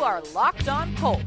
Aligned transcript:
You 0.00 0.06
are 0.06 0.22
Locked 0.34 0.66
On 0.66 0.96
Colts, 0.96 1.22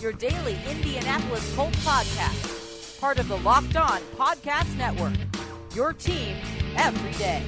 your 0.00 0.12
daily 0.12 0.56
Indianapolis 0.66 1.54
Colts 1.54 1.76
podcast, 1.84 2.98
part 2.98 3.18
of 3.18 3.28
the 3.28 3.36
Locked 3.36 3.76
On 3.76 4.00
Podcast 4.16 4.74
Network. 4.78 5.12
Your 5.74 5.92
team 5.92 6.34
every 6.74 7.12
day. 7.18 7.42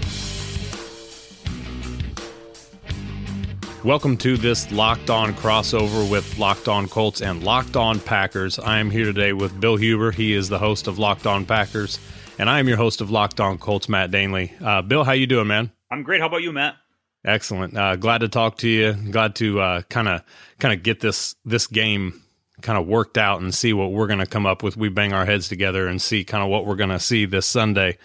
Welcome 3.85 4.19
to 4.19 4.37
this 4.37 4.71
Locked 4.71 5.09
On 5.09 5.33
crossover 5.33 6.11
with 6.11 6.37
Locked 6.37 6.69
On 6.69 6.87
Colts 6.88 7.23
and 7.23 7.43
Locked 7.43 7.77
On 7.77 7.99
Packers. 7.99 8.59
I 8.59 8.79
am 8.79 8.91
here 8.91 9.07
today 9.07 9.33
with 9.33 9.59
Bill 9.59 9.77
Huber. 9.77 10.11
He 10.11 10.35
is 10.35 10.51
the 10.51 10.59
host 10.59 10.88
of 10.88 10.99
Locked 10.99 11.27
On 11.27 11.46
Packers, 11.46 11.99
and 12.38 12.51
I 12.51 12.59
am 12.59 12.68
your 12.68 12.77
host 12.77 13.01
of 13.01 13.11
Locked 13.11 13.40
On 13.40 13.57
Colts, 13.57 13.88
Matt 13.88 14.11
Danley. 14.11 14.52
Uh, 14.63 14.83
Bill, 14.83 15.05
how 15.05 15.13
you 15.13 15.27
doing, 15.27 15.46
man? 15.46 15.73
I'm 15.90 16.02
great. 16.02 16.21
How 16.21 16.27
about 16.27 16.43
you, 16.43 16.52
Matt? 16.52 16.77
Excellent. 17.27 17.77
Uh, 17.77 17.96
glad 17.96 18.19
to 18.19 18.29
talk 18.29 18.57
to 18.59 18.69
you. 18.69 18.93
Glad 19.10 19.35
to 19.37 19.82
kind 19.91 20.09
of 20.09 20.23
kind 20.59 20.73
of 20.73 20.82
get 20.82 21.01
this 21.01 21.35
this 21.45 21.66
game 21.66 22.23
kind 22.63 22.79
of 22.79 22.87
worked 22.87 23.18
out 23.18 23.41
and 23.41 23.55
see 23.55 23.73
what 23.73 23.93
we're 23.93 24.07
going 24.07 24.18
to 24.18 24.27
come 24.27 24.46
up 24.46 24.63
with. 24.63 24.77
We 24.77 24.88
bang 24.88 25.13
our 25.13 25.27
heads 25.27 25.49
together 25.49 25.87
and 25.87 26.01
see 26.01 26.24
kind 26.24 26.43
of 26.43 26.51
what 26.51 26.66
we're 26.66 26.77
going 26.77 26.91
to 26.91 27.01
see 27.01 27.27
this 27.27 27.46
Sunday 27.46 27.99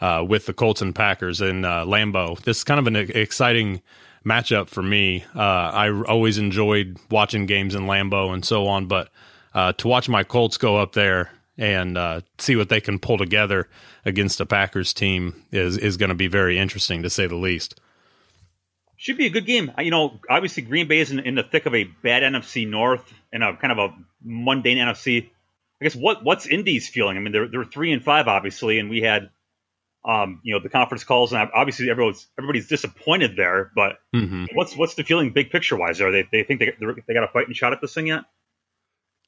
uh, 0.00 0.24
with 0.26 0.46
the 0.46 0.52
Colts 0.52 0.82
and 0.82 0.94
Packers 0.94 1.40
in 1.40 1.64
uh, 1.64 1.84
Lambeau. 1.84 2.40
This 2.42 2.58
is 2.58 2.64
kind 2.64 2.78
of 2.78 2.86
an 2.86 2.96
exciting 2.96 3.82
matchup 4.24 4.68
for 4.68 4.82
me. 4.82 5.24
Uh, 5.34 5.40
I 5.40 6.02
always 6.02 6.38
enjoyed 6.38 6.98
watching 7.10 7.46
games 7.46 7.74
in 7.74 7.82
Lambeau 7.82 8.32
and 8.32 8.44
so 8.44 8.66
on, 8.66 8.86
but 8.86 9.10
uh, 9.54 9.72
to 9.74 9.88
watch 9.88 10.08
my 10.08 10.22
Colts 10.22 10.56
go 10.56 10.76
up 10.76 10.92
there 10.92 11.30
and 11.56 11.98
uh, 11.98 12.20
see 12.38 12.54
what 12.54 12.68
they 12.68 12.80
can 12.80 13.00
pull 13.00 13.18
together 13.18 13.68
against 14.04 14.40
a 14.40 14.46
Packers 14.46 14.92
team 14.94 15.44
is 15.50 15.76
is 15.76 15.96
going 15.96 16.10
to 16.10 16.14
be 16.14 16.28
very 16.28 16.58
interesting 16.58 17.02
to 17.02 17.10
say 17.10 17.26
the 17.26 17.34
least. 17.34 17.80
Should 19.00 19.16
be 19.16 19.26
a 19.26 19.30
good 19.30 19.46
game. 19.46 19.72
You 19.78 19.90
know, 19.90 20.20
obviously 20.28 20.64
Green 20.64 20.88
Bay 20.88 20.98
is 20.98 21.10
in, 21.10 21.20
in 21.20 21.36
the 21.36 21.44
thick 21.44 21.66
of 21.66 21.74
a 21.74 21.84
bad 21.84 22.22
NFC 22.22 22.68
North 22.68 23.12
and 23.32 23.42
a 23.44 23.56
kind 23.56 23.72
of 23.72 23.78
a 23.78 23.94
mundane 24.22 24.76
NFC. 24.76 25.30
I 25.80 25.84
guess 25.84 25.94
what 25.94 26.24
what's 26.24 26.46
Indy's 26.46 26.88
feeling? 26.88 27.16
I 27.16 27.20
mean, 27.20 27.32
they're 27.32 27.48
they're 27.48 27.64
three 27.64 27.92
and 27.92 28.02
five 28.02 28.26
obviously, 28.26 28.78
and 28.80 28.90
we 28.90 29.00
had 29.00 29.30
um, 30.04 30.40
you 30.42 30.54
know, 30.54 30.60
the 30.60 30.68
conference 30.68 31.04
calls, 31.04 31.32
and 31.32 31.50
obviously 31.54 31.90
everyone's 31.90 32.26
everybody's 32.38 32.66
disappointed 32.66 33.36
there. 33.36 33.70
But 33.74 33.98
mm-hmm. 34.14 34.46
what's 34.54 34.76
what's 34.76 34.94
the 34.94 35.04
feeling, 35.04 35.32
big 35.32 35.50
picture 35.50 35.76
wise? 35.76 36.00
Are 36.00 36.10
they 36.10 36.26
they 36.30 36.42
think 36.42 36.60
they 36.60 36.72
they 37.06 37.14
got 37.14 37.24
a 37.24 37.28
fighting 37.28 37.54
shot 37.54 37.72
at 37.72 37.80
this 37.80 37.94
thing 37.94 38.08
yet? 38.08 38.24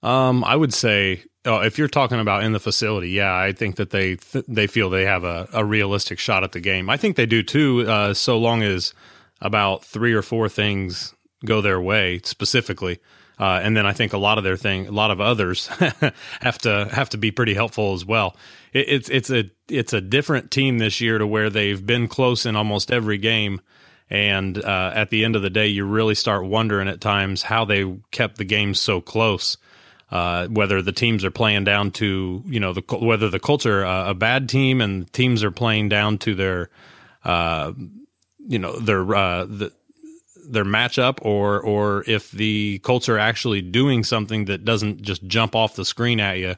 Um, 0.02 0.42
I 0.44 0.56
would 0.56 0.72
say 0.72 1.22
oh, 1.44 1.60
if 1.60 1.78
you're 1.78 1.88
talking 1.88 2.20
about 2.20 2.44
in 2.44 2.52
the 2.52 2.60
facility, 2.60 3.10
yeah, 3.10 3.36
I 3.36 3.52
think 3.52 3.76
that 3.76 3.90
they 3.90 4.16
th- 4.16 4.44
they 4.48 4.66
feel 4.66 4.90
they 4.90 5.04
have 5.04 5.24
a, 5.24 5.48
a 5.52 5.64
realistic 5.64 6.18
shot 6.18 6.44
at 6.44 6.52
the 6.52 6.60
game. 6.60 6.88
I 6.88 6.96
think 6.96 7.16
they 7.16 7.26
do 7.26 7.42
too, 7.42 7.84
uh, 7.86 8.14
so 8.14 8.38
long 8.38 8.62
as 8.62 8.94
about 9.40 9.84
three 9.84 10.12
or 10.12 10.22
four 10.22 10.48
things 10.48 11.14
go 11.44 11.60
their 11.60 11.80
way 11.80 12.20
specifically. 12.24 12.98
Uh, 13.38 13.58
and 13.62 13.74
then 13.74 13.86
I 13.86 13.94
think 13.94 14.12
a 14.12 14.18
lot 14.18 14.36
of 14.36 14.44
their 14.44 14.58
thing, 14.58 14.86
a 14.86 14.92
lot 14.92 15.10
of 15.10 15.18
others 15.18 15.66
have 16.40 16.58
to 16.58 16.88
have 16.92 17.08
to 17.10 17.16
be 17.16 17.30
pretty 17.30 17.54
helpful 17.54 17.94
as 17.94 18.04
well. 18.04 18.36
It, 18.74 18.88
it's 18.88 19.08
it's 19.08 19.30
a 19.30 19.50
it's 19.66 19.94
a 19.94 20.00
different 20.02 20.50
team 20.50 20.76
this 20.76 21.00
year 21.00 21.16
to 21.16 21.26
where 21.26 21.48
they've 21.48 21.84
been 21.84 22.06
close 22.06 22.44
in 22.44 22.54
almost 22.54 22.92
every 22.92 23.16
game, 23.16 23.62
and 24.10 24.62
uh, 24.62 24.92
at 24.94 25.08
the 25.08 25.24
end 25.24 25.36
of 25.36 25.42
the 25.42 25.48
day, 25.48 25.68
you 25.68 25.86
really 25.86 26.14
start 26.14 26.44
wondering 26.44 26.86
at 26.86 27.00
times 27.00 27.42
how 27.42 27.64
they 27.64 27.90
kept 28.10 28.36
the 28.36 28.44
game 28.44 28.74
so 28.74 29.00
close. 29.00 29.56
Uh, 30.10 30.48
whether 30.48 30.82
the 30.82 30.92
teams 30.92 31.24
are 31.24 31.30
playing 31.30 31.64
down 31.64 31.92
to 31.92 32.42
you 32.44 32.60
know 32.60 32.74
the 32.74 32.82
whether 32.98 33.30
the 33.30 33.40
Colts 33.40 33.64
are 33.64 33.84
a, 33.84 34.12
bad 34.12 34.50
team 34.50 34.82
and 34.82 35.10
teams 35.14 35.42
are 35.42 35.52
playing 35.52 35.88
down 35.88 36.18
to 36.18 36.34
their 36.34 36.68
uh, 37.24 37.72
you 38.46 38.58
know 38.58 38.78
their 38.78 39.14
uh, 39.14 39.44
the, 39.44 39.72
their 40.48 40.64
matchup, 40.64 41.18
or 41.22 41.60
or 41.60 42.04
if 42.06 42.30
the 42.30 42.78
Colts 42.80 43.08
are 43.08 43.18
actually 43.18 43.62
doing 43.62 44.04
something 44.04 44.46
that 44.46 44.64
doesn't 44.64 45.02
just 45.02 45.26
jump 45.26 45.54
off 45.54 45.76
the 45.76 45.84
screen 45.84 46.20
at 46.20 46.38
you, 46.38 46.56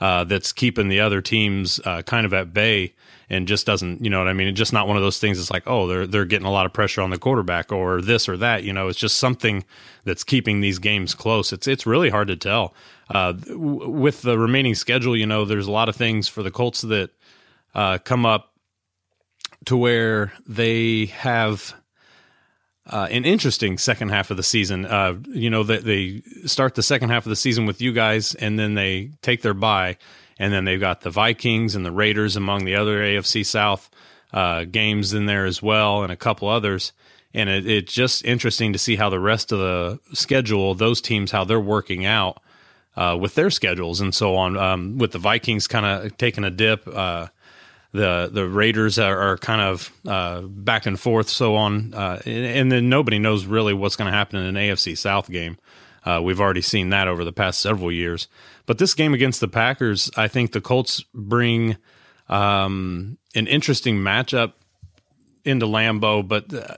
uh, 0.00 0.24
that's 0.24 0.52
keeping 0.52 0.88
the 0.88 1.00
other 1.00 1.20
teams 1.20 1.80
uh, 1.84 2.02
kind 2.02 2.26
of 2.26 2.32
at 2.32 2.52
bay 2.52 2.94
and 3.30 3.46
just 3.46 3.64
doesn't, 3.64 4.02
you 4.02 4.10
know 4.10 4.18
what 4.18 4.26
I 4.26 4.32
mean? 4.32 4.48
It's 4.48 4.58
just 4.58 4.72
not 4.72 4.88
one 4.88 4.96
of 4.96 5.04
those 5.04 5.18
things. 5.18 5.38
It's 5.38 5.52
like, 5.52 5.62
oh, 5.66 5.86
they're 5.86 6.06
they're 6.06 6.24
getting 6.24 6.46
a 6.46 6.50
lot 6.50 6.66
of 6.66 6.72
pressure 6.72 7.00
on 7.00 7.10
the 7.10 7.18
quarterback 7.18 7.70
or 7.70 8.02
this 8.02 8.28
or 8.28 8.36
that. 8.38 8.64
You 8.64 8.72
know, 8.72 8.88
it's 8.88 8.98
just 8.98 9.18
something 9.18 9.64
that's 10.04 10.24
keeping 10.24 10.60
these 10.60 10.80
games 10.80 11.14
close. 11.14 11.52
It's 11.52 11.68
it's 11.68 11.86
really 11.86 12.10
hard 12.10 12.28
to 12.28 12.36
tell. 12.36 12.74
Uh, 13.08 13.34
with 13.48 14.22
the 14.22 14.38
remaining 14.38 14.74
schedule, 14.74 15.16
you 15.16 15.26
know, 15.26 15.44
there's 15.44 15.66
a 15.66 15.70
lot 15.70 15.88
of 15.88 15.96
things 15.96 16.28
for 16.28 16.42
the 16.42 16.50
Colts 16.50 16.82
that 16.82 17.10
uh, 17.74 17.98
come 17.98 18.26
up 18.26 18.49
to 19.66 19.76
where 19.76 20.32
they 20.46 21.06
have 21.06 21.74
uh, 22.86 23.06
an 23.10 23.24
interesting 23.24 23.78
second 23.78 24.08
half 24.08 24.30
of 24.30 24.36
the 24.36 24.42
season. 24.42 24.84
Uh, 24.86 25.14
you 25.28 25.50
know, 25.50 25.62
they, 25.62 25.78
they 25.78 26.22
start 26.46 26.74
the 26.74 26.82
second 26.82 27.10
half 27.10 27.24
of 27.26 27.30
the 27.30 27.36
season 27.36 27.66
with 27.66 27.80
you 27.80 27.92
guys, 27.92 28.34
and 28.34 28.58
then 28.58 28.74
they 28.74 29.10
take 29.22 29.42
their 29.42 29.54
bye, 29.54 29.96
and 30.38 30.52
then 30.52 30.64
they've 30.64 30.80
got 30.80 31.02
the 31.02 31.10
Vikings 31.10 31.74
and 31.74 31.84
the 31.84 31.92
Raiders 31.92 32.36
among 32.36 32.64
the 32.64 32.74
other 32.74 32.98
AFC 32.98 33.44
South 33.46 33.90
uh, 34.32 34.64
games 34.64 35.12
in 35.12 35.26
there 35.26 35.46
as 35.46 35.62
well, 35.62 36.02
and 36.02 36.10
a 36.10 36.16
couple 36.16 36.48
others. 36.48 36.92
And 37.32 37.48
it, 37.48 37.66
it's 37.66 37.92
just 37.92 38.24
interesting 38.24 38.72
to 38.72 38.78
see 38.78 38.96
how 38.96 39.08
the 39.08 39.20
rest 39.20 39.52
of 39.52 39.58
the 39.58 40.00
schedule, 40.14 40.74
those 40.74 41.00
teams, 41.00 41.30
how 41.30 41.44
they're 41.44 41.60
working 41.60 42.04
out 42.04 42.42
uh, 42.96 43.16
with 43.20 43.34
their 43.36 43.50
schedules 43.50 44.00
and 44.00 44.14
so 44.14 44.36
on. 44.36 44.56
Um, 44.56 44.98
with 44.98 45.12
the 45.12 45.18
Vikings 45.18 45.68
kind 45.68 45.86
of 45.86 46.16
taking 46.16 46.44
a 46.44 46.50
dip 46.50 46.88
uh, 46.88 47.28
the 47.92 48.30
the 48.32 48.48
Raiders 48.48 48.98
are, 48.98 49.18
are 49.18 49.36
kind 49.38 49.60
of 49.60 49.92
uh, 50.06 50.42
back 50.42 50.86
and 50.86 50.98
forth, 50.98 51.28
so 51.28 51.56
on, 51.56 51.92
uh, 51.94 52.20
and, 52.24 52.46
and, 52.46 52.72
then 52.72 52.88
nobody 52.88 53.18
knows 53.18 53.46
really 53.46 53.74
what's 53.74 53.96
going 53.96 54.10
to 54.10 54.16
happen 54.16 54.38
in 54.38 54.56
an 54.56 54.62
AFC 54.62 54.96
South 54.96 55.30
game. 55.30 55.58
Uh, 56.04 56.20
we've 56.22 56.40
already 56.40 56.62
seen 56.62 56.90
that 56.90 57.08
over 57.08 57.24
the 57.24 57.32
past 57.32 57.60
several 57.60 57.90
years, 57.90 58.28
but 58.66 58.78
this 58.78 58.94
game 58.94 59.12
against 59.12 59.40
the 59.40 59.48
Packers, 59.48 60.10
I 60.16 60.28
think 60.28 60.52
the 60.52 60.60
Colts 60.60 61.04
bring 61.12 61.76
um, 62.28 63.18
an 63.34 63.46
interesting 63.46 63.96
matchup 63.96 64.52
into 65.44 65.66
Lambeau, 65.66 66.26
but. 66.26 66.52
Uh, 66.52 66.76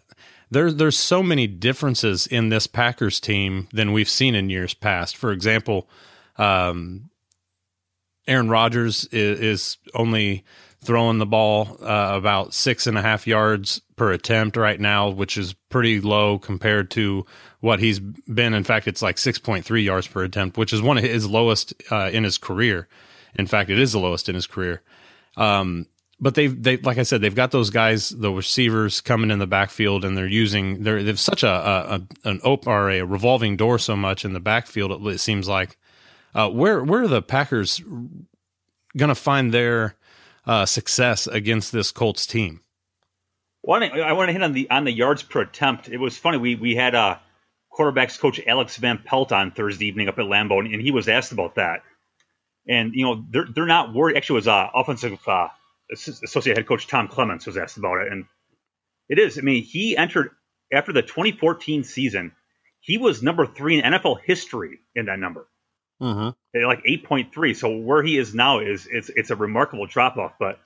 there's 0.51 0.75
there's 0.75 0.99
so 0.99 1.23
many 1.23 1.47
differences 1.47 2.27
in 2.27 2.51
this 2.51 2.67
Packers 2.67 3.21
team 3.21 3.69
than 3.73 3.95
we've 3.95 4.09
seen 4.09 4.35
in 4.35 4.51
years 4.51 4.75
past. 4.75 5.17
For 5.17 5.33
example, 5.33 5.89
um, 6.37 7.09
Aaron 8.27 8.51
Rodgers 8.51 9.07
is, 9.07 9.41
is 9.41 9.77
only 9.95 10.45
throwing 10.85 11.19
the 11.19 11.27
ball 11.27 11.77
uh, 11.81 12.13
about 12.15 12.55
six 12.55 12.87
and 12.87 12.99
a 12.99 13.03
half 13.03 13.27
yards 13.27 13.81
per 13.97 14.13
attempt 14.13 14.57
right 14.57 14.81
now, 14.81 15.11
which 15.11 15.37
is 15.37 15.55
pretty 15.69 16.01
low 16.01 16.39
compared 16.39 16.91
to 16.93 17.25
what 17.61 17.79
he's 17.79 18.01
been. 18.01 18.55
In 18.55 18.65
fact, 18.65 18.89
it's 18.89 19.03
like 19.03 19.17
6.3 19.17 19.85
yards 19.85 20.09
per 20.09 20.25
attempt, 20.25 20.59
which 20.59 20.73
is 20.73 20.83
one 20.83 20.99
of 20.99 21.05
his 21.05 21.29
lowest 21.29 21.73
uh, 21.91 22.11
in 22.13 22.25
his 22.25 22.37
career. 22.37 22.89
In 23.35 23.47
fact, 23.47 23.71
it 23.71 23.79
is 23.79 23.93
the 23.93 24.01
lowest 24.01 24.29
in 24.29 24.35
his 24.35 24.47
career. 24.47 24.83
Um, 25.37 25.87
but 26.21 26.37
they've 26.37 26.63
they 26.63 26.77
like 26.77 26.99
I 26.99 27.03
said, 27.03 27.21
they've 27.21 27.35
got 27.35 27.51
those 27.51 27.71
guys, 27.71 28.11
the 28.11 28.31
receivers 28.31 29.01
coming 29.01 29.33
in 29.33 29.41
the 29.41 29.47
backfield, 29.47 30.05
and 30.05 30.17
they're 30.17 30.27
using 30.27 30.85
they're 30.85 31.03
they've 31.03 31.19
such 31.19 31.43
a, 31.43 31.49
a, 31.49 32.29
an 32.29 32.41
open 32.45 32.71
or 32.71 32.91
a 32.91 33.03
revolving 33.03 33.57
door 33.57 33.79
so 33.79 33.97
much 33.97 34.25
in 34.25 34.33
the 34.33 34.41
backfield. 34.41 35.05
It, 35.09 35.19
seems 35.19 35.49
like 35.49 35.79
uh, 36.33 36.49
where 36.49 36.85
where 36.85 37.03
are 37.03 37.09
the 37.09 37.23
Packers 37.23 37.81
going 38.97 39.09
to 39.09 39.17
find 39.17 39.53
their 39.53 39.97
uh, 40.47 40.67
success 40.67 41.27
against 41.27 41.73
this 41.73 41.91
Colts 41.93 42.27
team. 42.27 42.61
I 44.03 44.13
want 44.13 44.29
to 44.29 44.33
hit 44.33 44.43
on 44.43 44.53
the 44.53 44.69
on 44.71 44.85
the 44.85 44.93
yards 44.93 45.23
per 45.23 45.43
attempt. 45.43 45.89
It 45.89 45.99
was 45.99 46.19
funny. 46.19 46.39
We 46.39 46.57
we 46.57 46.75
had 46.75 46.95
uh, 46.95 47.19
quarterbacks 47.73 48.19
coach 48.19 48.41
Alex 48.47 48.77
Van 48.77 48.99
Pelt 48.99 49.33
on 49.33 49.53
Thursday 49.53 49.87
evening 49.87 50.09
up 50.09 50.19
at 50.19 50.25
Lambeau, 50.25 50.59
and, 50.59 50.73
and 50.73 50.83
he 50.83 50.91
was 50.91 51.09
asked 51.09 51.33
about 51.33 51.55
that. 51.55 51.83
And 52.69 52.93
you 52.95 53.05
know 53.05 53.25
they're 53.31 53.47
they're 53.55 53.67
not 53.67 53.95
worried. 53.95 54.17
Actually, 54.17 54.35
it 54.35 54.41
was 54.41 54.49
uh, 54.49 54.69
offensive 54.75 55.19
uh, 55.27 55.49
associate 55.93 56.57
head 56.57 56.67
coach 56.67 56.87
Tom 56.87 57.09
Clements 57.09 57.47
was 57.47 57.57
asked 57.57 57.77
about 57.77 58.01
it, 58.01 58.13
and 58.13 58.25
it 59.09 59.19
is. 59.19 59.39
I 59.39 59.43
mean, 59.43 59.63
he 59.63 59.97
entered 59.97 60.31
after 60.73 60.93
the 60.93 61.03
2014 61.03 61.85
season. 61.85 62.33
He 62.81 62.99
was 62.99 63.23
number 63.23 63.47
three 63.47 63.79
in 63.79 63.85
NFL 63.85 64.23
history 64.25 64.81
in 64.97 65.07
that 65.07 65.21
number. 65.21 65.47
Mm-hmm. 66.01 66.67
like 66.67 66.83
eight 66.85 67.05
point 67.05 67.33
three. 67.33 67.55
So 67.55 67.77
where 67.77 68.03
he 68.03 68.17
is 68.17 68.35
now 68.35 68.61
is 68.61 68.89
it's 68.91 69.09
it's 69.09 69.31
a 69.31 69.37
remarkable 69.37 69.87
drop 69.87 70.17
off. 70.17 70.33
But 70.39 70.59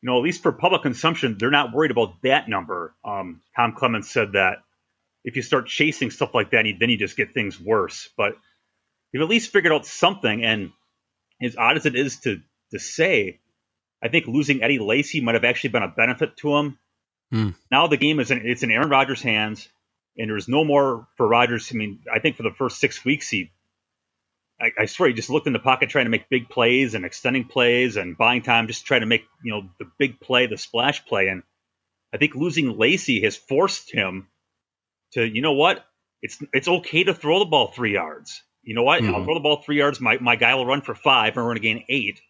you 0.00 0.06
know, 0.08 0.18
at 0.18 0.22
least 0.22 0.42
for 0.42 0.52
public 0.52 0.82
consumption, 0.82 1.36
they're 1.38 1.50
not 1.50 1.72
worried 1.72 1.90
about 1.90 2.22
that 2.22 2.48
number. 2.48 2.94
Um, 3.04 3.40
Tom 3.56 3.72
Clements 3.72 4.10
said 4.10 4.32
that 4.32 4.58
if 5.24 5.36
you 5.36 5.42
start 5.42 5.66
chasing 5.66 6.10
stuff 6.10 6.34
like 6.34 6.50
that, 6.50 6.64
then 6.78 6.90
you 6.90 6.96
just 6.96 7.16
get 7.16 7.34
things 7.34 7.60
worse. 7.60 8.08
But 8.16 8.36
you've 9.12 9.22
at 9.22 9.28
least 9.28 9.52
figured 9.52 9.72
out 9.72 9.86
something. 9.86 10.44
And 10.44 10.70
as 11.42 11.56
odd 11.56 11.76
as 11.76 11.86
it 11.86 11.96
is 11.96 12.18
to 12.20 12.40
to 12.72 12.78
say, 12.78 13.40
I 14.02 14.08
think 14.08 14.26
losing 14.26 14.62
Eddie 14.62 14.78
Lacy 14.78 15.20
might 15.20 15.34
have 15.34 15.44
actually 15.44 15.70
been 15.70 15.82
a 15.82 15.88
benefit 15.88 16.36
to 16.38 16.56
him. 16.56 16.78
Mm. 17.32 17.54
Now 17.70 17.86
the 17.88 17.96
game 17.96 18.20
is 18.20 18.30
in, 18.30 18.46
it's 18.46 18.62
in 18.62 18.70
Aaron 18.70 18.88
Rodgers' 18.88 19.22
hands, 19.22 19.68
and 20.16 20.30
there's 20.30 20.48
no 20.48 20.64
more 20.64 21.06
for 21.16 21.26
Rodgers. 21.26 21.70
I 21.72 21.76
mean, 21.76 22.00
I 22.12 22.20
think 22.20 22.36
for 22.36 22.42
the 22.42 22.54
first 22.56 22.78
six 22.78 23.04
weeks, 23.04 23.28
he, 23.28 23.50
I, 24.60 24.72
I, 24.80 24.86
swear, 24.86 25.08
he 25.08 25.14
just 25.14 25.30
looked 25.30 25.46
in 25.46 25.52
the 25.52 25.58
pocket 25.58 25.88
trying 25.88 26.06
to 26.06 26.10
make 26.10 26.28
big 26.28 26.48
plays 26.48 26.94
and 26.94 27.04
extending 27.04 27.44
plays 27.44 27.96
and 27.96 28.18
buying 28.18 28.42
time, 28.42 28.66
just 28.66 28.86
trying 28.86 29.02
to 29.02 29.06
make 29.06 29.24
you 29.44 29.52
know 29.52 29.68
the 29.78 29.86
big 29.98 30.20
play, 30.20 30.46
the 30.46 30.58
splash 30.58 31.04
play. 31.06 31.28
And 31.28 31.42
I 32.12 32.16
think 32.16 32.34
losing 32.34 32.76
Lacy 32.76 33.22
has 33.22 33.36
forced 33.36 33.92
him 33.92 34.28
to, 35.12 35.24
you 35.24 35.42
know 35.42 35.52
what, 35.52 35.84
it's 36.22 36.42
it's 36.52 36.68
okay 36.68 37.04
to 37.04 37.14
throw 37.14 37.38
the 37.38 37.44
ball 37.44 37.68
three 37.68 37.92
yards. 37.92 38.42
You 38.62 38.74
know 38.74 38.82
what? 38.82 39.00
Mm-hmm. 39.00 39.14
I'll 39.14 39.24
throw 39.24 39.34
the 39.34 39.40
ball 39.40 39.62
three 39.62 39.78
yards. 39.78 40.00
My 40.00 40.18
my 40.18 40.36
guy 40.36 40.54
will 40.54 40.66
run 40.66 40.82
for 40.82 40.94
five, 40.94 41.36
and 41.36 41.44
we're 41.44 41.54
going 41.54 41.56
to 41.56 41.60
gain 41.60 41.84
eight. 41.88 42.20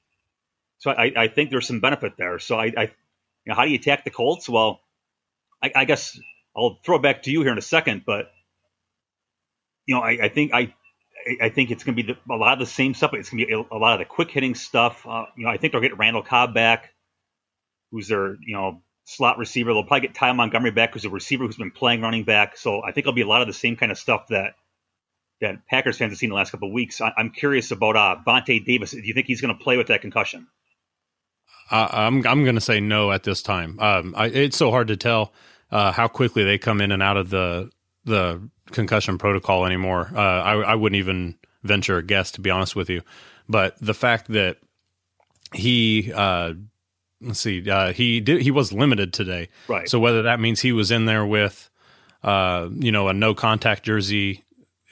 So 0.78 0.90
I, 0.90 1.12
I 1.16 1.28
think 1.28 1.50
there's 1.50 1.66
some 1.66 1.80
benefit 1.80 2.12
there. 2.16 2.38
So 2.38 2.56
I, 2.56 2.72
I 2.76 2.82
you 2.82 2.90
know, 3.46 3.54
how 3.54 3.64
do 3.64 3.70
you 3.70 3.76
attack 3.76 4.04
the 4.04 4.10
Colts? 4.10 4.48
Well, 4.48 4.80
I, 5.62 5.72
I, 5.74 5.84
guess 5.86 6.18
I'll 6.56 6.78
throw 6.84 6.96
it 6.96 7.02
back 7.02 7.22
to 7.24 7.30
you 7.30 7.42
here 7.42 7.52
in 7.52 7.58
a 7.58 7.62
second, 7.62 8.02
but 8.06 8.30
you 9.86 9.94
know, 9.94 10.02
I, 10.02 10.18
I 10.24 10.28
think 10.28 10.52
I, 10.52 10.74
I 11.40 11.48
think 11.48 11.70
it's 11.70 11.84
going 11.84 11.96
to 11.96 12.02
be 12.02 12.16
a 12.30 12.36
lot 12.36 12.54
of 12.54 12.58
the 12.58 12.66
same 12.66 12.94
stuff. 12.94 13.12
It's 13.14 13.30
going 13.30 13.40
to 13.40 13.46
be 13.46 13.52
a, 13.52 13.76
a, 13.76 13.78
lot 13.78 13.94
of 13.94 13.98
the 13.98 14.04
quick 14.04 14.30
hitting 14.30 14.54
stuff. 14.54 15.06
Uh, 15.06 15.26
you 15.36 15.44
know, 15.44 15.50
I 15.50 15.56
think 15.56 15.72
they'll 15.72 15.82
get 15.82 15.98
Randall 15.98 16.22
Cobb 16.22 16.54
back, 16.54 16.94
who's 17.90 18.08
their 18.08 18.34
you 18.34 18.54
know 18.54 18.82
slot 19.04 19.38
receiver. 19.38 19.72
They'll 19.72 19.84
probably 19.84 20.08
get 20.08 20.14
Ty 20.14 20.32
Montgomery 20.32 20.70
back, 20.70 20.92
who's 20.92 21.04
a 21.04 21.10
receiver 21.10 21.44
who's 21.44 21.56
been 21.56 21.70
playing 21.70 22.02
running 22.02 22.24
back. 22.24 22.56
So 22.56 22.82
I 22.82 22.92
think 22.92 23.04
it'll 23.04 23.12
be 23.12 23.22
a 23.22 23.26
lot 23.26 23.42
of 23.42 23.48
the 23.48 23.54
same 23.54 23.76
kind 23.76 23.90
of 23.90 23.98
stuff 23.98 24.28
that 24.28 24.54
that 25.40 25.66
Packers 25.66 25.98
fans 25.98 26.12
have 26.12 26.18
seen 26.18 26.30
the 26.30 26.36
last 26.36 26.50
couple 26.50 26.68
of 26.68 26.74
weeks. 26.74 27.00
I, 27.00 27.12
am 27.16 27.30
curious 27.30 27.70
about 27.70 27.96
uh, 27.96 28.16
Vontae 28.26 28.64
Davis. 28.64 28.90
Do 28.90 29.02
you 29.02 29.14
think 29.14 29.26
he's 29.26 29.40
going 29.40 29.56
to 29.56 29.62
play 29.62 29.76
with 29.76 29.88
that 29.88 30.00
concussion? 30.00 30.48
Uh, 31.70 31.88
I'm 31.90 32.26
I'm 32.26 32.44
going 32.44 32.54
to 32.54 32.60
say 32.60 32.80
no 32.80 33.12
at 33.12 33.24
this 33.24 33.42
time. 33.42 33.78
Um, 33.80 34.14
I, 34.16 34.26
it's 34.26 34.56
so 34.56 34.70
hard 34.70 34.88
to 34.88 34.96
tell 34.96 35.32
uh, 35.70 35.92
how 35.92 36.08
quickly 36.08 36.44
they 36.44 36.58
come 36.58 36.80
in 36.80 36.92
and 36.92 37.02
out 37.02 37.16
of 37.16 37.30
the 37.30 37.70
the 38.08 38.48
concussion 38.72 39.18
protocol 39.18 39.64
anymore. 39.66 40.10
Uh, 40.14 40.20
I, 40.20 40.54
I 40.54 40.74
wouldn't 40.74 40.98
even 40.98 41.36
venture 41.62 41.98
a 41.98 42.02
guess 42.02 42.32
to 42.32 42.40
be 42.40 42.50
honest 42.50 42.74
with 42.74 42.90
you. 42.90 43.02
But 43.48 43.76
the 43.80 43.94
fact 43.94 44.28
that 44.28 44.58
he 45.54 46.12
uh, 46.14 46.54
let's 47.20 47.40
see, 47.40 47.68
uh, 47.68 47.92
he 47.92 48.20
did 48.20 48.42
he 48.42 48.50
was 48.50 48.72
limited 48.72 49.12
today, 49.12 49.48
right? 49.68 49.88
So 49.88 49.98
whether 49.98 50.22
that 50.22 50.40
means 50.40 50.60
he 50.60 50.72
was 50.72 50.90
in 50.90 51.06
there 51.06 51.24
with 51.24 51.70
uh, 52.22 52.68
you 52.72 52.92
know 52.92 53.08
a 53.08 53.14
no 53.14 53.34
contact 53.34 53.84
jersey, 53.84 54.44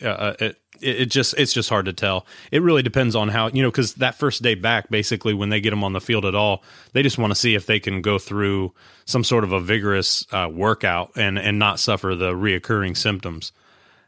uh, 0.03 0.35
it, 0.39 0.61
it, 0.81 1.03
it 1.03 1.07
just 1.07 1.35
it's 1.39 1.53
just 1.53 1.69
hard 1.69 1.87
to 1.87 1.93
tell. 1.93 2.27
It 2.51 2.63
really 2.63 2.83
depends 2.83 3.15
on 3.17 3.29
how 3.29 3.49
you 3.49 3.63
know 3.63 3.71
because 3.71 3.95
that 3.95 4.17
first 4.17 4.43
day 4.43 4.55
back, 4.55 4.91
basically 4.91 5.35
when 5.35 5.49
they 5.49 5.61
get 5.61 5.71
them 5.71 5.85
on 5.85 5.93
the 5.93 6.01
field 6.01 6.25
at 6.25 6.35
all, 6.35 6.63
they 6.93 7.03
just 7.03 7.19
want 7.19 7.31
to 7.31 7.35
see 7.35 7.55
if 7.55 7.67
they 7.67 7.81
can 7.81 8.03
go 8.03 8.19
through 8.19 8.73
some 9.05 9.25
sort 9.25 9.45
of 9.45 9.53
a 9.53 9.61
vigorous 9.61 10.27
uh, 10.33 10.49
workout 10.53 11.13
and 11.17 11.39
and 11.39 11.59
not 11.59 11.81
suffer 11.81 12.15
the 12.15 12.33
reoccurring 12.33 12.97
symptoms. 12.97 13.53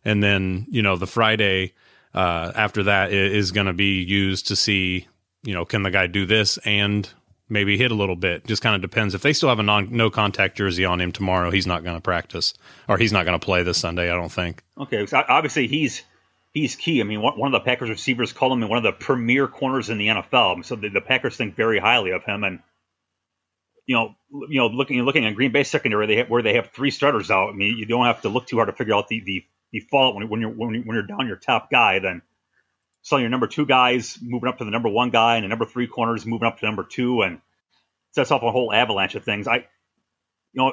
And 0.04 0.22
then 0.22 0.66
you 0.70 0.82
know 0.82 0.96
the 0.96 1.06
Friday 1.06 1.74
uh, 2.14 2.52
after 2.54 2.84
that 2.84 3.12
is 3.12 3.52
going 3.52 3.66
to 3.66 3.72
be 3.72 4.02
used 4.02 4.48
to 4.48 4.56
see 4.56 5.06
you 5.42 5.54
know 5.54 5.64
can 5.64 5.82
the 5.82 5.90
guy 5.90 6.06
do 6.06 6.26
this 6.26 6.58
and 6.58 7.08
maybe 7.48 7.76
hit 7.76 7.90
a 7.90 7.94
little 7.94 8.16
bit. 8.16 8.46
Just 8.46 8.62
kind 8.62 8.74
of 8.74 8.82
depends. 8.82 9.14
If 9.14 9.22
they 9.22 9.32
still 9.32 9.48
have 9.48 9.58
a 9.58 9.62
non 9.62 9.88
no 9.90 10.10
contact 10.10 10.56
jersey 10.56 10.84
on 10.84 11.00
him 11.00 11.12
tomorrow, 11.12 11.50
he's 11.50 11.66
not 11.66 11.84
going 11.84 11.96
to 11.96 12.00
practice 12.00 12.54
or 12.88 12.98
he's 12.98 13.12
not 13.12 13.24
going 13.24 13.38
to 13.38 13.44
play 13.44 13.62
this 13.62 13.78
Sunday. 13.78 14.10
I 14.10 14.14
don't 14.14 14.32
think. 14.32 14.62
Okay, 14.78 15.06
so 15.06 15.22
obviously 15.28 15.66
he's 15.66 16.02
he's 16.60 16.76
key. 16.76 17.00
I 17.00 17.04
mean, 17.04 17.22
one 17.22 17.52
of 17.52 17.52
the 17.52 17.64
Packers 17.64 17.90
receivers 17.90 18.32
called 18.32 18.52
him 18.52 18.68
one 18.68 18.78
of 18.78 18.84
the 18.84 18.92
premier 18.92 19.46
corners 19.46 19.90
in 19.90 19.98
the 19.98 20.08
NFL. 20.08 20.64
So 20.64 20.76
the, 20.76 20.88
the 20.88 21.00
Packers 21.00 21.36
think 21.36 21.56
very 21.56 21.78
highly 21.78 22.10
of 22.10 22.24
him. 22.24 22.44
And 22.44 22.60
you 23.86 23.94
know, 23.94 24.14
you 24.48 24.60
know, 24.60 24.66
looking 24.66 25.00
looking 25.02 25.24
at 25.24 25.34
Green 25.34 25.52
Bay 25.52 25.64
secondary, 25.64 26.06
they 26.06 26.16
have, 26.16 26.28
where 26.28 26.42
they 26.42 26.54
have 26.54 26.70
three 26.70 26.90
starters 26.90 27.30
out. 27.30 27.50
I 27.50 27.52
mean, 27.52 27.78
you 27.78 27.86
don't 27.86 28.04
have 28.04 28.22
to 28.22 28.28
look 28.28 28.46
too 28.46 28.56
hard 28.56 28.68
to 28.68 28.74
figure 28.74 28.94
out 28.94 29.08
the 29.08 29.22
the, 29.24 29.44
the 29.72 29.82
when, 29.90 30.28
when 30.28 30.40
you're 30.40 30.50
when, 30.50 30.82
when 30.84 30.94
you're 30.94 31.06
down 31.06 31.26
your 31.26 31.36
top 31.36 31.70
guy. 31.70 31.98
Then 31.98 32.22
so 33.02 33.16
your 33.16 33.30
number 33.30 33.46
two 33.46 33.64
guys 33.64 34.18
moving 34.20 34.48
up 34.48 34.58
to 34.58 34.64
the 34.64 34.70
number 34.70 34.88
one 34.88 35.10
guy, 35.10 35.36
and 35.36 35.44
the 35.44 35.48
number 35.48 35.64
three 35.64 35.86
corners 35.86 36.26
moving 36.26 36.46
up 36.46 36.58
to 36.58 36.66
number 36.66 36.84
two, 36.84 37.22
and 37.22 37.40
sets 38.12 38.30
off 38.30 38.42
a 38.42 38.50
whole 38.50 38.72
avalanche 38.72 39.14
of 39.14 39.24
things. 39.24 39.48
I, 39.48 39.56
you 39.56 39.64
know, 40.56 40.72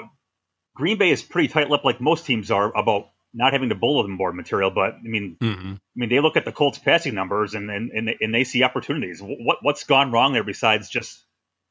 Green 0.75 0.97
Bay 0.97 1.11
is 1.11 1.23
pretty 1.23 1.47
tight-lipped, 1.47 1.85
like 1.85 2.01
most 2.01 2.25
teams 2.25 2.51
are, 2.51 2.75
about 2.75 3.09
not 3.35 3.53
having 3.53 3.69
to 3.69 3.75
bullet 3.75 4.03
the 4.03 4.07
bulletin 4.07 4.17
board 4.17 4.35
material. 4.35 4.71
But 4.71 4.95
I 4.95 5.03
mean, 5.03 5.37
mm-hmm. 5.41 5.73
I 5.73 5.95
mean, 5.95 6.09
they 6.09 6.19
look 6.19 6.37
at 6.37 6.45
the 6.45 6.51
Colts' 6.51 6.79
passing 6.79 7.13
numbers 7.13 7.53
and 7.53 7.69
and 7.69 7.91
and 7.91 8.07
they, 8.07 8.17
and 8.21 8.33
they 8.33 8.43
see 8.43 8.63
opportunities. 8.63 9.19
What 9.21 9.57
what's 9.61 9.83
gone 9.83 10.11
wrong 10.11 10.33
there 10.33 10.43
besides 10.43 10.89
just 10.89 11.23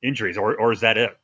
injuries, 0.03 0.37
or 0.39 0.55
or 0.55 0.73
is 0.73 0.81
that 0.81 0.99
it? 0.99 1.17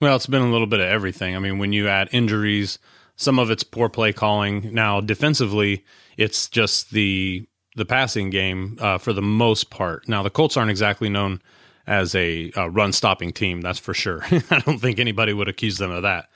Well, 0.00 0.16
it's 0.16 0.26
been 0.26 0.42
a 0.42 0.50
little 0.50 0.66
bit 0.66 0.80
of 0.80 0.86
everything. 0.86 1.36
I 1.36 1.38
mean, 1.38 1.58
when 1.58 1.72
you 1.72 1.88
add 1.88 2.08
injuries, 2.12 2.78
some 3.16 3.38
of 3.38 3.50
it's 3.50 3.62
poor 3.62 3.88
play 3.88 4.12
calling. 4.12 4.74
Now, 4.74 5.00
defensively, 5.00 5.84
it's 6.16 6.48
just 6.48 6.90
the 6.90 7.46
the 7.76 7.84
passing 7.84 8.30
game 8.30 8.76
uh, 8.80 8.98
for 8.98 9.12
the 9.12 9.22
most 9.22 9.70
part. 9.70 10.08
Now, 10.08 10.22
the 10.22 10.30
Colts 10.30 10.56
aren't 10.56 10.70
exactly 10.70 11.08
known 11.08 11.40
as 11.86 12.14
a, 12.14 12.50
a 12.56 12.70
run 12.70 12.92
stopping 12.92 13.32
team, 13.32 13.60
that's 13.60 13.78
for 13.78 13.94
sure. 13.94 14.24
I 14.50 14.60
don't 14.60 14.78
think 14.78 14.98
anybody 14.98 15.32
would 15.32 15.48
accuse 15.48 15.78
them 15.78 15.90
of 15.90 16.02
that. 16.02 16.30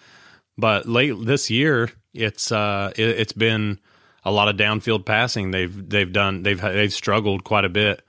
But 0.58 0.88
late 0.88 1.14
this 1.24 1.50
year, 1.50 1.88
it's 2.12 2.50
uh, 2.50 2.92
it, 2.96 3.16
has 3.16 3.32
been 3.32 3.78
a 4.24 4.32
lot 4.32 4.48
of 4.48 4.56
downfield 4.56 5.06
passing. 5.06 5.52
They've 5.52 5.88
they've 5.88 6.12
done 6.12 6.42
they've 6.42 6.60
they've 6.60 6.92
struggled 6.92 7.44
quite 7.44 7.64
a 7.64 7.68
bit 7.68 8.04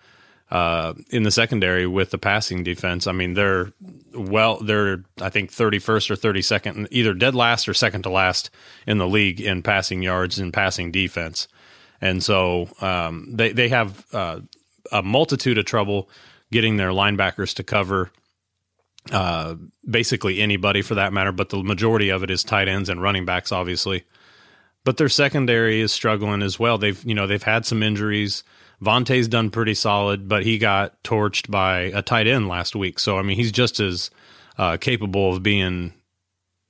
uh, 0.50 0.94
in 1.12 1.24
the 1.24 1.32
secondary 1.32 1.86
with 1.86 2.10
the 2.10 2.18
passing 2.18 2.64
defense. 2.64 3.06
I 3.06 3.12
mean, 3.12 3.36
they're 3.36 3.72
well, 4.16 4.58
they're 4.58 5.04
I 5.22 5.30
think 5.30 5.52
thirty 5.52 5.78
first 5.78 6.10
or 6.10 6.16
thirty 6.16 6.42
second, 6.42 6.88
either 6.90 7.14
dead 7.14 7.36
last 7.36 7.70
or 7.70 7.76
second 7.76 8.02
to 8.04 8.10
last 8.10 8.50
in 8.88 8.98
the 8.98 9.08
league 9.08 9.40
in 9.40 9.62
passing 9.62 10.02
yards 10.02 10.40
and 10.40 10.52
passing 10.52 10.92
defense. 10.92 11.48
And 12.02 12.24
so 12.24 12.70
um, 12.82 13.28
they 13.32 13.52
they 13.52 13.70
have 13.70 14.06
uh, 14.12 14.40
a 14.92 15.04
multitude 15.04 15.60
of 15.60 15.66
trouble 15.66 16.10
getting 16.52 16.78
their 16.78 16.90
linebackers 16.90 17.54
to 17.56 17.64
cover 17.64 18.12
uh, 19.12 19.56
basically 19.90 20.40
anybody 20.40 20.82
for 20.82 20.96
that 20.96 21.14
matter, 21.14 21.32
but 21.32 21.50
the 21.50 21.64
majority 21.64 22.10
of 22.10 22.24
it 22.24 22.32
is 22.32 22.44
tight 22.44 22.68
ends 22.68 22.90
and 22.90 23.02
running 23.02 23.26
backs, 23.26 23.52
obviously. 23.52 24.04
But 24.84 24.98
their 24.98 25.10
secondary 25.10 25.82
is 25.82 25.92
struggling 25.92 26.42
as 26.42 26.60
well. 26.60 26.78
They've 26.78 27.04
you 27.04 27.14
know 27.14 27.28
they've 27.28 27.44
had 27.44 27.66
some 27.66 27.84
injuries. 27.84 28.44
Vontae's 28.82 29.28
done 29.28 29.50
pretty 29.50 29.74
solid, 29.74 30.30
but 30.30 30.44
he 30.44 30.58
got 30.58 31.04
torched 31.04 31.52
by 31.52 31.80
a 31.94 32.02
tight 32.02 32.28
end 32.28 32.48
last 32.48 32.76
week. 32.76 33.00
So 33.00 33.18
I 33.18 33.22
mean, 33.22 33.36
he's 33.36 33.52
just 33.52 33.80
as 33.80 34.10
uh, 34.58 34.78
capable 34.78 35.34
of 35.34 35.44
being 35.44 35.94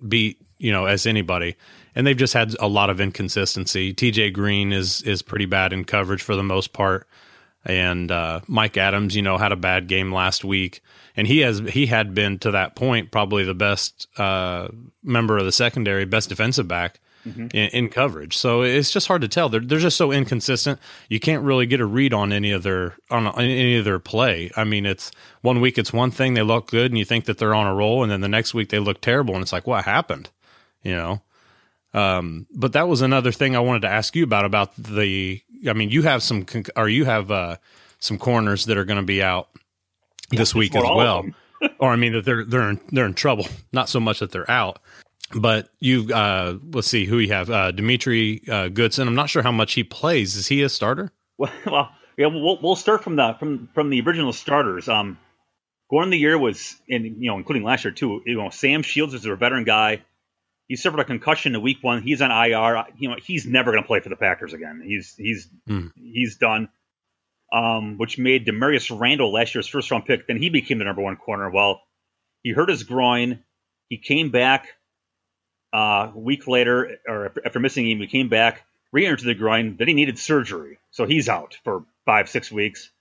beat, 0.08 0.42
you 0.58 0.72
know, 0.72 0.86
as 0.86 1.06
anybody. 1.06 1.56
And 1.96 2.08
they've 2.08 2.18
just 2.18 2.34
had 2.34 2.56
a 2.60 2.68
lot 2.68 2.90
of 2.90 3.00
inconsistency. 3.00 3.94
TJ 3.94 4.34
Green 4.34 4.72
is 4.72 5.02
is 5.04 5.22
pretty 5.22 5.46
bad 5.46 5.72
in 5.72 5.86
coverage 5.86 6.24
for 6.24 6.36
the 6.36 6.44
most 6.44 6.74
part 6.74 7.08
and 7.66 8.12
uh, 8.12 8.42
Mike 8.48 8.78
Adams, 8.78 9.16
you 9.16 9.22
know, 9.22 9.38
had 9.38 9.52
a 9.52 9.58
bad 9.58 9.88
game 9.88 10.14
last 10.14 10.44
week, 10.44 10.82
and 11.16 11.28
he 11.28 11.40
has 11.40 11.60
he 11.60 11.88
had 11.88 12.14
been 12.16 12.40
to 12.40 12.52
that 12.52 12.76
point 12.76 13.12
probably 13.12 13.44
the 13.44 13.54
best 13.54 14.08
uh, 14.18 14.70
member 15.04 15.38
of 15.38 15.46
the 15.46 15.52
secondary, 15.52 16.06
best 16.06 16.30
defensive 16.30 16.68
back 16.68 17.00
mm-hmm. 17.26 17.48
in, 17.54 17.70
in, 17.70 17.90
coverage. 17.90 18.38
So 18.38 18.62
it's 18.62 18.92
just 18.92 19.08
hard 19.08 19.22
to 19.22 19.28
tell. 19.28 19.50
They're 19.50 19.60
they're 19.60 19.80
just 19.80 19.98
so 19.98 20.12
inconsistent. 20.12 20.80
You 21.10 21.20
can't 21.20 21.44
really 21.44 21.66
get 21.66 21.80
a 21.80 21.86
read 21.86 22.14
on 22.14 22.32
any 22.32 22.52
of 22.52 22.64
their 22.64 22.96
on 23.10 23.28
any 23.40 23.78
of 23.78 23.86
their 23.86 24.00
play. 24.00 24.52
I 24.56 24.64
mean, 24.64 24.86
it's 24.86 25.12
one 25.42 25.62
week 25.62 25.78
it's 25.78 25.94
one 25.94 26.12
thing 26.12 26.34
they 26.34 26.42
look 26.42 26.70
good, 26.70 26.92
and 26.92 26.98
you 26.98 27.06
think 27.06 27.26
that 27.26 27.38
they're 27.38 27.56
on 27.56 27.68
a 27.68 27.76
roll, 27.76 28.04
and 28.04 28.12
then 28.12 28.22
the 28.22 28.30
next 28.30 28.54
week 28.54 28.70
they 28.70 28.80
look 28.80 29.02
terrible, 29.02 29.36
and 29.36 29.42
it's 29.42 29.54
like 29.54 29.68
what 29.68 29.86
happened, 29.86 30.30
you 30.84 30.96
know. 30.96 31.22
Um, 31.94 32.46
but 32.54 32.74
that 32.74 32.88
was 32.88 33.02
another 33.02 33.32
thing 33.32 33.56
I 33.56 33.60
wanted 33.60 33.82
to 33.82 33.90
ask 33.90 34.16
you 34.16 34.24
about 34.24 34.46
about 34.46 34.76
the. 34.76 35.42
I 35.68 35.74
mean, 35.74 35.90
you 35.90 36.04
have 36.04 36.24
some, 36.24 36.46
or 36.76 36.88
you 36.88 37.06
have 37.06 37.32
uh, 37.32 37.58
some 38.00 38.18
corners 38.18 38.66
that 38.66 38.78
are 38.78 38.86
going 38.86 39.00
to 39.00 39.06
be 39.06 39.22
out 39.22 39.50
yeah, 40.32 40.40
this 40.40 40.56
week 40.56 40.76
as 40.76 40.84
well. 40.84 41.26
or 41.80 41.90
I 41.90 41.96
mean 41.96 42.14
that 42.14 42.26
they're 42.26 42.46
they're 42.46 42.70
in, 42.70 42.82
they're 42.92 43.06
in 43.06 43.14
trouble. 43.14 43.48
Not 43.74 43.90
so 43.90 44.00
much 44.00 44.20
that 44.20 44.32
they're 44.32 44.50
out, 44.50 44.80
but 45.36 45.70
you 45.80 46.14
uh, 46.14 46.58
let's 46.72 46.88
see 46.88 47.06
who 47.06 47.20
you 47.20 47.34
have. 47.34 47.50
Uh, 47.50 47.72
Demetri 47.72 48.42
uh, 48.50 48.70
Goodson. 48.70 49.08
I'm 49.08 49.16
not 49.16 49.30
sure 49.30 49.44
how 49.44 49.52
much 49.52 49.74
he 49.74 49.84
plays. 49.84 50.36
Is 50.36 50.48
he 50.48 50.62
a 50.64 50.70
starter? 50.70 51.12
Well, 51.38 51.52
well 51.66 51.92
yeah, 52.18 52.28
we'll 52.28 52.60
we'll 52.62 52.76
start 52.76 53.04
from 53.04 53.16
the 53.16 53.36
from 53.40 53.70
from 53.74 53.90
the 53.90 54.02
original 54.02 54.34
starters. 54.34 54.88
Um, 54.88 55.18
going 55.90 56.10
the 56.10 56.18
year 56.18 56.38
was, 56.38 56.76
and 56.90 57.06
you 57.06 57.30
know, 57.30 57.38
including 57.38 57.64
last 57.64 57.84
year 57.84 57.94
too. 57.94 58.22
You 58.26 58.38
know, 58.38 58.50
Sam 58.50 58.84
Shields 58.84 59.14
is 59.14 59.26
a 59.26 59.36
veteran 59.36 59.64
guy 59.64 60.04
he 60.70 60.78
suffered 60.78 61.02
a 61.02 61.04
concussion 61.04 61.54
in 61.54 61.62
week 61.62 61.80
one. 61.82 62.02
He's 62.04 62.22
on 62.22 62.32
IR. 62.32 62.86
You 62.98 63.10
know, 63.10 63.18
he's 63.22 63.46
never 63.46 63.72
going 63.72 63.84
to 63.84 63.88
play 63.88 64.00
for 64.00 64.08
the 64.10 64.16
Packers 64.16 64.54
again. 64.54 64.82
He's 64.86 65.16
he's 65.18 65.50
mm. 65.68 65.92
he's 65.98 66.38
done. 66.38 66.70
um, 67.52 67.98
which 67.98 68.18
made 68.18 68.46
Damarious 68.46 68.98
Randall 68.98 69.32
last 69.34 69.56
year's 69.56 69.68
first 69.68 69.90
round 69.92 70.06
pick. 70.06 70.28
Then 70.28 70.38
he 70.38 70.50
became 70.50 70.78
the 70.78 70.86
number 70.86 71.02
one 71.02 71.18
corner. 71.18 71.50
Well, 71.50 71.82
he 72.44 72.52
hurt 72.52 72.70
his 72.70 72.84
groin. 72.84 73.44
He 73.90 73.98
came 73.98 74.30
back 74.30 74.68
uh, 75.74 76.12
a 76.14 76.18
week 76.18 76.48
later, 76.48 76.98
or 77.08 77.34
after 77.44 77.60
missing 77.60 77.90
him, 77.90 78.00
he 78.00 78.08
came 78.08 78.30
back, 78.30 78.66
re-injured 78.92 79.28
the 79.28 79.34
groin. 79.34 79.78
Then 79.78 79.88
he 79.88 79.96
needed 79.96 80.20
surgery, 80.20 80.78
so 80.92 81.06
he's 81.06 81.28
out 81.28 81.58
for 81.64 81.86
five, 82.06 82.30
six 82.30 82.52
weeks. 82.52 82.92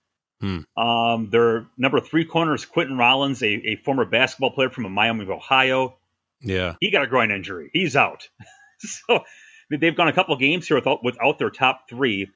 Hmm. 0.41 0.61
Um, 0.81 1.29
their 1.31 1.67
number 1.77 2.01
three 2.01 2.25
corner 2.25 2.55
is 2.55 2.65
Quentin 2.65 2.97
Rollins, 2.97 3.43
a, 3.43 3.49
a 3.49 3.77
former 3.77 4.07
basketball 4.07 4.53
player 4.53 4.71
from 4.71 4.91
Miami 4.91 5.29
Ohio. 5.29 5.98
Yeah. 6.41 6.75
He 6.81 6.91
got 6.91 7.03
a 7.03 7.07
groin 7.07 7.31
injury. 7.31 7.71
He's 7.73 7.97
out. 7.97 8.29
so 8.79 9.25
they've 9.71 9.97
gone 9.97 10.09
a 10.09 10.13
couple 10.13 10.37
games 10.37 10.67
here 10.67 10.77
without, 10.77 11.05
without 11.05 11.39
their 11.39 11.51
top 11.51 11.89
three. 11.89 12.29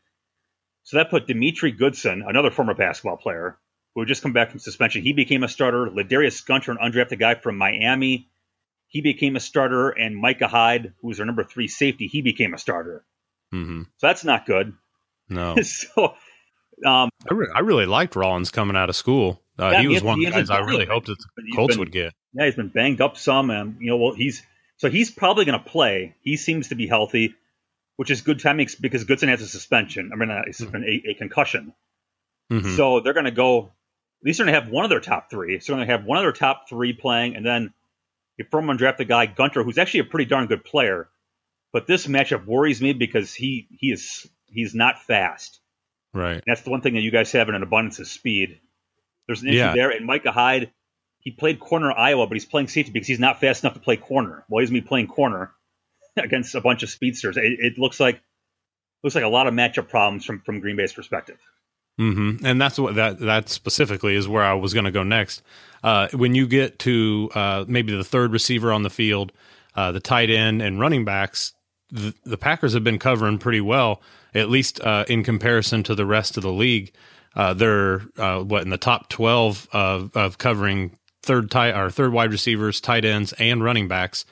So 0.84 0.96
that 0.96 1.10
put 1.10 1.26
Demetri 1.26 1.72
Goodson, 1.72 2.24
another 2.26 2.50
former 2.50 2.74
basketball 2.74 3.16
player, 3.16 3.58
who 3.94 4.00
had 4.00 4.08
just 4.08 4.22
come 4.22 4.32
back 4.32 4.50
from 4.50 4.58
suspension. 4.58 5.02
He 5.02 5.12
became 5.12 5.44
a 5.44 5.48
starter. 5.48 5.86
Ladarius 5.86 6.44
Gunter, 6.44 6.72
an 6.72 6.78
undrafted 6.78 7.18
guy 7.18 7.34
from 7.36 7.56
Miami, 7.56 8.28
he 8.88 9.00
became 9.00 9.36
a 9.36 9.40
starter. 9.40 9.90
And 9.90 10.16
Micah 10.16 10.48
Hyde, 10.48 10.94
who 11.00 11.08
was 11.08 11.18
their 11.18 11.26
number 11.26 11.44
three 11.44 11.68
safety, 11.68 12.08
he 12.08 12.22
became 12.22 12.54
a 12.54 12.58
starter. 12.58 13.04
hmm 13.52 13.82
So 13.98 14.06
that's 14.06 14.24
not 14.24 14.46
good. 14.46 14.72
No. 15.28 15.56
so 15.62 16.14
um, 16.84 17.10
I, 17.30 17.34
re- 17.34 17.52
I 17.54 17.60
really 17.60 17.86
liked 17.86 18.16
Rollins 18.16 18.50
coming 18.50 18.76
out 18.76 18.88
of 18.88 18.96
school. 18.96 19.41
Uh, 19.58 19.70
Yeah, 19.72 19.80
he 19.82 19.88
was 19.88 20.00
he- 20.00 20.06
one 20.06 20.18
of 20.18 20.24
the 20.24 20.30
guys 20.30 20.50
I 20.50 20.60
really 20.60 20.86
hoped 20.86 21.06
that 21.08 21.18
the 21.36 21.52
Colts 21.54 21.74
been- 21.74 21.80
would 21.80 21.92
get. 21.92 22.12
Yeah, 22.34 22.46
he's 22.46 22.54
been 22.54 22.68
banged 22.68 23.00
up 23.00 23.16
some, 23.18 23.50
and 23.50 23.76
you 23.80 23.88
know, 23.88 23.96
well, 23.98 24.14
he's 24.14 24.42
so 24.78 24.88
he's 24.90 25.10
probably 25.10 25.44
going 25.44 25.58
to 25.62 25.64
play. 25.70 26.14
He 26.22 26.36
seems 26.36 26.68
to 26.68 26.74
be 26.74 26.86
healthy, 26.86 27.34
which 27.96 28.10
is 28.10 28.22
good 28.22 28.40
timing 28.40 28.68
because 28.80 29.04
Goodson 29.04 29.28
has 29.28 29.42
a 29.42 29.46
suspension. 29.46 30.10
I 30.12 30.16
mean, 30.16 30.30
a, 30.30 30.42
a, 30.42 31.10
a 31.10 31.14
concussion. 31.14 31.74
Mhm. 32.50 32.76
So 32.76 33.00
they're 33.00 33.12
going 33.12 33.26
to 33.26 33.30
go. 33.30 33.66
At 34.22 34.26
least 34.26 34.38
they're 34.38 34.46
going 34.46 34.54
to 34.54 34.60
have 34.62 34.70
one 34.72 34.84
of 34.84 34.88
their 34.90 35.00
top 35.00 35.30
three. 35.30 35.58
So 35.60 35.72
they're 35.72 35.78
going 35.78 35.88
to 35.88 35.92
have 35.96 36.04
one 36.06 36.16
of 36.18 36.22
their 36.24 36.32
top 36.32 36.68
three 36.68 36.92
playing, 36.92 37.36
and 37.36 37.44
then 37.44 37.72
a 38.40 38.44
from 38.44 38.66
the 38.66 39.04
guy 39.06 39.26
Gunter, 39.26 39.62
who's 39.62 39.78
actually 39.78 40.00
a 40.00 40.04
pretty 40.04 40.24
darn 40.26 40.46
good 40.46 40.64
player. 40.64 41.08
But 41.72 41.86
this 41.86 42.06
matchup 42.06 42.46
worries 42.46 42.80
me 42.80 42.92
because 42.94 43.34
he 43.34 43.66
he 43.78 43.92
is 43.92 44.26
he's 44.46 44.74
not 44.74 45.02
fast. 45.02 45.60
Right. 46.14 46.34
And 46.34 46.42
that's 46.46 46.62
the 46.62 46.70
one 46.70 46.80
thing 46.82 46.94
that 46.94 47.00
you 47.00 47.10
guys 47.10 47.32
have 47.32 47.48
in 47.48 47.54
an 47.54 47.62
abundance 47.62 47.98
of 47.98 48.06
speed. 48.06 48.60
There's 49.26 49.42
an 49.42 49.48
issue 49.48 49.58
Yeah. 49.58 49.74
there. 49.74 49.90
And 49.90 50.06
Micah 50.06 50.32
Hyde, 50.32 50.72
he 51.20 51.30
played 51.30 51.60
corner 51.60 51.92
Iowa, 51.92 52.26
but 52.26 52.34
he's 52.34 52.44
playing 52.44 52.68
safety 52.68 52.92
because 52.92 53.06
he's 53.08 53.20
not 53.20 53.40
fast 53.40 53.62
enough 53.64 53.74
to 53.74 53.80
play 53.80 53.96
corner. 53.96 54.44
Well, 54.48 54.60
he's 54.60 54.70
me 54.70 54.80
playing 54.80 55.06
corner 55.08 55.52
against 56.16 56.54
a 56.54 56.60
bunch 56.60 56.82
of 56.82 56.90
speedsters. 56.90 57.36
It, 57.36 57.44
it 57.58 57.78
looks 57.78 58.00
like 58.00 58.20
looks 59.04 59.14
like 59.14 59.24
a 59.24 59.28
lot 59.28 59.46
of 59.46 59.54
matchup 59.54 59.88
problems 59.88 60.24
from 60.24 60.40
from 60.40 60.60
Green 60.60 60.76
Bay's 60.76 60.92
perspective. 60.92 61.38
hmm 61.98 62.36
And 62.44 62.60
that's 62.60 62.78
what 62.78 62.94
that 62.96 63.18
that 63.20 63.48
specifically 63.48 64.14
is 64.16 64.26
where 64.28 64.42
I 64.44 64.54
was 64.54 64.74
going 64.74 64.84
to 64.84 64.90
go 64.90 65.02
next. 65.02 65.42
Uh, 65.82 66.08
when 66.12 66.34
you 66.34 66.46
get 66.46 66.78
to 66.80 67.30
uh, 67.34 67.64
maybe 67.68 67.94
the 67.96 68.04
third 68.04 68.32
receiver 68.32 68.72
on 68.72 68.82
the 68.82 68.90
field, 68.90 69.32
uh, 69.74 69.90
the 69.92 70.00
tight 70.00 70.30
end 70.30 70.62
and 70.62 70.78
running 70.78 71.04
backs, 71.04 71.52
the, 71.90 72.14
the 72.24 72.38
Packers 72.38 72.72
have 72.74 72.84
been 72.84 72.98
covering 73.00 73.38
pretty 73.38 73.60
well, 73.60 74.00
at 74.34 74.48
least 74.48 74.80
uh, 74.80 75.04
in 75.08 75.24
comparison 75.24 75.82
to 75.84 75.94
the 75.96 76.06
rest 76.06 76.36
of 76.36 76.42
the 76.44 76.52
league. 76.52 76.92
Uh, 77.34 77.54
they're 77.54 78.02
uh, 78.18 78.40
what 78.40 78.62
in 78.62 78.70
the 78.70 78.78
top 78.78 79.08
twelve 79.08 79.68
of, 79.72 80.14
of 80.16 80.38
covering 80.38 80.96
third 81.22 81.50
tight 81.50 81.74
or 81.74 81.90
third 81.90 82.12
wide 82.12 82.30
receivers, 82.30 82.80
tight 82.80 83.04
ends, 83.04 83.32
and 83.34 83.62
running 83.62 83.88
backs. 83.88 84.24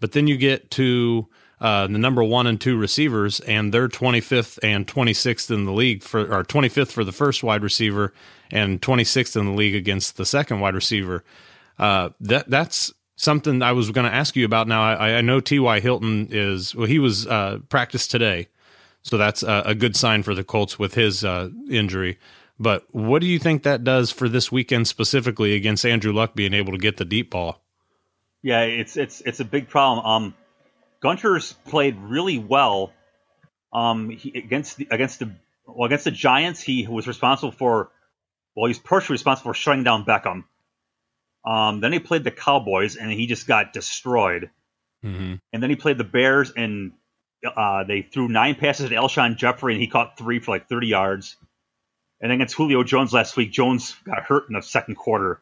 But 0.00 0.12
then 0.12 0.26
you 0.26 0.36
get 0.36 0.70
to 0.72 1.28
uh, 1.60 1.86
the 1.88 1.98
number 1.98 2.22
one 2.22 2.46
and 2.46 2.60
two 2.60 2.76
receivers, 2.76 3.40
and 3.40 3.74
they're 3.74 3.88
25th 3.88 4.58
and 4.62 4.86
26th 4.86 5.50
in 5.50 5.64
the 5.64 5.72
league 5.72 6.02
for, 6.02 6.20
or 6.20 6.44
25th 6.44 6.92
for 6.92 7.04
the 7.04 7.12
first 7.12 7.42
wide 7.42 7.62
receiver, 7.62 8.12
and 8.50 8.80
26th 8.80 9.36
in 9.36 9.46
the 9.46 9.52
league 9.52 9.74
against 9.74 10.16
the 10.16 10.24
second 10.24 10.60
wide 10.60 10.74
receiver. 10.74 11.24
Uh, 11.78 12.10
that 12.20 12.48
that's 12.48 12.92
something 13.16 13.62
I 13.62 13.72
was 13.72 13.90
going 13.90 14.06
to 14.06 14.14
ask 14.14 14.36
you 14.36 14.44
about. 14.44 14.68
Now 14.68 14.82
I, 14.82 15.14
I 15.14 15.20
know 15.20 15.40
T.Y. 15.40 15.80
Hilton 15.80 16.28
is 16.30 16.74
well, 16.74 16.86
he 16.86 16.98
was 16.98 17.26
uh, 17.26 17.58
practiced 17.68 18.10
today, 18.10 18.48
so 19.02 19.18
that's 19.18 19.42
a, 19.42 19.62
a 19.66 19.74
good 19.74 19.96
sign 19.96 20.22
for 20.22 20.34
the 20.34 20.44
Colts 20.44 20.78
with 20.78 20.94
his 20.94 21.24
uh, 21.24 21.50
injury. 21.68 22.18
But 22.60 22.84
what 22.90 23.20
do 23.20 23.26
you 23.26 23.38
think 23.38 23.62
that 23.62 23.84
does 23.84 24.10
for 24.10 24.28
this 24.28 24.50
weekend 24.50 24.88
specifically 24.88 25.54
against 25.54 25.86
Andrew 25.86 26.12
Luck 26.12 26.34
being 26.34 26.54
able 26.54 26.72
to 26.72 26.78
get 26.78 26.96
the 26.96 27.04
deep 27.04 27.30
ball? 27.30 27.60
Yeah, 28.42 28.62
it's 28.62 28.96
it's 28.96 29.20
it's 29.20 29.40
a 29.40 29.44
big 29.44 29.68
problem. 29.68 30.04
Um, 30.04 30.34
Gunter's 31.00 31.52
played 31.66 31.96
really 31.98 32.38
well. 32.38 32.92
Um, 33.72 34.10
he, 34.10 34.36
against 34.36 34.76
the 34.76 34.88
against 34.90 35.20
the 35.20 35.32
well 35.66 35.86
against 35.86 36.04
the 36.04 36.10
Giants, 36.10 36.60
he 36.60 36.86
was 36.86 37.06
responsible 37.06 37.52
for 37.52 37.90
well, 38.58 38.66
he's 38.66 38.78
partially 38.78 39.14
responsible 39.14 39.52
for 39.52 39.54
shutting 39.54 39.84
down 39.84 40.04
Beckham. 40.04 40.44
Um, 41.44 41.80
then 41.80 41.92
he 41.92 42.00
played 42.00 42.24
the 42.24 42.32
Cowboys, 42.32 42.96
and 42.96 43.10
he 43.10 43.26
just 43.26 43.46
got 43.46 43.72
destroyed. 43.72 44.50
Mm-hmm. 45.04 45.34
And 45.52 45.62
then 45.62 45.70
he 45.70 45.76
played 45.76 45.96
the 45.96 46.04
Bears, 46.04 46.50
and 46.56 46.92
uh, 47.44 47.84
they 47.84 48.02
threw 48.02 48.28
nine 48.28 48.56
passes 48.56 48.88
to 48.88 48.96
Alshon 48.96 49.36
Jeffery, 49.36 49.74
and 49.74 49.80
he 49.80 49.86
caught 49.86 50.18
three 50.18 50.40
for 50.40 50.50
like 50.50 50.68
30 50.68 50.88
yards. 50.88 51.36
And 52.20 52.30
then 52.30 52.36
against 52.36 52.54
Julio 52.56 52.82
Jones 52.82 53.12
last 53.12 53.36
week, 53.36 53.52
Jones 53.52 53.94
got 54.04 54.24
hurt 54.24 54.44
in 54.48 54.54
the 54.54 54.62
second 54.62 54.96
quarter, 54.96 55.40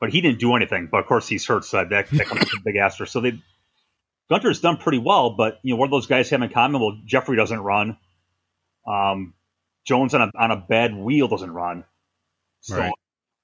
but 0.00 0.10
he 0.10 0.20
didn't 0.20 0.38
do 0.38 0.54
anything. 0.54 0.88
But 0.90 0.98
of 0.98 1.06
course, 1.06 1.26
he's 1.26 1.46
hurt, 1.46 1.64
so 1.64 1.78
that, 1.78 2.10
that 2.10 2.26
comes 2.26 2.42
a 2.42 2.60
big 2.64 2.76
asterisk. 2.76 3.12
So 3.12 3.20
they 3.20 3.40
Gunter's 4.30 4.60
done 4.60 4.76
pretty 4.76 4.98
well, 4.98 5.30
but 5.30 5.58
you 5.62 5.74
know 5.74 5.80
what 5.80 5.86
do 5.86 5.92
those 5.92 6.06
guys 6.06 6.28
have 6.30 6.42
in 6.42 6.50
common? 6.50 6.80
Well, 6.80 6.98
Jeffery 7.06 7.36
doesn't 7.36 7.60
run. 7.60 7.96
Um, 8.86 9.34
Jones 9.86 10.14
on 10.14 10.20
a 10.20 10.30
on 10.38 10.50
a 10.50 10.56
bad 10.56 10.94
wheel 10.94 11.28
doesn't 11.28 11.50
run. 11.50 11.84
So 12.60 12.76
Right. 12.76 12.92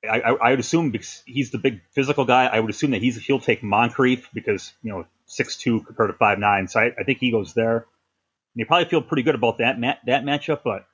I, 0.09 0.21
I, 0.21 0.35
I 0.35 0.51
would 0.51 0.61
assume 0.61 0.91
because 0.91 1.23
he's 1.25 1.51
the 1.51 1.59
big 1.59 1.81
physical 1.93 2.27
guy, 2.27 2.45
I 2.47 2.61
would 2.61 2.69
assume 2.69 2.91
that 2.91 3.01
he's 3.01 3.17
he'll 3.17 3.41
take 3.41 3.63
Moncrief 3.63 4.29
because 4.35 4.75
you 4.83 4.93
know 4.93 5.07
six 5.27 5.57
two 5.57 5.81
compared 5.81 6.11
to 6.11 6.17
five 6.19 6.39
nine. 6.39 6.69
So 6.69 6.81
I, 6.81 6.93
I 6.99 7.05
think 7.05 7.19
he 7.19 7.31
goes 7.31 7.55
there. 7.55 7.77
And 7.77 8.61
you 8.61 8.67
probably 8.67 8.89
feel 8.89 9.01
pretty 9.01 9.23
good 9.23 9.35
about 9.35 9.59
that 9.59 9.81
mat, 9.81 10.01
that 10.07 10.25
matchup, 10.25 10.61
but 10.63 10.87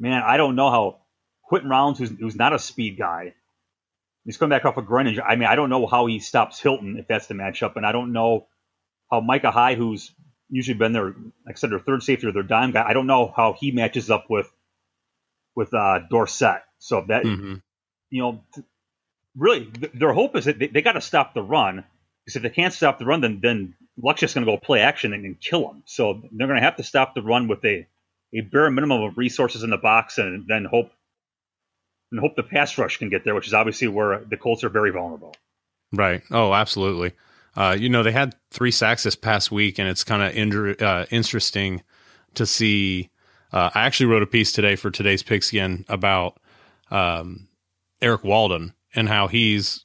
man, 0.00 0.22
I 0.24 0.36
don't 0.36 0.56
know 0.56 0.70
how 0.70 0.98
Quentin 1.44 1.70
Rollins, 1.70 1.98
who's, 1.98 2.10
who's 2.10 2.36
not 2.36 2.54
a 2.54 2.58
speed 2.58 2.98
guy, 2.98 3.34
he's 4.24 4.36
coming 4.36 4.56
back 4.56 4.64
off 4.64 4.76
a 4.76 4.82
groin 4.82 5.06
injury. 5.08 5.24
I 5.24 5.36
mean, 5.36 5.48
I 5.48 5.56
don't 5.56 5.70
know 5.70 5.86
how 5.86 6.06
he 6.06 6.20
stops 6.20 6.60
Hilton 6.60 6.98
if 6.98 7.08
that's 7.08 7.26
the 7.26 7.34
matchup, 7.34 7.76
and 7.76 7.86
I 7.86 7.92
don't 7.92 8.12
know 8.12 8.46
how 9.10 9.20
Micah 9.20 9.50
Hyde, 9.50 9.78
who's 9.78 10.12
usually 10.50 10.78
been 10.78 10.92
their, 10.92 11.06
like 11.06 11.16
I 11.50 11.54
said, 11.54 11.70
their 11.70 11.80
third 11.80 12.02
safety 12.02 12.26
or 12.26 12.32
their 12.32 12.42
dime 12.42 12.72
guy, 12.72 12.84
I 12.86 12.94
don't 12.94 13.06
know 13.06 13.32
how 13.34 13.54
he 13.58 13.72
matches 13.72 14.10
up 14.10 14.26
with 14.30 14.50
with 15.56 15.74
uh, 15.74 16.00
Dorsett. 16.10 16.62
So 16.78 17.04
that 17.08 17.24
Mm-hmm. 17.24 17.54
you 18.10 18.22
know, 18.22 18.44
really, 19.36 19.66
th- 19.66 19.92
their 19.94 20.12
hope 20.12 20.36
is 20.36 20.46
that 20.46 20.58
they, 20.58 20.68
they 20.68 20.82
got 20.82 20.92
to 20.92 21.00
stop 21.00 21.34
the 21.34 21.42
run 21.42 21.84
because 22.24 22.36
if 22.36 22.42
they 22.42 22.50
can't 22.50 22.74
stop 22.74 22.98
the 22.98 23.06
run, 23.06 23.20
then 23.20 23.40
then 23.42 23.74
just 24.16 24.34
going 24.34 24.46
to 24.46 24.52
go 24.52 24.58
play 24.58 24.80
action 24.80 25.12
and, 25.12 25.24
and 25.24 25.40
kill 25.40 25.66
them. 25.68 25.82
So 25.86 26.22
they're 26.32 26.46
going 26.48 26.60
to 26.60 26.64
have 26.64 26.76
to 26.76 26.82
stop 26.84 27.14
the 27.14 27.22
run 27.22 27.48
with 27.48 27.64
a 27.64 27.86
a 28.34 28.40
bare 28.40 28.70
minimum 28.70 29.02
of 29.02 29.18
resources 29.18 29.62
in 29.62 29.70
the 29.70 29.78
box, 29.78 30.18
and 30.18 30.46
then 30.48 30.64
hope 30.64 30.90
and 32.10 32.20
hope 32.20 32.36
the 32.36 32.42
pass 32.42 32.76
rush 32.78 32.98
can 32.98 33.08
get 33.08 33.24
there, 33.24 33.34
which 33.34 33.46
is 33.46 33.54
obviously 33.54 33.88
where 33.88 34.24
the 34.24 34.36
Colts 34.36 34.62
are 34.64 34.68
very 34.68 34.90
vulnerable. 34.90 35.34
Right. 35.92 36.22
Oh, 36.30 36.52
absolutely. 36.52 37.12
Uh, 37.56 37.76
you 37.78 37.88
know, 37.88 38.02
they 38.02 38.12
had 38.12 38.34
three 38.50 38.70
sacks 38.70 39.04
this 39.04 39.16
past 39.16 39.52
week, 39.52 39.78
and 39.78 39.88
it's 39.88 40.04
kind 40.04 40.22
of 40.22 40.36
inter- 40.36 40.76
uh, 40.80 41.06
interesting 41.10 41.82
to 42.34 42.46
see. 42.46 43.10
Uh, 43.52 43.70
I 43.74 43.82
actually 43.82 44.06
wrote 44.06 44.22
a 44.22 44.26
piece 44.26 44.52
today 44.52 44.74
for 44.76 44.90
today's 44.90 45.22
Pigskin 45.22 45.84
about 45.88 46.38
um, 46.90 47.48
Erik 48.02 48.24
Walden 48.24 48.74
and 48.94 49.08
how 49.08 49.28
he's 49.28 49.84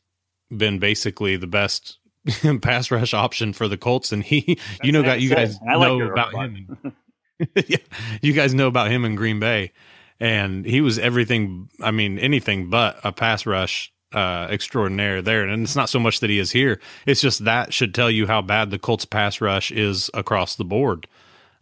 been 0.55 0.79
basically 0.79 1.35
the 1.37 1.47
best 1.47 1.99
pass 2.61 2.89
rush 2.89 3.13
option 3.13 3.53
for 3.53 3.67
the 3.67 3.77
Colts, 3.77 4.11
and 4.11 4.23
he, 4.23 4.57
you 4.83 4.91
know, 4.91 5.03
got 5.03 5.21
you 5.21 5.29
guys 5.29 5.57
I 5.67 5.77
know 5.77 6.01
about 6.01 6.33
him. 6.33 6.95
yeah, 7.67 7.77
you 8.21 8.33
guys 8.33 8.53
know 8.53 8.67
about 8.67 8.91
him 8.91 9.05
in 9.05 9.15
Green 9.15 9.39
Bay, 9.39 9.71
and 10.19 10.65
he 10.65 10.81
was 10.81 10.99
everything. 10.99 11.69
I 11.81 11.91
mean, 11.91 12.19
anything 12.19 12.69
but 12.69 12.99
a 13.03 13.11
pass 13.11 13.45
rush 13.45 13.91
uh, 14.13 14.47
extraordinaire 14.49 15.21
there. 15.21 15.47
And 15.47 15.63
it's 15.63 15.75
not 15.75 15.89
so 15.89 15.99
much 15.99 16.19
that 16.19 16.29
he 16.29 16.39
is 16.39 16.51
here; 16.51 16.79
it's 17.05 17.21
just 17.21 17.45
that 17.45 17.73
should 17.73 17.93
tell 17.93 18.11
you 18.11 18.27
how 18.27 18.41
bad 18.41 18.71
the 18.71 18.79
Colts 18.79 19.05
pass 19.05 19.41
rush 19.41 19.71
is 19.71 20.09
across 20.13 20.55
the 20.55 20.65
board. 20.65 21.07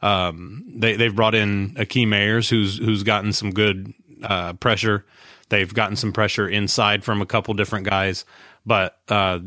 Um, 0.01 0.63
they 0.67 0.95
they've 0.95 1.15
brought 1.15 1.35
in 1.35 1.75
Akeem 1.75 2.13
Ayers, 2.13 2.49
who's 2.49 2.77
who's 2.77 3.03
gotten 3.03 3.33
some 3.33 3.51
good 3.51 3.93
uh, 4.23 4.53
pressure. 4.53 5.05
They've 5.49 5.73
gotten 5.73 5.95
some 5.95 6.11
pressure 6.11 6.47
inside 6.47 7.03
from 7.03 7.21
a 7.21 7.25
couple 7.25 7.53
different 7.53 7.85
guys, 7.85 8.25
but 8.65 8.99
uh, 9.07 9.39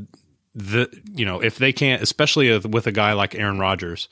the 0.55 0.89
you 1.15 1.25
know 1.25 1.41
if 1.41 1.59
they 1.59 1.73
can't, 1.73 2.03
especially 2.03 2.57
with 2.59 2.87
a 2.87 2.93
guy 2.93 3.13
like 3.13 3.35
Aaron 3.35 3.59
Rodgers, 3.59 4.09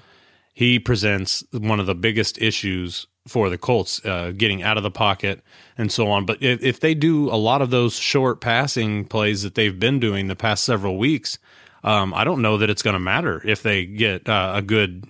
he 0.59 0.79
presents 0.81 1.45
one 1.53 1.81
of 1.81 1.87
the 1.87 1.95
biggest 1.95 2.35
issues 2.43 3.07
for 3.27 3.51
the 3.51 3.59
Colts, 3.59 4.05
uh, 4.05 4.33
getting 4.37 4.63
out 4.63 4.77
of 4.77 4.83
the 4.83 4.91
pocket 5.07 5.37
and 5.77 5.93
so 5.93 6.11
on. 6.11 6.27
But 6.27 6.43
if, 6.43 6.63
if 6.63 6.81
they 6.81 6.95
do 6.95 7.31
a 7.31 7.39
lot 7.51 7.63
of 7.63 7.71
those 7.71 7.95
short 7.99 8.41
passing 8.41 9.05
plays 9.05 9.43
that 9.43 9.55
they've 9.55 9.79
been 9.79 10.01
doing 10.01 10.29
the 10.29 10.37
past 10.37 10.65
several 10.65 10.99
weeks, 10.99 11.39
um, 11.85 12.13
I 12.13 12.25
don't 12.25 12.43
know 12.43 12.59
that 12.59 12.71
it's 12.71 12.83
going 12.83 12.99
to 12.99 13.05
matter 13.15 13.41
if 13.45 13.63
they 13.63 13.87
get 13.87 14.29
uh, 14.29 14.53
a 14.57 14.63
good 14.63 15.05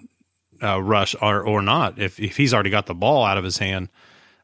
uh, 0.63 0.81
rush 0.83 1.15
or 1.23 1.43
or 1.47 1.63
not. 1.63 1.99
If 1.99 2.19
if 2.21 2.37
he's 2.37 2.53
already 2.53 2.71
got 2.71 2.87
the 2.87 2.95
ball 2.95 3.25
out 3.25 3.39
of 3.39 3.45
his 3.45 3.59
hand, 3.59 3.89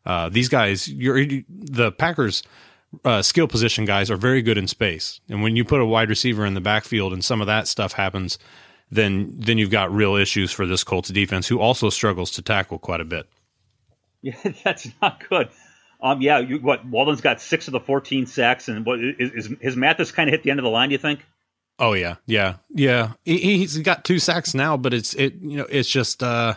Uh, 0.06 0.28
these 0.28 0.50
guys, 0.50 0.84
the 0.86 1.90
Packers 1.98 2.42
uh, 3.04 3.22
skill 3.22 3.48
position 3.48 3.86
guys 3.86 4.10
are 4.10 4.20
very 4.20 4.42
good 4.42 4.58
in 4.58 4.68
space, 4.68 5.20
and 5.30 5.42
when 5.42 5.56
you 5.56 5.64
put 5.64 5.80
a 5.80 5.86
wide 5.86 6.10
receiver 6.10 6.46
in 6.46 6.54
the 6.54 6.60
backfield 6.60 7.12
and 7.12 7.24
some 7.24 7.40
of 7.42 7.48
that 7.48 7.66
stuff 7.66 7.94
happens, 7.94 8.38
then 8.90 9.34
then 9.36 9.58
you've 9.58 9.70
got 9.70 9.92
real 9.92 10.14
issues 10.14 10.52
for 10.52 10.66
this 10.66 10.84
Colts 10.84 11.08
defense, 11.08 11.48
who 11.48 11.58
also 11.58 11.90
struggles 11.90 12.30
to 12.32 12.42
tackle 12.42 12.78
quite 12.78 13.00
a 13.00 13.04
bit. 13.04 13.28
Yeah, 14.22 14.52
that's 14.64 14.88
not 15.02 15.22
good. 15.28 15.50
Um, 16.00 16.22
yeah, 16.22 16.38
you, 16.38 16.58
what 16.58 16.86
Walden's 16.86 17.20
got 17.20 17.42
six 17.42 17.68
of 17.68 17.72
the 17.72 17.80
fourteen 17.80 18.24
sacks, 18.24 18.68
and 18.68 18.86
what 18.86 18.98
is, 18.98 19.32
is 19.32 19.54
his 19.60 19.76
Mathis 19.76 20.12
kind 20.12 20.30
of 20.30 20.32
hit 20.32 20.42
the 20.42 20.50
end 20.50 20.58
of 20.58 20.64
the 20.64 20.70
line? 20.70 20.88
Do 20.88 20.94
you 20.94 20.98
think? 20.98 21.20
Oh 21.78 21.92
yeah, 21.92 22.16
yeah, 22.24 22.54
yeah. 22.70 23.12
He, 23.26 23.58
he's 23.58 23.76
got 23.78 24.02
two 24.02 24.18
sacks 24.18 24.54
now, 24.54 24.78
but 24.78 24.94
it's 24.94 25.12
it 25.12 25.34
you 25.42 25.58
know 25.58 25.66
it's 25.68 25.90
just 25.90 26.22
uh, 26.22 26.54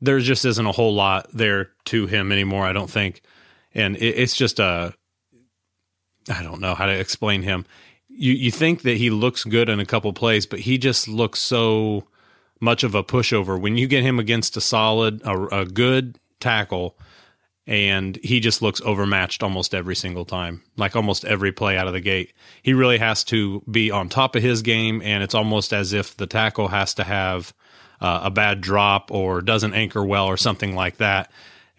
there 0.00 0.18
just 0.18 0.44
isn't 0.44 0.66
a 0.66 0.72
whole 0.72 0.94
lot 0.94 1.28
there 1.32 1.70
to 1.86 2.06
him 2.06 2.32
anymore. 2.32 2.64
I 2.64 2.72
don't 2.72 2.90
think, 2.90 3.22
and 3.72 3.96
it, 3.96 4.18
it's 4.18 4.34
just 4.34 4.58
a 4.58 4.92
I 6.28 6.42
don't 6.42 6.60
know 6.60 6.74
how 6.74 6.86
to 6.86 6.98
explain 6.98 7.42
him. 7.42 7.66
You 8.12 8.32
you 8.32 8.50
think 8.50 8.82
that 8.82 8.96
he 8.96 9.10
looks 9.10 9.44
good 9.44 9.68
in 9.68 9.80
a 9.80 9.86
couple 9.86 10.12
plays, 10.12 10.46
but 10.46 10.60
he 10.60 10.78
just 10.78 11.08
looks 11.08 11.40
so 11.40 12.06
much 12.60 12.84
of 12.84 12.94
a 12.94 13.02
pushover 13.02 13.58
when 13.58 13.76
you 13.76 13.86
get 13.86 14.02
him 14.02 14.18
against 14.18 14.56
a 14.56 14.60
solid 14.60 15.22
a, 15.22 15.60
a 15.60 15.64
good 15.64 16.18
tackle 16.40 16.96
and 17.70 18.18
he 18.22 18.40
just 18.40 18.62
looks 18.62 18.80
overmatched 18.80 19.44
almost 19.44 19.74
every 19.74 19.94
single 19.94 20.24
time, 20.24 20.60
like 20.76 20.96
almost 20.96 21.24
every 21.24 21.52
play 21.52 21.76
out 21.76 21.86
of 21.86 21.92
the 21.92 22.00
gate. 22.00 22.32
He 22.62 22.72
really 22.72 22.98
has 22.98 23.22
to 23.24 23.62
be 23.70 23.92
on 23.92 24.08
top 24.08 24.34
of 24.34 24.42
his 24.42 24.62
game, 24.62 25.00
and 25.02 25.22
it's 25.22 25.36
almost 25.36 25.72
as 25.72 25.92
if 25.92 26.16
the 26.16 26.26
tackle 26.26 26.66
has 26.68 26.94
to 26.94 27.04
have 27.04 27.54
uh, 28.00 28.22
a 28.24 28.30
bad 28.30 28.60
drop 28.60 29.12
or 29.12 29.40
doesn't 29.40 29.74
anchor 29.74 30.04
well 30.04 30.26
or 30.26 30.36
something 30.36 30.74
like 30.74 30.96
that. 30.96 31.30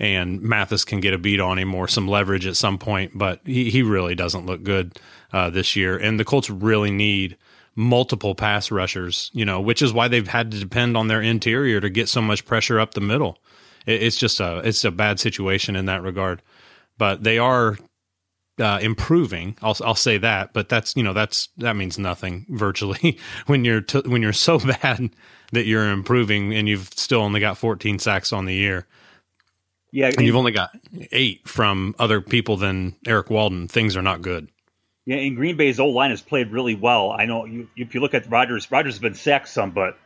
And 0.02 0.42
Mathis 0.42 0.84
can 0.84 1.00
get 1.00 1.14
a 1.14 1.18
beat 1.18 1.40
on 1.40 1.58
him 1.58 1.74
or 1.74 1.88
some 1.88 2.08
leverage 2.08 2.46
at 2.48 2.58
some 2.58 2.78
point, 2.78 3.12
but 3.16 3.40
he, 3.46 3.70
he 3.70 3.84
really 3.84 4.16
doesn't 4.16 4.46
look 4.46 4.64
good 4.64 5.00
uh, 5.32 5.50
this 5.50 5.76
year. 5.76 5.96
And 5.96 6.20
the 6.20 6.26
Colts 6.26 6.50
really 6.50 6.92
need 6.92 7.38
multiple 7.76 8.36
pass 8.36 8.72
rushers, 8.72 9.30
you 9.34 9.46
know, 9.46 9.62
which 9.62 9.82
is 9.82 9.94
why 9.94 10.08
they've 10.08 10.28
had 10.28 10.52
to 10.52 10.60
depend 10.60 10.98
on 10.98 11.08
their 11.08 11.22
interior 11.22 11.80
to 11.80 11.90
get 11.90 12.10
so 12.10 12.22
much 12.22 12.46
pressure 12.46 12.80
up 12.80 12.96
the 12.96 13.02
middle 13.02 13.38
it's 13.86 14.18
just 14.18 14.40
a 14.40 14.60
it's 14.60 14.84
a 14.84 14.92
bad 14.92 15.20
situation 15.20 15.76
in 15.76 15.86
that 15.86 16.04
regard. 16.04 16.42
But 16.98 17.24
they 17.24 17.38
are 17.38 17.78
uh, 18.60 18.80
improving. 18.82 19.58
I'll 19.62 19.78
I'll 19.84 19.96
say 19.96 20.18
that, 20.20 20.54
but 20.54 20.70
that's 20.70 20.96
you 20.96 21.04
know 21.04 21.14
that's 21.14 21.50
that 21.58 21.76
means 21.76 21.98
nothing 21.98 22.46
virtually 22.50 23.18
when 23.48 23.66
you're 23.66 23.82
t- 23.82 24.04
when 24.06 24.22
you're 24.22 24.34
so 24.34 24.60
bad 24.82 25.10
that 25.52 25.66
you're 25.66 25.90
improving 25.90 26.54
and 26.54 26.68
you've 26.68 26.90
still 26.96 27.22
only 27.22 27.40
got 27.40 27.58
14 27.58 28.00
sacks 28.00 28.32
on 28.32 28.46
the 28.46 28.54
year. 28.54 28.88
Yeah, 29.92 30.08
and, 30.08 30.18
and 30.18 30.26
you've 30.26 30.36
only 30.36 30.52
got 30.52 30.72
eight 31.12 31.48
from 31.48 31.96
other 32.00 32.22
people 32.22 32.58
than 32.58 32.96
Erik 33.06 33.30
Walden. 33.30 33.68
Things 33.68 33.98
are 33.98 34.02
not 34.02 34.22
good. 34.22 34.50
Yeah, 35.06 35.18
and 35.18 35.36
Green 35.36 35.58
Bay's 35.58 35.80
old 35.80 35.96
line 35.96 36.12
has 36.12 36.22
played 36.22 36.52
really 36.52 36.76
well. 36.76 37.12
I 37.12 37.26
know 37.26 37.46
you, 37.46 37.68
if 37.76 37.94
you 37.94 38.02
look 38.02 38.14
at 38.14 38.30
Rodgers, 38.30 38.70
Rodgers 38.72 38.94
has 38.94 39.02
been 39.02 39.16
sacked 39.16 39.50
some, 39.50 39.72
but 39.72 39.98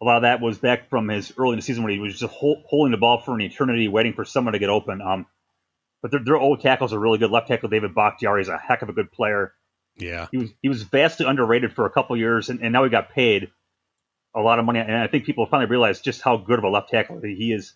a 0.00 0.04
lot 0.04 0.16
of 0.16 0.22
that 0.22 0.40
was 0.40 0.58
back 0.58 0.90
from 0.90 1.08
his 1.08 1.32
early 1.38 1.52
in 1.52 1.56
the 1.56 1.62
season 1.62 1.82
when 1.82 1.92
he 1.92 1.98
was 1.98 2.18
just 2.18 2.32
hold, 2.32 2.62
holding 2.66 2.92
the 2.92 2.98
ball 2.98 3.20
for 3.20 3.34
an 3.34 3.40
eternity, 3.40 3.88
waiting 3.88 4.12
for 4.12 4.24
someone 4.24 4.52
to 4.52 4.58
get 4.58 4.68
open. 4.68 5.00
Um, 5.00 5.26
but 6.02 6.10
their, 6.10 6.20
their 6.22 6.36
old 6.36 6.60
tackles 6.60 6.92
are 6.92 6.98
really 6.98 7.18
good. 7.18 7.30
Left 7.30 7.48
tackle 7.48 7.68
David 7.68 7.94
Bakhtiari 7.94 8.42
is 8.42 8.48
a 8.48 8.58
heck 8.58 8.82
of 8.82 8.88
a 8.88 8.92
good 8.92 9.10
player. 9.10 9.54
Yeah, 9.96 10.26
he 10.30 10.36
was 10.36 10.50
he 10.60 10.68
was 10.68 10.82
vastly 10.82 11.24
underrated 11.26 11.72
for 11.72 11.86
a 11.86 11.90
couple 11.90 12.16
years, 12.18 12.50
and, 12.50 12.60
and 12.60 12.72
now 12.72 12.84
he 12.84 12.90
got 12.90 13.10
paid 13.10 13.50
a 14.34 14.40
lot 14.40 14.58
of 14.58 14.66
money. 14.66 14.78
And 14.78 14.94
I 14.94 15.06
think 15.06 15.24
people 15.24 15.46
finally 15.46 15.70
realized 15.70 16.04
just 16.04 16.20
how 16.20 16.36
good 16.36 16.58
of 16.58 16.64
a 16.64 16.68
left 16.68 16.90
tackle 16.90 17.20
he 17.22 17.52
is. 17.52 17.74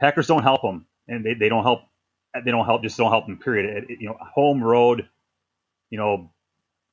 Packers 0.00 0.26
don't 0.26 0.42
help 0.42 0.62
them, 0.62 0.86
and 1.08 1.24
they, 1.24 1.34
they 1.34 1.48
don't 1.48 1.62
help. 1.62 1.80
They 2.44 2.50
don't 2.50 2.66
help. 2.66 2.82
Just 2.82 2.98
don't 2.98 3.10
help 3.10 3.26
them. 3.26 3.38
Period. 3.38 3.84
It, 3.84 3.90
it, 3.90 4.00
you 4.00 4.08
know, 4.08 4.16
home 4.34 4.62
road. 4.62 5.08
You 5.90 5.98
know, 5.98 6.30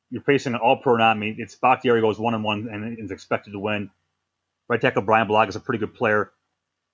you're 0.09 0.21
facing 0.21 0.53
an 0.53 0.59
all 0.59 0.77
pro 0.77 0.95
now. 0.97 1.09
I 1.09 1.15
mean, 1.15 1.37
it's 1.39 1.55
Bakhtiari 1.55 2.01
goes 2.01 2.19
one 2.19 2.33
and 2.33 2.43
one 2.43 2.69
and 2.71 2.99
is 2.99 3.11
expected 3.11 3.51
to 3.51 3.59
win. 3.59 3.89
Right 4.69 4.79
tackle 4.79 5.01
Bryan 5.01 5.27
Bulaga 5.27 5.49
is 5.49 5.55
a 5.55 5.59
pretty 5.59 5.79
good 5.79 5.93
player. 5.93 6.31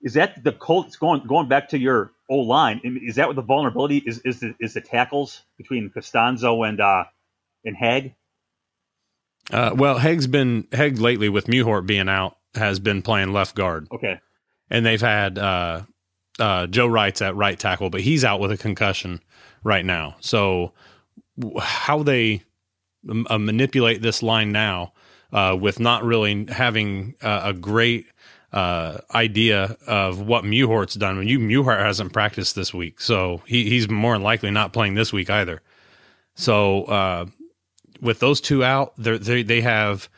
Is 0.02 0.14
that 0.14 0.42
the 0.42 0.52
Colts 0.52 0.96
going 0.96 1.26
going 1.26 1.48
back 1.48 1.68
to 1.68 1.78
your 1.78 2.10
O 2.28 2.36
line? 2.38 2.80
Is 3.06 3.16
that 3.16 3.26
what 3.26 3.36
the 3.36 3.42
vulnerability 3.42 3.98
is? 3.98 4.20
Is 4.20 4.40
the, 4.40 4.54
is 4.58 4.74
the 4.74 4.80
tackles 4.80 5.42
between 5.58 5.90
Castonzo 5.90 6.66
and 6.66 6.80
uh, 6.80 7.04
and 7.64 7.76
Haeg? 7.76 8.14
Uh, 9.52 9.72
well, 9.74 9.98
Haeg's 9.98 10.26
been 10.26 10.66
Haeg 10.72 10.98
lately 10.98 11.28
with 11.28 11.46
Mewhort 11.46 11.86
being 11.86 12.08
out 12.08 12.36
has 12.54 12.78
been 12.78 13.02
playing 13.02 13.32
left 13.32 13.54
guard. 13.54 13.88
Okay, 13.92 14.20
and 14.70 14.86
they've 14.86 15.00
had 15.00 15.38
uh, 15.38 15.82
uh, 16.40 16.66
Joe 16.66 16.88
Reitz 16.88 17.22
at 17.24 17.36
right 17.36 17.58
tackle, 17.58 17.90
but 17.90 18.00
he's 18.00 18.24
out 18.24 18.40
with 18.40 18.50
a 18.50 18.56
concussion 18.56 19.20
right 19.62 19.84
now. 19.84 20.16
So 20.20 20.72
how 21.60 22.02
they 22.02 22.42
uh, 23.08 23.38
manipulate 23.38 24.02
this 24.02 24.22
line 24.22 24.52
now 24.52 24.92
uh, 25.32 25.56
with 25.60 25.78
not 25.80 26.04
really 26.04 26.46
having 26.46 27.14
uh, 27.22 27.42
a 27.44 27.52
great 27.52 28.06
uh, 28.52 28.98
idea 29.14 29.76
of 29.86 30.20
what 30.20 30.44
Mewhort's 30.44 30.94
done. 30.94 31.16
When 31.18 31.28
you 31.28 31.38
Mewhort 31.38 31.80
hasn't 31.80 32.12
practiced 32.12 32.56
this 32.56 32.74
week, 32.74 33.00
so 33.00 33.42
he, 33.46 33.68
he's 33.68 33.88
more 33.88 34.14
than 34.14 34.22
likely 34.22 34.50
not 34.50 34.72
playing 34.72 34.94
this 34.94 35.12
week 35.12 35.30
either. 35.30 35.62
So 36.34 36.84
uh, 36.84 37.26
with 38.00 38.18
those 38.20 38.40
two 38.40 38.64
out, 38.64 38.94
they 38.96 39.42
they 39.42 39.60
have 39.60 40.08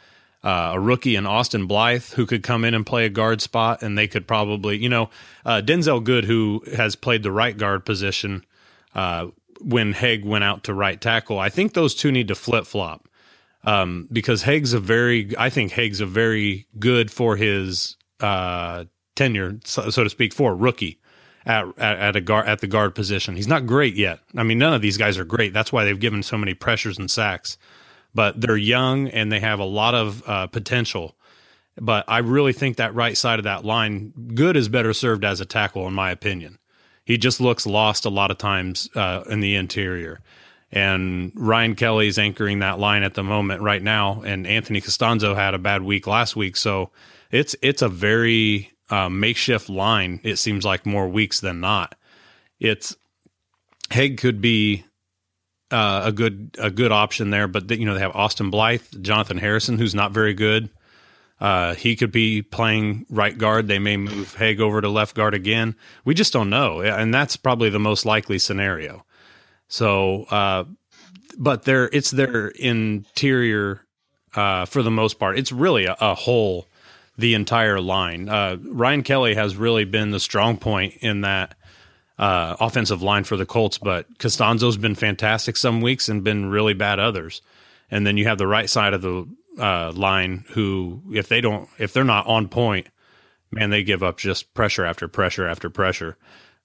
uh, 0.44 0.72
a 0.74 0.80
rookie 0.80 1.16
in 1.16 1.26
Austin 1.26 1.66
Blythe 1.66 2.04
who 2.12 2.26
could 2.26 2.42
come 2.42 2.64
in 2.64 2.74
and 2.74 2.84
play 2.84 3.06
a 3.06 3.10
guard 3.10 3.40
spot, 3.40 3.82
and 3.82 3.96
they 3.96 4.08
could 4.08 4.26
probably, 4.26 4.76
you 4.76 4.88
know, 4.88 5.10
uh, 5.44 5.62
Denzelle 5.64 6.02
Good 6.02 6.24
who 6.24 6.64
has 6.74 6.96
played 6.96 7.22
the 7.22 7.30
right 7.30 7.56
guard 7.56 7.84
position 7.84 8.44
uh, 8.94 9.28
when 9.60 9.92
Haeg 9.92 10.24
went 10.24 10.44
out 10.44 10.64
to 10.64 10.74
right 10.74 11.00
tackle. 11.00 11.38
I 11.38 11.48
think 11.48 11.74
those 11.74 11.94
two 11.94 12.10
need 12.10 12.28
to 12.28 12.34
flip 12.34 12.66
flop 12.66 13.08
um, 13.64 14.08
because 14.12 14.42
Haeg's 14.42 14.72
a 14.72 14.80
very, 14.80 15.36
I 15.38 15.50
think 15.50 15.72
Haeg's 15.72 16.00
a 16.00 16.06
very 16.06 16.66
good 16.78 17.10
for 17.10 17.36
his 17.36 17.96
uh, 18.20 18.84
tenure, 19.14 19.60
so, 19.64 19.90
so, 19.90 20.04
to 20.04 20.10
speak, 20.10 20.32
for 20.32 20.52
a 20.52 20.54
rookie 20.54 20.98
at, 21.46 21.66
at 21.78 22.16
a 22.16 22.20
guard 22.20 22.48
at 22.48 22.60
the 22.60 22.66
guard 22.66 22.94
position. 22.94 23.36
He's 23.36 23.48
not 23.48 23.66
great 23.66 23.94
yet. 23.94 24.20
I 24.36 24.42
mean, 24.42 24.58
none 24.58 24.74
of 24.74 24.82
these 24.82 24.96
guys 24.96 25.18
are 25.18 25.24
great. 25.24 25.52
That's 25.52 25.72
why 25.72 25.84
they've 25.84 25.98
given 25.98 26.22
so 26.22 26.38
many 26.38 26.54
pressures 26.54 26.98
and 26.98 27.10
sacks. 27.10 27.58
But 28.14 28.40
they're 28.40 28.56
young 28.56 29.08
and 29.08 29.32
they 29.32 29.40
have 29.40 29.58
a 29.58 29.64
lot 29.64 29.94
of 29.94 30.22
uh, 30.26 30.46
potential. 30.48 31.16
But 31.80 32.04
I 32.08 32.18
really 32.18 32.52
think 32.52 32.76
that 32.76 32.94
right 32.94 33.16
side 33.16 33.38
of 33.38 33.44
that 33.44 33.64
line, 33.64 34.12
good 34.34 34.56
is 34.56 34.68
better 34.68 34.92
served 34.92 35.24
as 35.24 35.40
a 35.40 35.46
tackle, 35.46 35.86
in 35.88 35.94
my 35.94 36.10
opinion. 36.10 36.58
He 37.04 37.16
just 37.16 37.40
looks 37.40 37.66
lost 37.66 38.04
a 38.04 38.10
lot 38.10 38.30
of 38.30 38.38
times 38.38 38.88
uh, 38.94 39.24
in 39.28 39.40
the 39.40 39.56
interior 39.56 40.20
and 40.72 41.32
Ryan 41.34 41.74
Kelly's 41.74 42.18
anchoring 42.18 42.60
that 42.60 42.78
line 42.78 43.02
at 43.02 43.14
the 43.14 43.22
moment 43.22 43.60
right 43.60 43.82
now, 43.82 44.22
and 44.24 44.46
Anthony 44.46 44.80
Castonzo 44.80 45.36
had 45.36 45.54
a 45.54 45.58
bad 45.58 45.82
week 45.82 46.06
last 46.06 46.34
week, 46.34 46.56
so 46.56 46.90
it's 47.30 47.54
it's 47.60 47.82
a 47.82 47.88
very 47.88 48.72
uh, 48.88 49.10
makeshift 49.10 49.68
line. 49.68 50.20
It 50.22 50.36
seems 50.36 50.64
like 50.64 50.86
more 50.86 51.08
weeks 51.08 51.40
than 51.40 51.60
not. 51.60 51.94
It's 52.58 52.96
Haeg 53.90 54.16
could 54.16 54.40
be 54.40 54.84
uh, 55.72 56.02
a 56.04 56.12
good 56.12 56.54
a 56.58 56.70
good 56.70 56.92
option 56.92 57.30
there, 57.30 57.48
but 57.48 57.70
you 57.70 57.86
know 57.86 57.94
they 57.94 58.00
have 58.00 58.14
Austin 58.14 58.50
Blythe, 58.50 58.82
Jonathan 59.00 59.38
Harrison, 59.38 59.78
who's 59.78 59.94
not 59.94 60.12
very 60.12 60.34
good. 60.34 60.70
Uh, 61.40 61.74
he 61.74 61.96
could 61.96 62.12
be 62.12 62.40
playing 62.42 63.04
right 63.10 63.36
guard. 63.36 63.66
They 63.66 63.80
may 63.80 63.96
move 63.96 64.36
Haeg 64.36 64.60
over 64.60 64.80
to 64.80 64.88
left 64.88 65.16
guard 65.16 65.34
again. 65.34 65.74
We 66.04 66.14
just 66.14 66.32
don't 66.32 66.50
know, 66.50 66.80
and 66.82 67.12
that's 67.12 67.36
probably 67.36 67.68
the 67.68 67.80
most 67.80 68.06
likely 68.06 68.38
scenario. 68.38 69.04
So, 69.66 70.24
uh, 70.24 70.64
but 71.38 71.64
their 71.64 71.88
it's 71.92 72.12
their 72.12 72.48
interior 72.48 73.80
uh, 74.34 74.66
for 74.66 74.82
the 74.82 74.90
most 74.90 75.18
part. 75.18 75.38
It's 75.38 75.50
really 75.50 75.86
a, 75.86 75.96
a 76.00 76.14
whole 76.14 76.66
the 77.16 77.34
entire 77.34 77.80
line. 77.80 78.28
Uh, 78.28 78.58
Ryan 78.62 79.02
Kelly 79.02 79.34
has 79.34 79.56
really 79.56 79.84
been 79.84 80.10
the 80.10 80.20
strong 80.20 80.56
point 80.56 80.94
in 81.00 81.22
that 81.22 81.54
uh, 82.22 82.56
offensive 82.60 83.02
line 83.02 83.24
for 83.24 83.36
the 83.36 83.44
Colts, 83.44 83.78
but 83.78 84.06
Castonzo's 84.18 84.76
been 84.76 84.94
fantastic 84.94 85.56
some 85.56 85.80
weeks 85.80 86.08
and 86.08 86.22
been 86.22 86.50
really 86.50 86.72
bad 86.72 87.00
others. 87.00 87.42
And 87.90 88.06
then 88.06 88.16
you 88.16 88.28
have 88.28 88.38
the 88.38 88.46
right 88.46 88.70
side 88.70 88.94
of 88.94 89.02
the 89.02 89.26
uh, 89.58 89.90
line 89.90 90.44
who, 90.50 91.02
if 91.12 91.26
they 91.26 91.40
don't, 91.40 91.68
if 91.78 91.92
they're 91.92 92.04
not 92.04 92.28
on 92.28 92.46
point, 92.46 92.86
man, 93.50 93.70
they 93.70 93.82
give 93.82 94.04
up 94.04 94.18
just 94.18 94.54
pressure 94.54 94.84
after 94.84 95.08
pressure 95.08 95.48
after 95.48 95.68
pressure. 95.68 96.16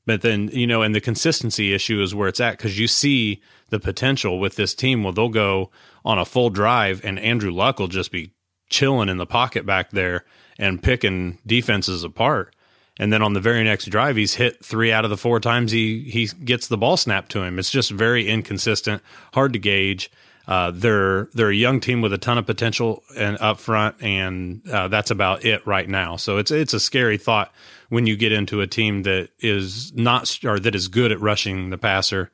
But 0.05 0.21
then, 0.21 0.49
you 0.53 0.67
know, 0.67 0.83
and 0.83 0.93
the 0.93 1.01
consistency 1.01 1.73
issue 1.73 2.03
is 2.03 2.13
where 2.13 2.27
it's 2.27 2.39
at 2.39 2.59
because 2.59 2.77
you 2.77 2.87
see 2.87 3.41
the 3.69 3.79
potential 3.79 4.39
with 4.39 4.57
this 4.57 4.75
team. 4.75 5.03
Well, 5.03 5.11
they'll 5.11 5.27
go 5.27 5.71
on 6.05 6.19
a 6.19 6.23
full 6.23 6.51
drive 6.51 7.03
and 7.03 7.17
Andrew 7.17 7.51
Luck 7.51 7.79
will 7.79 7.87
just 7.87 8.11
be 8.11 8.31
chilling 8.69 9.09
in 9.09 9.17
the 9.17 9.25
pocket 9.25 9.65
back 9.65 9.89
there 9.89 10.23
and 10.59 10.83
picking 10.83 11.39
defenses 11.47 12.03
apart. 12.03 12.53
And 12.99 13.13
then 13.13 13.21
on 13.21 13.33
the 13.33 13.39
very 13.39 13.63
next 13.63 13.85
drive, 13.85 14.15
he's 14.15 14.33
hit 14.33 14.63
three 14.63 14.91
out 14.91 15.03
of 15.03 15.09
the 15.09 15.17
four 15.17 15.39
times 15.39 15.71
he, 15.71 16.01
he 16.01 16.27
gets 16.43 16.67
the 16.67 16.77
ball 16.77 16.97
snapped 16.97 17.31
to 17.31 17.43
him. 17.43 17.59
It's 17.59 17.69
just 17.69 17.91
very 17.91 18.27
inconsistent, 18.27 19.01
hard 19.33 19.53
to 19.53 19.59
gauge. 19.59 20.11
Uh, 20.47 20.71
they're 20.73 21.25
they're 21.33 21.49
a 21.49 21.55
young 21.55 21.81
team 21.81 22.01
with 22.01 22.13
a 22.13 22.17
ton 22.17 22.37
of 22.37 22.45
potential 22.45 23.03
and 23.17 23.37
up 23.41 23.59
front, 23.59 24.01
and 24.01 24.67
uh, 24.69 24.87
that's 24.87 25.11
about 25.11 25.43
it 25.43 25.65
right 25.67 25.89
now. 25.89 26.15
So 26.15 26.37
it's 26.37 26.51
it's 26.51 26.73
a 26.73 26.79
scary 26.79 27.17
thought 27.17 27.51
when 27.89 28.05
you 28.05 28.15
get 28.15 28.31
into 28.31 28.61
a 28.61 28.67
team 28.67 29.03
that 29.03 29.29
is 29.39 29.93
not 29.93 30.39
or 30.45 30.57
that 30.57 30.73
is 30.73 30.87
good 30.87 31.11
at 31.11 31.19
rushing 31.19 31.69
the 31.69 31.77
passer, 31.77 32.31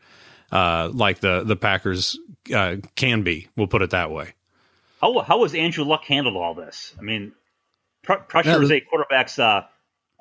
uh, 0.51 0.89
like 0.93 1.21
the 1.21 1.43
the 1.43 1.55
Packers 1.55 2.19
uh, 2.53 2.75
can 2.95 3.23
be. 3.23 3.47
We'll 3.57 3.65
put 3.65 3.81
it 3.81 3.89
that 3.89 4.11
way. 4.11 4.35
How 5.01 5.19
how 5.21 5.41
has 5.41 5.55
Andrew 5.55 5.83
Luck 5.83 6.03
handled 6.03 6.35
all 6.35 6.53
this? 6.53 6.93
I 6.99 7.01
mean, 7.01 7.33
pr- 8.03 8.13
pressure 8.13 8.51
yeah, 8.51 8.61
is 8.61 8.71
a 8.71 8.79
quarterback's 8.79 9.39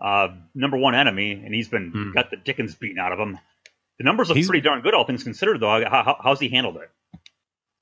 uh, 0.02 0.28
number 0.54 0.76
one 0.76 0.94
enemy, 0.96 1.32
and 1.32 1.54
he's 1.54 1.68
been 1.68 1.90
hmm. 1.90 2.12
got 2.12 2.30
the 2.30 2.36
Dickens 2.36 2.74
beaten 2.74 2.98
out 2.98 3.12
of 3.12 3.18
him. 3.20 3.38
The 3.98 4.04
numbers 4.04 4.28
look 4.28 4.44
pretty 4.44 4.60
darn 4.60 4.82
good, 4.82 4.94
all 4.94 5.04
things 5.04 5.22
considered. 5.22 5.60
Though, 5.60 5.84
how, 5.84 6.02
how, 6.02 6.16
how's 6.20 6.40
he 6.40 6.48
handled 6.48 6.76
it? 6.76 6.90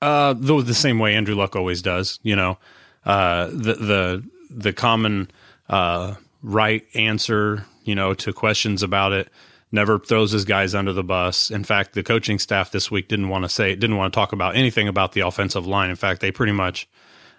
Uh, 0.01 0.35
though 0.37 0.61
the 0.61 0.75
same 0.75 0.99
way 0.99 1.15
Andrew 1.15 1.35
Luck 1.35 1.55
always 1.55 1.81
does. 1.81 2.19
You 2.21 2.35
know, 2.35 2.59
uh, 3.05 3.47
the 3.47 3.73
the 3.73 4.29
the 4.51 4.73
common 4.73 5.31
uh, 5.67 6.13
right 6.43 6.85
answer, 6.93 7.65
you 7.83 7.95
know, 7.95 8.13
to 8.13 8.33
questions 8.33 8.83
about 8.83 9.13
it. 9.13 9.29
Never 9.71 9.97
throws 9.97 10.31
his 10.31 10.45
guys 10.45 10.75
under 10.75 10.93
the 10.93 11.03
bus. 11.03 11.49
In 11.49 11.63
fact, 11.63 11.93
the 11.93 12.03
coaching 12.03 12.39
staff 12.39 12.71
this 12.71 12.91
week 12.91 13.07
didn't 13.07 13.29
want 13.29 13.45
to 13.45 13.49
say, 13.49 13.73
didn't 13.73 13.95
want 13.95 14.13
to 14.13 14.15
talk 14.15 14.33
about 14.33 14.55
anything 14.55 14.87
about 14.89 15.13
the 15.13 15.21
offensive 15.21 15.65
line. 15.65 15.89
In 15.89 15.95
fact, 15.95 16.19
they 16.19 16.29
pretty 16.29 16.51
much, 16.51 16.89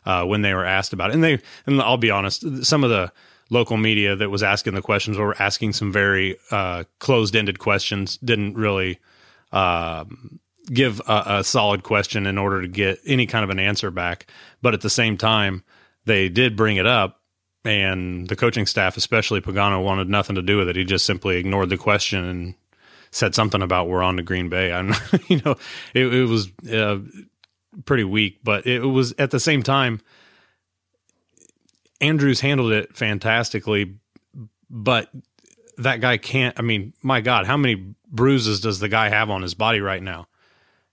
uh, 0.07 0.25
when 0.25 0.41
they 0.41 0.55
were 0.55 0.65
asked 0.65 0.95
about 0.95 1.11
it, 1.11 1.15
and 1.15 1.23
they, 1.23 1.39
and 1.67 1.81
I'll 1.83 1.99
be 1.99 2.11
honest, 2.11 2.65
some 2.65 2.85
of 2.85 2.91
the 2.91 3.13
local 3.53 3.77
media 3.77 4.17
that 4.17 4.31
was 4.31 4.43
asking 4.43 4.75
the 4.75 4.83
questions 4.83 5.19
were 5.19 5.41
asking 5.41 5.75
some 5.75 5.93
very 5.93 6.37
uh, 6.51 6.85
closed-ended 6.99 7.59
questions. 7.59 8.17
Didn't 8.17 8.55
really 8.55 8.99
um, 9.53 10.41
give 10.67 11.01
a, 11.07 11.25
a, 11.27 11.45
solid 11.45 11.83
question 11.83 12.27
in 12.27 12.39
order 12.39 12.63
to 12.63 12.69
get 12.69 12.99
any 13.07 13.27
kind 13.27 13.45
of 13.45 13.51
an 13.51 13.59
answer 13.59 13.91
back. 13.91 14.27
But 14.63 14.73
at 14.73 14.81
the 14.81 14.91
same 14.91 15.19
time, 15.19 15.63
they 16.07 16.31
did 16.31 16.57
bring 16.57 16.79
it 16.79 16.87
up, 16.87 17.21
and 17.65 18.27
the 18.27 18.37
coaching 18.37 18.67
staff, 18.67 18.97
especially 18.97 19.43
Pagano, 19.43 19.85
wanted 19.85 20.09
nothing 20.09 20.37
to 20.37 20.43
do 20.43 20.57
with 20.57 20.69
it. 20.69 20.77
He 20.77 20.85
just 20.85 21.05
simply 21.05 21.37
ignored 21.37 21.69
the 21.69 21.77
question 21.77 22.25
and 22.25 22.55
said 23.11 23.35
something 23.35 23.61
about 23.61 23.89
we're 23.89 24.03
on 24.03 24.17
to 24.17 24.23
Green 24.23 24.49
Bay. 24.49 24.71
And 24.73 24.95
you 25.29 25.43
know, 25.45 25.57
it, 25.93 26.07
it 26.07 26.25
was 26.25 26.49
uh, 26.73 26.99
pretty 27.85 28.05
weak, 28.05 28.41
but 28.43 28.67
it 28.67 28.81
was 28.81 29.13
at 29.19 29.31
the 29.31 29.41
same 29.41 29.63
time. 29.63 30.01
Andrews 32.03 32.41
handled 32.41 32.73
it 32.73 32.95
fantastically, 32.97 33.95
but 34.69 35.09
that 35.79 36.01
guy 36.01 36.19
can't. 36.19 36.59
I 36.59 36.63
mean, 36.63 36.93
my 37.03 37.21
God, 37.21 37.47
how 37.47 37.57
many 37.57 37.95
bruises 38.11 38.61
does 38.61 38.81
the 38.81 38.89
guy 38.89 39.09
have 39.09 39.31
on 39.31 39.43
his 39.43 39.55
body 39.55 39.81
right 39.81 40.03
now? 40.03 40.27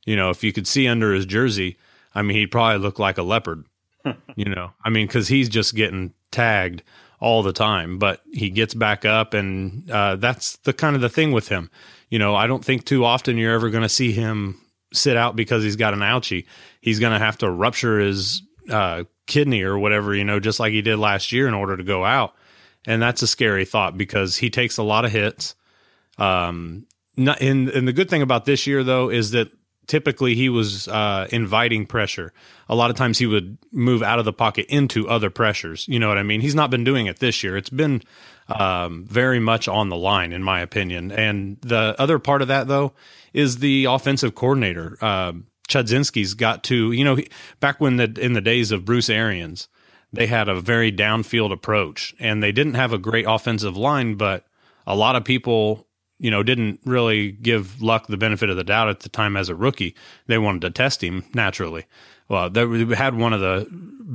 You 0.05 0.15
know, 0.15 0.29
if 0.29 0.43
you 0.43 0.53
could 0.53 0.67
see 0.67 0.87
under 0.87 1.13
his 1.13 1.25
jersey, 1.25 1.77
I 2.15 2.21
mean, 2.21 2.37
he'd 2.37 2.47
probably 2.51 2.79
look 2.79 2.99
like 2.99 3.17
a 3.17 3.23
leopard. 3.23 3.65
you 4.35 4.45
know, 4.45 4.71
I 4.83 4.89
mean, 4.89 5.07
because 5.07 5.27
he's 5.27 5.49
just 5.49 5.75
getting 5.75 6.13
tagged 6.31 6.83
all 7.19 7.43
the 7.43 7.53
time, 7.53 7.97
but 7.97 8.21
he 8.31 8.49
gets 8.49 8.73
back 8.73 9.03
up, 9.03 9.33
and 9.33 9.89
uh, 9.91 10.15
that's 10.15 10.57
the 10.57 10.73
kind 10.73 10.95
of 10.95 11.01
the 11.01 11.09
thing 11.09 11.31
with 11.31 11.49
him. 11.49 11.69
You 12.09 12.19
know, 12.19 12.35
I 12.35 12.47
don't 12.47 12.63
think 12.63 12.85
too 12.85 13.03
often 13.03 13.37
you're 13.37 13.53
ever 13.53 13.69
going 13.69 13.83
to 13.83 13.89
see 13.89 14.11
him 14.11 14.61
sit 14.93 15.17
out 15.17 15.35
because 15.35 15.63
he's 15.63 15.75
got 15.75 15.93
an 15.93 15.99
ouchie. 15.99 16.45
He's 16.81 16.99
going 16.99 17.13
to 17.13 17.23
have 17.23 17.37
to 17.39 17.49
rupture 17.49 17.99
his 17.99 18.41
uh, 18.69 19.03
kidney 19.29 19.61
or 19.61 19.79
whatever, 19.79 20.13
you 20.13 20.25
know, 20.25 20.41
just 20.41 20.59
like 20.59 20.73
he 20.73 20.81
did 20.81 20.97
last 20.97 21.31
year 21.31 21.47
in 21.47 21.53
order 21.53 21.77
to 21.77 21.83
go 21.83 22.03
out. 22.03 22.35
And 22.85 23.01
that's 23.01 23.21
a 23.21 23.27
scary 23.27 23.63
thought 23.63 23.97
because 23.97 24.35
he 24.35 24.49
takes 24.49 24.77
a 24.77 24.83
lot 24.83 25.05
of 25.05 25.11
hits. 25.11 25.55
Um, 26.17 26.85
not, 27.15 27.41
and, 27.41 27.69
and 27.69 27.87
the 27.87 27.93
good 27.93 28.09
thing 28.09 28.21
about 28.21 28.43
this 28.43 28.67
year, 28.67 28.83
though, 28.83 29.09
is 29.09 29.31
that 29.31 29.51
typically 29.87 30.35
he 30.35 30.49
was 30.49 30.87
uh, 30.87 31.27
inviting 31.31 31.85
pressure. 31.85 32.31
A 32.69 32.75
lot 32.75 32.89
of 32.89 32.95
times 32.95 33.17
he 33.17 33.25
would 33.25 33.57
move 33.71 34.03
out 34.03 34.19
of 34.19 34.25
the 34.25 34.33
pocket 34.33 34.67
into 34.69 35.09
other 35.09 35.29
pressures. 35.29 35.87
You 35.87 35.99
know 35.99 36.07
what 36.07 36.17
I 36.17 36.23
mean? 36.23 36.41
He's 36.41 36.55
not 36.55 36.69
been 36.69 36.83
doing 36.83 37.07
it 37.07 37.19
this 37.19 37.43
year. 37.43 37.57
It's 37.57 37.69
been 37.69 38.03
um, 38.47 39.05
very 39.05 39.39
much 39.39 39.67
on 39.67 39.89
the 39.89 39.97
line, 39.97 40.31
in 40.31 40.43
my 40.43 40.61
opinion. 40.61 41.11
And 41.11 41.57
the 41.61 41.95
other 41.97 42.19
part 42.19 42.41
of 42.41 42.47
that, 42.49 42.67
though, 42.67 42.93
is 43.33 43.57
the 43.57 43.85
offensive 43.85 44.35
coordinator. 44.35 44.97
Uh, 45.01 45.33
Chudzinski's 45.69 46.33
got 46.33 46.63
to, 46.65 46.91
you 46.91 47.03
know, 47.03 47.17
back 47.59 47.79
when 47.79 47.97
the 47.97 48.13
in 48.19 48.33
the 48.33 48.41
days 48.41 48.71
of 48.71 48.85
Bruce 48.85 49.09
Arians, 49.09 49.67
they 50.11 50.27
had 50.27 50.49
a 50.49 50.59
very 50.59 50.91
downfield 50.91 51.51
approach, 51.51 52.13
and 52.19 52.43
they 52.43 52.51
didn't 52.51 52.73
have 52.73 52.91
a 52.91 52.97
great 52.97 53.25
offensive 53.27 53.77
line, 53.77 54.15
but 54.15 54.45
a 54.85 54.95
lot 54.95 55.15
of 55.15 55.23
people 55.23 55.87
you 56.19 56.29
know, 56.29 56.43
didn't 56.43 56.81
really 56.85 57.31
give 57.31 57.81
Luck 57.81 58.07
the 58.07 58.17
benefit 58.17 58.49
of 58.49 58.57
the 58.57 58.63
doubt 58.63 58.89
at 58.89 58.99
the 58.99 59.09
time 59.09 59.37
as 59.37 59.47
a 59.47 59.55
rookie. 59.55 59.95
They 60.27 60.37
wanted 60.37 60.61
to 60.63 60.69
test 60.69 61.01
him 61.01 61.23
naturally. 61.33 61.85
Well, 62.27 62.49
they 62.49 62.61
had 62.93 63.15
one 63.15 63.33
of 63.33 63.39
the 63.39 63.65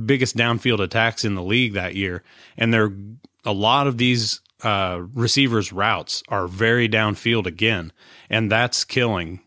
biggest 0.05 0.37
downfield 0.37 0.79
attacks 0.79 1.25
in 1.25 1.35
the 1.35 1.43
league 1.43 1.73
that 1.73 1.95
year, 1.95 2.23
and 2.57 2.73
there 2.73 2.93
a 3.43 3.51
lot 3.51 3.87
of 3.87 3.97
these 3.97 4.39
uh, 4.63 5.01
receivers' 5.13 5.73
routes 5.73 6.23
are 6.29 6.47
very 6.47 6.87
downfield 6.87 7.45
again, 7.45 7.91
and 8.29 8.51
that's 8.51 8.83
killing 8.83 9.41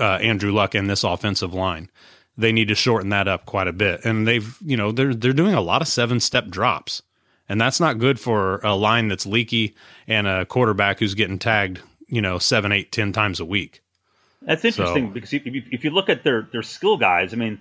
uh, 0.00 0.18
Andrew 0.18 0.52
Luck 0.52 0.74
and 0.74 0.88
this 0.88 1.04
offensive 1.04 1.54
line. 1.54 1.90
They 2.36 2.52
need 2.52 2.68
to 2.68 2.74
shorten 2.74 3.10
that 3.10 3.28
up 3.28 3.44
quite 3.44 3.68
a 3.68 3.72
bit, 3.72 4.04
and 4.04 4.26
they've 4.26 4.56
you 4.64 4.76
know 4.76 4.92
they're 4.92 5.14
they're 5.14 5.32
doing 5.32 5.54
a 5.54 5.60
lot 5.60 5.82
of 5.82 5.88
seven 5.88 6.20
step 6.20 6.48
drops 6.48 7.02
and 7.50 7.60
that's 7.60 7.80
not 7.80 7.98
good 7.98 8.20
for 8.20 8.58
a 8.58 8.76
line 8.76 9.08
that's 9.08 9.26
leaky 9.26 9.74
and 10.06 10.28
a 10.28 10.46
quarterback 10.46 11.00
who's 11.00 11.14
getting 11.14 11.38
tagged 11.38 11.80
you 12.10 12.20
know 12.20 12.38
seven, 12.38 12.72
eight, 12.72 12.92
ten 12.92 13.12
times 13.12 13.40
a 13.40 13.44
week. 13.44 13.82
That's 14.42 14.64
interesting 14.64 15.08
so, 15.08 15.12
because 15.12 15.32
if 15.32 15.46
you, 15.46 15.62
if 15.70 15.84
you 15.84 15.90
look 15.90 16.08
at 16.08 16.22
their 16.24 16.48
their 16.52 16.62
skill 16.62 16.96
guys, 16.96 17.32
I 17.32 17.36
mean, 17.36 17.60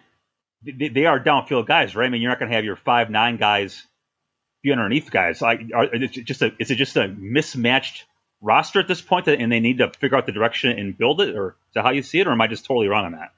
they, 0.63 0.89
they 0.89 1.06
are 1.06 1.19
downfield 1.19 1.67
guys, 1.67 1.95
right? 1.95 2.06
I 2.06 2.10
mean, 2.10 2.21
you're 2.21 2.32
not 2.32 2.39
going 2.39 2.49
to 2.49 2.56
have 2.56 2.65
your 2.65 2.75
five 2.75 3.10
nine 3.10 3.38
guys 3.38 3.86
be 4.62 4.71
underneath 4.71 5.12
guys. 5.12 5.41
Like, 5.41 5.62
are, 5.73 5.86
is 5.86 6.17
it 6.17 6.25
just 6.25 6.41
a 6.41 6.54
is 6.60 6.71
it 6.71 6.75
just 6.75 6.97
a 6.97 7.08
mismatched 7.08 8.06
roster 8.41 8.80
at 8.80 8.88
this 8.88 9.02
point, 9.02 9.28
and 9.28 9.52
they 9.52 9.60
need 9.60 9.80
to 9.80 9.91
figure 9.99 10.17
out 10.17 10.25
the 10.25 10.32
direction 10.32 10.78
and 10.78 10.97
build 10.97 11.21
it, 11.21 11.36
or 11.36 11.49
is 11.49 11.73
that 11.75 11.84
how 11.84 11.91
you 11.91 12.02
see 12.02 12.19
it, 12.19 12.28
or 12.28 12.32
am 12.32 12.41
I 12.41 12.47
just 12.47 12.65
totally 12.65 12.88
wrong 12.88 13.06
on 13.06 13.12
that? 13.13 13.32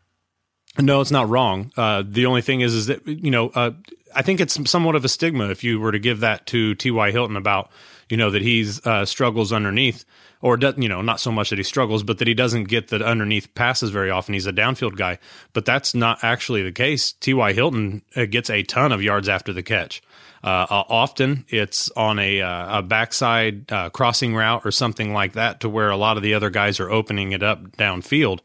No, 0.80 1.02
it's 1.02 1.12
not 1.12 1.28
wrong. 1.28 1.72
Uh, 1.76 2.04
the 2.06 2.26
only 2.26 2.42
thing 2.42 2.62
is, 2.62 2.74
is 2.74 2.88
that 2.88 3.06
you 3.06 3.32
know, 3.32 3.50
uh, 3.50 3.72
I 4.16 4.22
think 4.22 4.40
it's 4.40 4.70
somewhat 4.70 4.96
of 4.96 5.04
a 5.04 5.10
stigma 5.10 5.50
if 5.50 5.64
you 5.64 5.80
were 5.80 5.92
to 5.92 6.00
give 6.00 6.22
that 6.22 6.46
to 6.48 6.76
T. 6.76 6.92
Y. 6.92 7.12
Hilton 7.12 7.36
about 7.36 7.70
you 8.10 8.18
know 8.18 8.30
that 8.32 8.42
he's 8.42 8.86
uh, 8.86 9.06
struggles 9.06 9.52
underneath 9.52 10.06
or 10.42 10.58
you 10.78 10.90
know, 10.90 11.02
not 11.02 11.20
so 11.20 11.32
much 11.32 11.52
that 11.52 11.60
he 11.60 11.64
struggles, 11.64 12.04
but 12.04 12.18
that 12.18 12.28
he 12.28 12.34
doesn't 12.34 12.66
get 12.66 12.88
the 12.88 13.06
underneath 13.06 13.54
passes 13.54 13.92
very 13.92 14.10
often. 14.10 14.34
He's 14.34 14.48
a 14.48 14.54
downfield 14.54 14.98
guy, 14.98 15.20
but 15.54 15.66
that's 15.66 15.94
not 15.94 16.20
actually 16.24 16.64
the 16.64 16.72
case. 16.72 17.12
T.Y. 17.14 17.54
Hilton 17.54 18.02
uh, 18.16 18.26
gets 18.26 18.50
a 18.50 18.64
ton 18.64 18.92
of 18.92 19.04
yards 19.04 19.30
after 19.30 19.54
the 19.54 19.64
catch. 19.64 20.02
Uh, 20.44 20.66
uh, 20.70 20.84
often 20.90 21.46
it's 21.50 21.92
on 21.92 22.18
a, 22.18 22.42
uh, 22.42 22.80
a 22.80 22.82
backside 22.82 23.72
uh, 23.72 23.90
crossing 23.92 24.36
route 24.36 24.66
or 24.66 24.72
something 24.72 25.14
like 25.14 25.34
that 25.34 25.60
to 25.60 25.70
where 25.70 25.92
a 25.92 25.98
lot 25.98 26.18
of 26.18 26.24
the 26.24 26.34
other 26.34 26.50
guys 26.50 26.80
are 26.80 26.90
opening 26.90 27.32
it 27.32 27.44
up 27.44 27.78
downfield, 27.78 28.40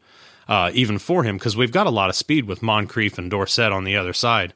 uh, 0.47 0.69
even 0.73 0.99
for 0.99 1.23
him, 1.23 1.37
because 1.37 1.57
we've 1.57 1.71
got 1.71 1.87
a 1.87 1.91
lot 1.91 2.09
of 2.09 2.15
speed 2.15 2.45
with 2.45 2.61
Moncrief 2.61 3.17
and 3.17 3.31
Dorsett 3.31 3.71
on 3.71 3.83
the 3.83 3.97
other 3.97 4.13
side. 4.13 4.53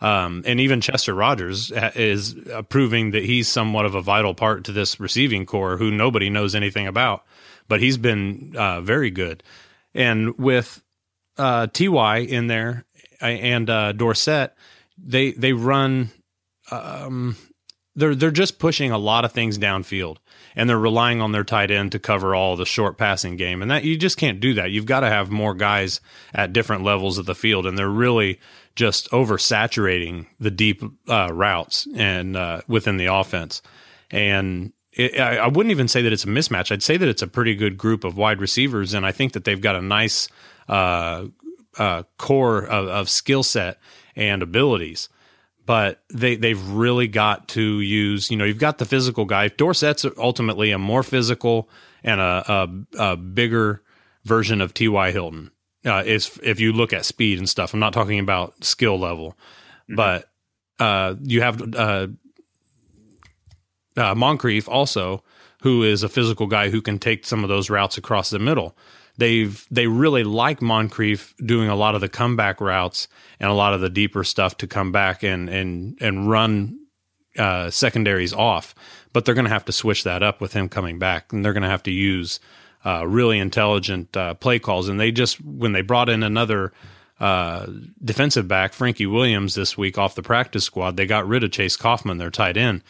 Um, 0.00 0.42
and 0.44 0.58
even 0.58 0.80
Chester 0.80 1.14
Rogers 1.14 1.70
is 1.94 2.34
proving 2.68 3.12
that 3.12 3.24
he's 3.24 3.46
somewhat 3.46 3.86
of 3.86 3.94
a 3.94 4.02
vital 4.02 4.34
part 4.34 4.64
to 4.64 4.72
this 4.72 4.98
receiving 4.98 5.46
core 5.46 5.76
who 5.76 5.92
nobody 5.92 6.28
knows 6.28 6.56
anything 6.56 6.88
about, 6.88 7.24
but 7.68 7.80
he's 7.80 7.98
been 7.98 8.56
uh, 8.56 8.80
very 8.80 9.12
good. 9.12 9.44
And 9.94 10.36
with 10.36 10.82
uh, 11.38 11.68
Ty 11.68 12.18
in 12.18 12.48
there 12.48 12.84
and 13.20 13.70
uh, 13.70 13.92
Dorsett, 13.92 14.54
they 14.98 15.30
they 15.30 15.52
run. 15.52 16.10
Um, 16.72 17.36
they're 17.94 18.14
they're 18.14 18.30
just 18.30 18.58
pushing 18.58 18.90
a 18.90 18.98
lot 18.98 19.24
of 19.24 19.32
things 19.32 19.58
downfield, 19.58 20.16
and 20.56 20.68
they're 20.68 20.78
relying 20.78 21.20
on 21.20 21.32
their 21.32 21.44
tight 21.44 21.70
end 21.70 21.92
to 21.92 21.98
cover 21.98 22.34
all 22.34 22.56
the 22.56 22.64
short 22.64 22.96
passing 22.96 23.36
game, 23.36 23.60
and 23.60 23.70
that 23.70 23.84
you 23.84 23.96
just 23.96 24.16
can't 24.16 24.40
do 24.40 24.54
that. 24.54 24.70
You've 24.70 24.86
got 24.86 25.00
to 25.00 25.08
have 25.08 25.30
more 25.30 25.54
guys 25.54 26.00
at 26.32 26.52
different 26.52 26.84
levels 26.84 27.18
of 27.18 27.26
the 27.26 27.34
field, 27.34 27.66
and 27.66 27.76
they're 27.76 27.88
really 27.88 28.40
just 28.74 29.10
oversaturating 29.10 30.26
the 30.40 30.50
deep 30.50 30.82
uh, 31.08 31.30
routes 31.32 31.86
and 31.94 32.36
uh, 32.36 32.62
within 32.66 32.96
the 32.96 33.12
offense. 33.12 33.60
And 34.10 34.72
it, 34.92 35.20
I, 35.20 35.36
I, 35.36 35.46
wouldn't 35.48 35.70
even 35.70 35.88
say 35.88 36.00
that 36.02 36.12
it's 36.12 36.24
a 36.24 36.28
mismatch. 36.28 36.72
I'd 36.72 36.82
say 36.82 36.96
that 36.96 37.08
it's 37.08 37.22
a 37.22 37.28
pretty 37.28 37.54
good 37.54 37.76
group 37.76 38.04
of 38.04 38.16
wide 38.16 38.40
receivers, 38.40 38.94
and 38.94 39.04
I 39.04 39.12
think 39.12 39.34
that 39.34 39.44
they've 39.44 39.60
got 39.60 39.76
a 39.76 39.82
nice 39.82 40.28
uh, 40.68 41.26
uh 41.78 42.04
core 42.16 42.64
of, 42.64 42.88
of 42.88 43.10
skill 43.10 43.42
set 43.42 43.78
and 44.16 44.42
abilities. 44.42 45.10
But 45.64 46.02
they 46.12 46.34
they've 46.36 46.68
really 46.70 47.06
got 47.06 47.48
to 47.48 47.80
use. 47.80 48.30
You 48.30 48.36
know, 48.36 48.44
you've 48.44 48.58
got 48.58 48.78
the 48.78 48.84
physical 48.84 49.24
guy. 49.24 49.48
Dorsett's 49.48 50.04
ultimately 50.18 50.72
a 50.72 50.78
more 50.78 51.02
physical 51.02 51.68
and 52.02 52.20
a, 52.20 52.44
a, 52.96 53.12
a 53.12 53.16
bigger 53.16 53.82
version 54.24 54.60
of 54.60 54.74
T.Y. 54.74 55.12
Hilton 55.12 55.50
uh, 55.84 56.02
is 56.04 56.38
if 56.42 56.60
you 56.60 56.72
look 56.72 56.92
at 56.92 57.04
speed 57.04 57.38
and 57.38 57.48
stuff. 57.48 57.74
I'm 57.74 57.80
not 57.80 57.92
talking 57.92 58.18
about 58.18 58.64
skill 58.64 58.98
level, 58.98 59.30
mm-hmm. 59.30 59.96
but 59.96 60.30
uh, 60.78 61.14
you 61.22 61.42
have 61.42 61.74
uh, 61.74 62.08
uh, 63.96 64.14
Moncrief 64.14 64.68
also, 64.68 65.22
who 65.62 65.82
is 65.82 66.02
a 66.02 66.08
physical 66.08 66.46
guy 66.46 66.70
who 66.70 66.82
can 66.82 66.98
take 66.98 67.24
some 67.24 67.42
of 67.42 67.48
those 67.48 67.70
routes 67.70 67.98
across 67.98 68.30
the 68.30 68.38
middle. 68.38 68.76
They've 69.18 69.66
they 69.70 69.86
really 69.86 70.24
like 70.24 70.62
Moncrief 70.62 71.34
doing 71.44 71.68
a 71.68 71.76
lot 71.76 71.94
of 71.94 72.00
the 72.00 72.08
comeback 72.08 72.60
routes 72.60 73.08
and 73.38 73.50
a 73.50 73.54
lot 73.54 73.74
of 73.74 73.80
the 73.80 73.90
deeper 73.90 74.24
stuff 74.24 74.56
to 74.58 74.66
come 74.66 74.92
back 74.92 75.22
and 75.22 75.48
and 75.48 75.98
and 76.00 76.30
run 76.30 76.78
uh, 77.38 77.70
secondaries 77.70 78.32
off. 78.32 78.74
But 79.12 79.24
they're 79.24 79.34
going 79.34 79.46
to 79.46 79.50
have 79.50 79.66
to 79.66 79.72
switch 79.72 80.04
that 80.04 80.22
up 80.22 80.40
with 80.40 80.54
him 80.54 80.68
coming 80.68 80.98
back, 80.98 81.32
and 81.32 81.44
they're 81.44 81.52
going 81.52 81.62
to 81.62 81.68
have 81.68 81.82
to 81.84 81.90
use 81.90 82.40
uh, 82.86 83.06
really 83.06 83.38
intelligent 83.38 84.16
uh, 84.16 84.34
play 84.34 84.58
calls. 84.58 84.88
And 84.88 84.98
they 84.98 85.12
just 85.12 85.44
when 85.44 85.72
they 85.72 85.82
brought 85.82 86.08
in 86.08 86.22
another 86.22 86.72
uh, 87.20 87.66
defensive 88.02 88.48
back, 88.48 88.72
Frankie 88.72 89.06
Williams, 89.06 89.54
this 89.54 89.76
week 89.76 89.98
off 89.98 90.14
the 90.14 90.22
practice 90.22 90.64
squad, 90.64 90.96
they 90.96 91.06
got 91.06 91.28
rid 91.28 91.44
of 91.44 91.52
Chase 91.52 91.76
Coffman, 91.76 92.18
their 92.18 92.30
tight 92.30 92.56
end 92.56 92.82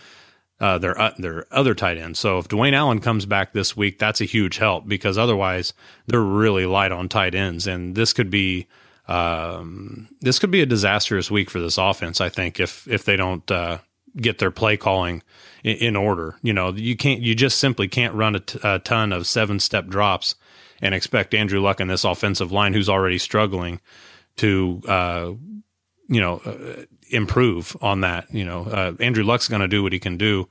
uh, 0.63 0.79
their 0.79 0.99
uh, 0.99 1.13
their 1.19 1.45
other 1.51 1.75
tight 1.75 1.99
end. 1.99 2.17
So 2.17 2.39
if 2.39 2.47
Dwayne 2.47 2.73
Allen 2.73 3.01
comes 3.01 3.27
back 3.27 3.53
this 3.53 3.77
week, 3.77 3.99
that's 3.99 4.21
a 4.21 4.25
huge 4.25 4.59
help 4.59 4.87
because 4.87 5.19
otherwise 5.19 5.75
they're 6.07 6.21
really 6.21 6.67
light 6.67 6.93
on 6.93 7.09
tight 7.09 7.35
ends, 7.35 7.67
and 7.67 7.97
this 7.97 8.13
could 8.13 8.31
be 8.31 8.69
um, 9.09 10.09
this 10.21 10.39
could 10.39 10.53
be 10.53 10.61
a 10.61 10.67
disastrous 10.67 11.33
week 11.33 11.51
for 11.51 11.61
this 11.61 11.79
offense. 11.79 12.21
I 12.21 12.29
think 12.29 12.61
if 12.61 12.87
if 12.87 13.05
they 13.05 13.17
don't 13.17 13.51
uh, 13.51 13.79
get 14.17 14.39
their 14.39 14.53
play 14.53 14.77
calling 14.77 15.25
in, 15.65 15.77
in, 15.79 15.97
order, 15.97 16.37
you 16.43 16.53
know, 16.53 16.71
you 16.71 16.97
can't 16.97 17.21
you 17.21 17.35
just 17.35 17.59
simply 17.59 17.89
can't 17.89 18.15
run 18.15 18.37
a, 18.37 18.41
t- 18.41 18.61
a 18.63 18.79
ton 18.79 19.13
of 19.13 19.27
seven 19.27 19.59
step 19.59 19.89
drops 19.89 20.37
and 20.81 20.95
expect 20.95 21.35
Andrew 21.35 21.61
Luck 21.61 21.81
and 21.81 21.91
this 21.91 22.05
offensive 22.05 22.53
line, 22.53 22.73
who's 22.73 22.89
already 22.89 23.19
struggling, 23.19 23.81
to 24.37 24.81
uh, 24.87 25.33
you 26.07 26.21
know 26.21 26.41
uh, 26.47 26.85
improve 27.13 27.77
on 27.81 28.01
that. 28.01 28.33
You 28.33 28.45
know, 28.45 28.63
uh, 28.65 28.93
Andrew 29.01 29.25
Luck's 29.25 29.49
going 29.49 29.61
to 29.61 29.69
do 29.69 29.83
what 29.83 29.93
he 29.93 29.99
can 29.99 30.17
do, 30.17 30.49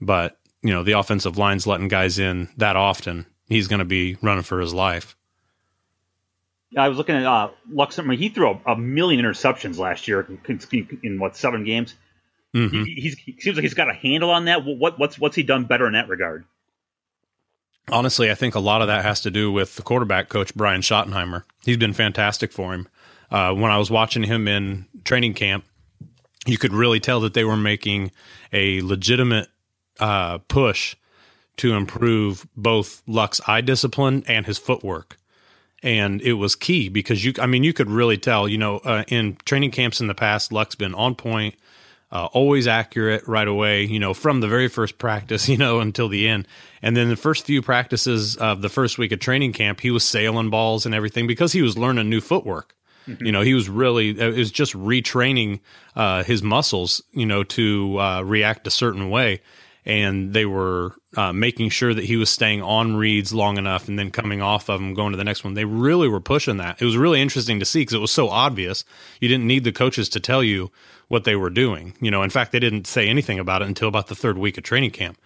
but 0.00 0.38
you 0.62 0.72
know 0.72 0.82
the 0.82 0.92
offensive 0.92 1.38
line's 1.38 1.66
letting 1.66 1.88
guys 1.88 2.18
in 2.18 2.48
that 2.56 2.76
often. 2.76 3.26
He's 3.48 3.68
going 3.68 3.80
to 3.80 3.84
be 3.84 4.16
running 4.22 4.44
for 4.44 4.60
his 4.60 4.72
life. 4.72 5.16
I 6.76 6.88
was 6.88 6.96
looking 6.96 7.16
at 7.16 7.26
uh, 7.26 7.50
Luck. 7.70 7.92
He 7.92 8.28
threw 8.30 8.50
a, 8.50 8.72
a, 8.72 8.76
million 8.76 9.22
interceptions 9.22 9.76
last 9.76 10.08
year 10.08 10.26
in, 10.48 10.98
in 11.02 11.18
what 11.20 11.36
seven 11.36 11.64
games. 11.64 11.94
Mm-hmm. 12.54 12.84
He, 12.84 13.14
he, 13.24 13.40
seems 13.40 13.56
like 13.56 13.62
he's 13.62 13.74
got 13.74 13.90
a 13.90 13.94
handle 13.94 14.30
on 14.30 14.46
that. 14.46 14.64
What, 14.64 14.98
what's 14.98 15.18
what's 15.18 15.36
he 15.36 15.42
done 15.42 15.64
better 15.64 15.86
in 15.86 15.92
that 15.92 16.08
regard? 16.08 16.44
Honestly, 17.90 18.30
I 18.30 18.34
think 18.34 18.54
a 18.54 18.60
lot 18.60 18.80
of 18.80 18.88
that 18.88 19.04
has 19.04 19.20
to 19.22 19.30
do 19.30 19.50
with 19.50 19.76
the 19.76 19.82
quarterback 19.82 20.28
coach 20.28 20.54
Brian 20.54 20.82
Schottenheimer. 20.82 21.42
He's 21.64 21.76
been 21.76 21.92
fantastic 21.92 22.52
for 22.52 22.72
him. 22.72 22.88
Uh, 23.30 23.52
when 23.54 23.70
I 23.70 23.78
was 23.78 23.90
watching 23.90 24.22
him 24.22 24.46
in 24.46 24.86
training 25.04 25.34
camp, 25.34 25.64
you 26.46 26.58
could 26.58 26.72
really 26.72 27.00
tell 27.00 27.20
that 27.20 27.34
they 27.34 27.44
were 27.44 27.56
making 27.56 28.10
a 28.52 28.80
legitimate 28.82 29.48
uh, 30.00 30.38
push 30.38 30.96
to 31.58 31.74
improve 31.74 32.46
both 32.56 33.02
Luck's 33.06 33.40
eye 33.46 33.60
discipline 33.60 34.24
and 34.26 34.46
his 34.46 34.58
footwork. 34.58 35.18
And 35.82 36.22
it 36.22 36.34
was 36.34 36.54
key 36.54 36.88
because 36.88 37.24
you, 37.24 37.34
I 37.40 37.46
mean, 37.46 37.64
you 37.64 37.72
could 37.72 37.90
really 37.90 38.16
tell, 38.16 38.48
you 38.48 38.58
know, 38.58 38.78
uh, 38.78 39.04
in 39.08 39.36
training 39.44 39.72
camps 39.72 40.00
in 40.00 40.06
the 40.06 40.14
past, 40.14 40.52
Luck's 40.52 40.76
been 40.76 40.94
on 40.94 41.14
point, 41.16 41.56
uh, 42.12 42.26
always 42.26 42.66
accurate 42.66 43.26
right 43.26 43.48
away, 43.48 43.84
you 43.84 43.98
know, 43.98 44.14
from 44.14 44.40
the 44.40 44.48
very 44.48 44.68
first 44.68 44.98
practice, 44.98 45.48
you 45.48 45.56
know, 45.56 45.80
until 45.80 46.08
the 46.08 46.28
end. 46.28 46.46
And 46.82 46.96
then 46.96 47.08
the 47.08 47.16
first 47.16 47.44
few 47.44 47.62
practices 47.62 48.36
of 48.36 48.62
the 48.62 48.68
first 48.68 48.96
week 48.96 49.12
of 49.12 49.18
training 49.18 49.52
camp, 49.52 49.80
he 49.80 49.90
was 49.90 50.04
sailing 50.04 50.50
balls 50.50 50.86
and 50.86 50.94
everything 50.94 51.26
because 51.26 51.52
he 51.52 51.62
was 51.62 51.76
learning 51.76 52.08
new 52.08 52.20
footwork. 52.20 52.76
Mm-hmm. 53.06 53.26
You 53.26 53.32
know, 53.32 53.40
he 53.42 53.54
was 53.54 53.68
really 53.68 54.10
it 54.10 54.36
was 54.36 54.50
just 54.50 54.74
retraining 54.74 55.60
uh, 55.96 56.22
his 56.22 56.42
muscles, 56.42 57.02
you 57.12 57.26
know, 57.26 57.42
to 57.44 57.98
uh, 57.98 58.22
react 58.22 58.66
a 58.66 58.70
certain 58.70 59.10
way, 59.10 59.40
and 59.84 60.32
they 60.32 60.46
were 60.46 60.94
uh, 61.16 61.32
making 61.32 61.68
sure 61.70 61.92
that 61.92 62.04
he 62.04 62.16
was 62.16 62.30
staying 62.30 62.62
on 62.62 62.96
reads 62.96 63.34
long 63.34 63.58
enough 63.58 63.88
and 63.88 63.98
then 63.98 64.10
coming 64.10 64.40
off 64.40 64.68
of 64.68 64.80
them, 64.80 64.94
going 64.94 65.12
to 65.12 65.18
the 65.18 65.24
next 65.24 65.44
one. 65.44 65.54
They 65.54 65.64
really 65.64 66.08
were 66.08 66.20
pushing 66.20 66.58
that. 66.58 66.80
It 66.80 66.84
was 66.84 66.96
really 66.96 67.20
interesting 67.20 67.58
to 67.58 67.64
see 67.64 67.80
because 67.80 67.94
it 67.94 68.00
was 68.00 68.12
so 68.12 68.28
obvious. 68.28 68.84
You 69.20 69.28
didn't 69.28 69.46
need 69.46 69.64
the 69.64 69.72
coaches 69.72 70.08
to 70.10 70.20
tell 70.20 70.42
you 70.42 70.70
what 71.08 71.24
they 71.24 71.36
were 71.36 71.50
doing. 71.50 71.94
You 72.00 72.10
know, 72.10 72.22
in 72.22 72.30
fact, 72.30 72.52
they 72.52 72.60
didn't 72.60 72.86
say 72.86 73.08
anything 73.08 73.38
about 73.38 73.62
it 73.62 73.68
until 73.68 73.88
about 73.88 74.06
the 74.06 74.14
third 74.14 74.38
week 74.38 74.56
of 74.56 74.64
training 74.64 74.92
camp. 74.92 75.18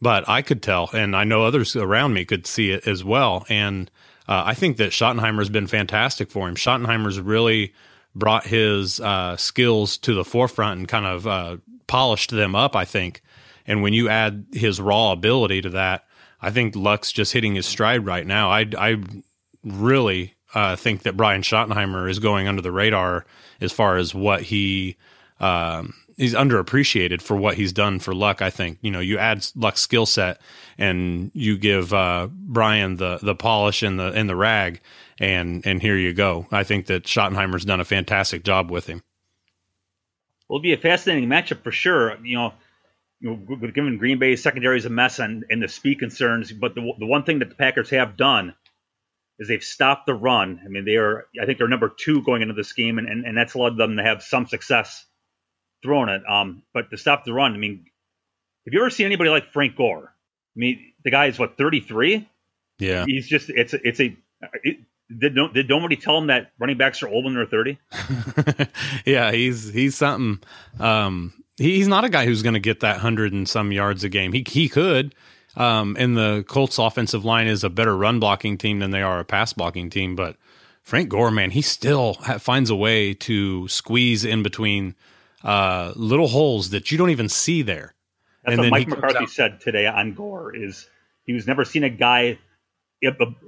But 0.00 0.28
I 0.28 0.42
could 0.42 0.62
tell, 0.62 0.90
and 0.92 1.16
I 1.16 1.24
know 1.24 1.44
others 1.44 1.74
around 1.74 2.12
me 2.12 2.24
could 2.24 2.46
see 2.46 2.70
it 2.70 2.86
as 2.86 3.02
well, 3.02 3.46
and 3.48 3.90
uh, 4.28 4.42
I 4.46 4.54
think 4.54 4.76
that 4.78 4.92
Schottenheimer 4.92 5.38
has 5.38 5.50
been 5.50 5.66
fantastic 5.66 6.30
for 6.30 6.48
him. 6.48 6.56
Schottenheimer's 6.56 7.20
really 7.20 7.72
brought 8.14 8.46
his 8.46 8.98
uh, 9.00 9.36
skills 9.36 9.98
to 9.98 10.14
the 10.14 10.24
forefront 10.24 10.80
and 10.80 10.88
kind 10.88 11.06
of 11.06 11.26
uh, 11.26 11.56
polished 11.86 12.30
them 12.30 12.54
up, 12.54 12.74
I 12.74 12.84
think. 12.84 13.22
And 13.66 13.82
when 13.82 13.92
you 13.92 14.08
add 14.08 14.46
his 14.52 14.80
raw 14.80 15.12
ability 15.12 15.62
to 15.62 15.70
that, 15.70 16.06
I 16.40 16.50
think 16.50 16.76
Luck's 16.76 17.12
just 17.12 17.32
hitting 17.32 17.54
his 17.54 17.66
stride 17.66 18.06
right 18.06 18.26
now. 18.26 18.50
I, 18.50 18.66
I 18.78 19.02
really 19.64 20.34
uh, 20.54 20.76
think 20.76 21.02
that 21.02 21.16
Brian 21.16 21.42
Schottenheimer 21.42 22.08
is 22.10 22.18
going 22.18 22.48
under 22.48 22.62
the 22.62 22.72
radar 22.72 23.26
as 23.60 23.72
far 23.72 23.96
as 23.96 24.14
what 24.14 24.42
he 24.42 24.96
um, 25.40 25.94
he's 26.16 26.34
underappreciated 26.34 27.20
for 27.20 27.36
what 27.36 27.56
he's 27.56 27.72
done 27.72 27.98
for 27.98 28.14
Luck. 28.14 28.42
I 28.42 28.50
think 28.50 28.78
you 28.80 28.90
know 28.90 29.00
you 29.00 29.18
add 29.18 29.46
Luck's 29.54 29.80
skill 29.80 30.06
set 30.06 30.40
and 30.78 31.30
you 31.34 31.58
give 31.58 31.92
uh, 31.92 32.28
Brian 32.30 32.96
the 32.96 33.18
the 33.22 33.34
polish 33.34 33.82
and 33.82 33.98
the 33.98 34.12
and 34.12 34.28
the 34.28 34.36
rag, 34.36 34.80
and 35.20 35.66
and 35.66 35.80
here 35.80 35.96
you 35.96 36.12
go. 36.12 36.46
I 36.50 36.64
think 36.64 36.86
that 36.86 37.04
Schottenheimer's 37.04 37.64
done 37.64 37.80
a 37.80 37.84
fantastic 37.84 38.44
job 38.44 38.70
with 38.70 38.86
him. 38.86 39.02
Will 40.48 40.60
be 40.60 40.72
a 40.72 40.78
fascinating 40.78 41.28
matchup 41.28 41.62
for 41.62 41.72
sure. 41.72 42.16
You 42.24 42.36
know, 42.36 42.54
you 43.20 43.30
know 43.30 43.68
given 43.68 43.98
Green 43.98 44.18
Bay's 44.18 44.42
secondary 44.42 44.78
is 44.78 44.86
a 44.86 44.90
mess 44.90 45.18
and, 45.18 45.44
and 45.50 45.62
the 45.62 45.68
speed 45.68 45.98
concerns, 45.98 46.52
but 46.52 46.74
the 46.74 46.92
the 46.98 47.06
one 47.06 47.24
thing 47.24 47.40
that 47.40 47.48
the 47.48 47.56
Packers 47.56 47.90
have 47.90 48.16
done 48.16 48.54
is 49.38 49.48
they've 49.48 49.62
stopped 49.62 50.06
the 50.06 50.14
run. 50.14 50.60
I 50.64 50.68
mean, 50.68 50.86
they 50.86 50.96
are 50.96 51.26
I 51.40 51.44
think 51.44 51.58
they're 51.58 51.68
number 51.68 51.90
two 51.94 52.22
going 52.22 52.42
into 52.42 52.54
this 52.54 52.72
game, 52.72 52.98
and, 52.98 53.08
and, 53.08 53.26
and 53.26 53.36
that's 53.36 53.54
allowed 53.54 53.76
them 53.76 53.96
to 53.96 54.02
have 54.02 54.22
some 54.22 54.46
success 54.46 55.04
throwing 55.86 56.08
it. 56.08 56.22
Um, 56.28 56.62
but 56.74 56.90
to 56.90 56.96
stop 56.96 57.24
the 57.24 57.32
run, 57.32 57.54
I 57.54 57.58
mean, 57.58 57.86
have 58.66 58.74
you 58.74 58.80
ever 58.80 58.90
seen 58.90 59.06
anybody 59.06 59.30
like 59.30 59.52
Frank 59.52 59.76
Gore? 59.76 60.12
I 60.12 60.58
mean, 60.58 60.92
the 61.04 61.12
guy 61.12 61.26
is 61.26 61.38
what 61.38 61.56
33. 61.56 62.28
Yeah, 62.78 63.04
he's 63.06 63.28
just 63.28 63.48
it's 63.48 63.72
a, 63.72 63.78
it's 63.86 64.00
a. 64.00 64.16
It, 64.64 64.78
did 65.16 65.36
no, 65.36 65.50
did 65.50 65.68
nobody 65.68 65.94
tell 65.94 66.18
him 66.18 66.26
that 66.26 66.50
running 66.58 66.76
backs 66.76 67.00
are 67.02 67.08
old 67.08 67.24
when 67.24 67.34
they're 67.34 67.46
30? 67.46 67.78
yeah, 69.06 69.30
he's 69.30 69.72
he's 69.72 69.96
something. 69.96 70.42
Um, 70.80 71.32
he's 71.56 71.86
not 71.86 72.04
a 72.04 72.08
guy 72.08 72.26
who's 72.26 72.42
going 72.42 72.54
to 72.54 72.60
get 72.60 72.80
that 72.80 72.98
hundred 72.98 73.32
and 73.32 73.48
some 73.48 73.70
yards 73.70 74.02
a 74.02 74.08
game. 74.08 74.32
He 74.32 74.44
he 74.46 74.68
could. 74.68 75.14
Um, 75.54 75.96
and 75.98 76.16
the 76.16 76.44
Colts 76.48 76.78
offensive 76.78 77.24
line 77.24 77.46
is 77.46 77.64
a 77.64 77.70
better 77.70 77.96
run 77.96 78.20
blocking 78.20 78.58
team 78.58 78.80
than 78.80 78.90
they 78.90 79.00
are 79.00 79.20
a 79.20 79.24
pass 79.24 79.54
blocking 79.54 79.88
team. 79.88 80.14
But 80.16 80.36
Frank 80.82 81.08
Gore, 81.08 81.30
man, 81.30 81.52
he 81.52 81.62
still 81.62 82.14
ha- 82.14 82.38
finds 82.38 82.68
a 82.68 82.76
way 82.76 83.14
to 83.14 83.66
squeeze 83.68 84.24
in 84.24 84.42
between 84.42 84.94
uh, 85.46 85.92
little 85.94 86.26
holes 86.26 86.70
that 86.70 86.90
you 86.90 86.98
don't 86.98 87.10
even 87.10 87.28
see 87.28 87.62
there. 87.62 87.94
That's 88.44 88.54
and 88.54 88.60
what 88.62 88.70
Mike 88.70 88.88
McCarthy 88.88 89.26
said 89.26 89.60
today 89.60 89.86
on 89.86 90.12
Gore 90.12 90.54
is 90.54 90.88
he 91.24 91.32
was 91.32 91.46
never 91.46 91.64
seen 91.64 91.84
a 91.84 91.88
guy 91.88 92.38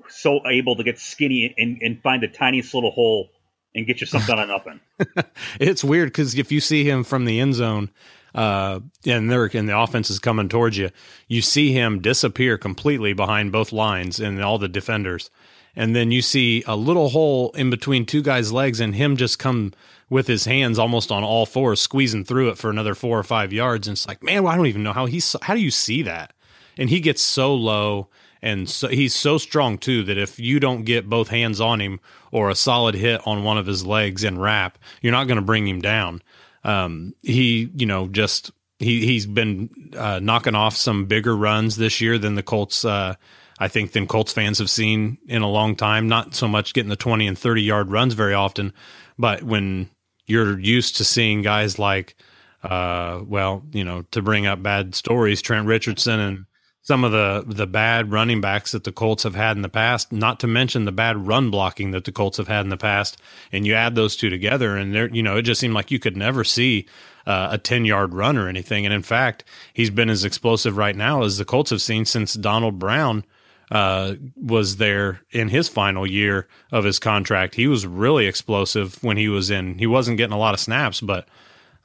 so 0.09 0.41
able 0.47 0.77
to 0.77 0.85
get 0.85 0.99
skinny 1.01 1.53
and, 1.59 1.79
and 1.83 2.01
find 2.01 2.23
the 2.23 2.29
tiniest 2.29 2.73
little 2.73 2.93
hole 2.93 3.31
and 3.75 3.85
get 3.85 4.01
you 4.01 4.07
something 4.07 4.39
on 4.39 4.47
nothing. 4.47 4.81
it's 5.61 5.83
weird 5.83 6.11
because 6.11 6.37
if 6.37 6.53
you 6.53 6.61
see 6.61 6.85
him 6.85 7.03
from 7.03 7.25
the 7.25 7.41
end 7.41 7.55
zone, 7.55 7.91
uh, 8.35 8.79
and 9.05 9.29
they're 9.29 9.51
and 9.55 9.69
the 9.69 9.77
offense 9.77 10.09
is 10.09 10.21
coming 10.21 10.49
towards 10.49 10.77
you, 10.77 10.91
you 11.27 11.43
see 11.43 11.73
him 11.73 12.01
disappear 12.01 12.57
completely 12.59 13.13
behind 13.13 13.51
both 13.51 13.73
lines 13.73 14.21
and 14.21 14.41
all 14.43 14.59
the 14.59 14.69
defenders, 14.69 15.31
and 15.79 15.95
then 15.95 16.11
you 16.11 16.23
see 16.23 16.65
a 16.67 16.75
little 16.75 17.11
hole 17.11 17.53
in 17.53 17.71
between 17.71 18.05
two 18.05 18.21
guys' 18.21 18.53
legs, 18.53 18.81
and 18.81 18.97
him 18.97 19.17
just 19.17 19.39
come 19.39 19.73
with 20.11 20.27
his 20.27 20.45
hands 20.45 20.77
almost 20.77 21.13
on 21.13 21.23
all 21.23 21.47
fours, 21.47 21.81
squeezing 21.81 22.25
through 22.25 22.49
it 22.49 22.59
for 22.59 22.69
another 22.69 22.97
four 22.97 23.17
or 23.17 23.23
five 23.23 23.53
yards. 23.53 23.87
And 23.87 23.95
it's 23.95 24.09
like, 24.09 24.21
man, 24.21 24.43
well, 24.43 24.53
I 24.53 24.57
don't 24.57 24.67
even 24.67 24.83
know 24.83 24.93
how 24.93 25.07
he's. 25.07 25.37
How 25.41 25.55
do 25.55 25.61
you 25.61 25.71
see 25.71 26.03
that? 26.03 26.33
And 26.77 26.91
he 26.91 26.99
gets 26.99 27.23
so 27.23 27.55
low, 27.55 28.09
and 28.43 28.69
so, 28.69 28.89
he's 28.89 29.15
so 29.15 29.39
strong 29.39 29.79
too 29.79 30.03
that 30.03 30.19
if 30.19 30.41
you 30.41 30.59
don't 30.59 30.83
get 30.83 31.09
both 31.09 31.29
hands 31.29 31.61
on 31.61 31.81
him 31.81 32.01
or 32.33 32.51
a 32.51 32.57
solid 32.57 32.97
hit 32.97 33.25
on 33.25 33.45
one 33.45 33.57
of 33.57 33.67
his 33.67 33.87
legs 33.87 34.25
and 34.25 34.43
wrap, 34.43 34.79
you're 35.01 35.13
not 35.13 35.29
going 35.29 35.37
to 35.37 35.43
bring 35.43 35.69
him 35.69 35.81
down. 35.81 36.23
Um, 36.65 37.15
he, 37.23 37.71
you 37.77 37.87
know, 37.87 38.09
just 38.09 38.51
he 38.81 39.07
he's 39.07 39.27
been 39.27 39.93
uh, 39.97 40.19
knocking 40.19 40.57
off 40.57 40.77
some 40.77 41.07
bigger 41.07 41.37
runs 41.37 41.77
this 41.77 42.01
year 42.01 42.19
than 42.19 42.35
the 42.35 42.43
Colts. 42.43 42.85
Uh, 42.85 43.15
I 43.61 43.69
think 43.69 43.93
than 43.93 44.07
Colts 44.07 44.33
fans 44.33 44.59
have 44.59 44.71
seen 44.71 45.19
in 45.27 45.43
a 45.43 45.51
long 45.51 45.77
time. 45.77 46.09
Not 46.09 46.35
so 46.35 46.49
much 46.49 46.75
getting 46.75 46.91
the 46.91 46.97
20 46.97 47.27
and 47.27 47.39
30 47.39 47.63
yard 47.63 47.91
runs 47.91 48.15
very 48.15 48.35
often, 48.35 48.73
but 49.19 49.43
when 49.43 49.91
you're 50.27 50.59
used 50.59 50.97
to 50.97 51.05
seeing 51.05 51.43
guys 51.43 51.79
like, 51.79 52.15
uh, 52.63 53.21
well, 53.27 53.65
you 53.73 53.85
know, 53.85 54.03
to 54.11 54.23
bring 54.23 54.47
up 54.47 54.63
bad 54.63 54.95
stories, 54.95 55.43
Trent 55.43 55.67
Richardson 55.67 56.21
and 56.21 56.45
some 56.89 57.05
of 57.05 57.13
the 57.13 57.45
the 57.47 57.67
bad 57.67 58.11
running 58.11 58.41
backs 58.41 58.73
that 58.73 58.85
the 58.85 58.93
Colts 58.93 59.23
have 59.25 59.35
had 59.35 59.57
in 59.57 59.63
the 59.63 59.69
past, 59.69 60.11
not 60.11 60.41
to 60.41 60.47
mention 60.47 60.87
the 60.87 60.93
bad 60.93 61.27
run 61.27 61.51
blocking 61.51 61.91
that 61.91 62.05
the 62.05 62.13
Colts 62.13 62.39
have 62.39 62.49
had 62.49 62.65
in 62.65 62.71
the 62.71 62.79
past, 62.79 63.21
and 63.53 63.67
you 63.67 63.75
add 63.75 63.95
those 63.95 64.17
two 64.17 64.31
together, 64.31 64.75
and 64.75 64.95
there, 64.95 65.09
you 65.09 65.23
know, 65.23 65.37
it 65.37 65.43
just 65.43 65.61
seemed 65.61 65.75
like 65.75 65.91
you 65.91 65.99
could 65.99 66.17
never 66.17 66.45
see 66.45 66.87
uh, 67.27 67.49
a 67.53 67.59
ten 67.59 67.85
yard 67.85 68.15
run 68.15 68.39
or 68.39 68.49
anything. 68.49 68.87
And 68.87 68.95
in 68.95 69.03
fact, 69.03 69.45
he's 69.75 69.91
been 69.91 70.09
as 70.09 70.25
explosive 70.25 70.79
right 70.79 70.97
now 70.97 71.25
as 71.25 71.37
the 71.37 71.45
Colts 71.45 71.71
have 71.71 71.83
seen 71.83 72.07
since 72.07 72.33
Donald 72.33 72.79
Brown 72.79 73.23
uh, 73.71 74.15
was 74.37 74.77
there 74.77 75.21
in 75.31 75.49
his 75.49 75.69
final 75.69 76.07
year 76.07 76.47
of 76.73 76.85
his 76.85 76.99
contract. 76.99 77.55
He 77.55 77.67
was 77.67 77.87
really 77.87 78.27
explosive 78.27 79.03
when 79.03 79.17
he 79.17 79.29
was 79.29 79.51
in. 79.51 79.79
He 79.79 79.87
wasn't 79.87 80.17
getting 80.17 80.35
a 80.35 80.39
lot 80.39 80.55
of 80.55 80.61
snaps, 80.61 81.01
but 81.01 81.29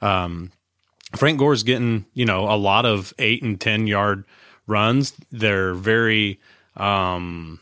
um, 0.00 0.50
Frank 1.16 1.38
Gore's 1.38 1.62
getting 1.62 2.06
you 2.14 2.24
know 2.24 2.50
a 2.50 2.56
lot 2.56 2.86
of 2.86 3.12
eight 3.18 3.42
and 3.42 3.60
ten 3.60 3.86
yard 3.86 4.24
runs. 4.66 5.14
They're 5.30 5.74
very 5.74 6.40
um, 6.76 7.60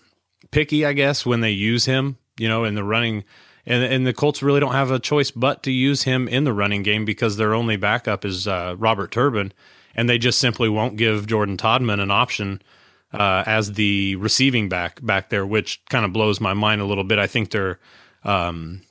picky, 0.50 0.86
I 0.86 0.92
guess, 0.92 1.26
when 1.26 1.40
they 1.40 1.50
use 1.50 1.84
him. 1.84 2.18
You 2.38 2.48
know, 2.48 2.64
in 2.64 2.74
the 2.74 2.84
running 2.84 3.24
and 3.66 3.82
and 3.84 4.06
the 4.06 4.12
Colts 4.12 4.42
really 4.42 4.60
don't 4.60 4.72
have 4.72 4.90
a 4.90 4.98
choice 4.98 5.30
but 5.30 5.62
to 5.64 5.72
use 5.72 6.02
him 6.04 6.28
in 6.28 6.44
the 6.44 6.52
running 6.52 6.82
game 6.82 7.04
because 7.04 7.36
their 7.36 7.54
only 7.54 7.76
backup 7.76 8.24
is 8.24 8.46
uh, 8.48 8.76
Robert 8.78 9.10
Turbin, 9.10 9.52
and 9.94 10.08
they 10.08 10.18
just 10.18 10.38
simply 10.38 10.68
won't 10.68 10.96
give 10.96 11.26
Jordan 11.26 11.56
Todman 11.56 12.00
an 12.00 12.10
option 12.10 12.62
uh, 13.12 13.44
as 13.46 13.72
the 13.72 14.16
receiving 14.16 14.68
back 14.68 15.04
back 15.04 15.30
there, 15.30 15.46
which 15.46 15.82
kind 15.90 16.04
of 16.04 16.12
blows 16.12 16.40
my 16.40 16.54
mind 16.54 16.80
a 16.80 16.84
little 16.84 17.04
bit. 17.04 17.18
I 17.18 17.26
think 17.26 17.50
they're 17.50 17.78
um, 18.24 18.82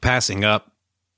passing 0.00 0.44
up 0.44 0.72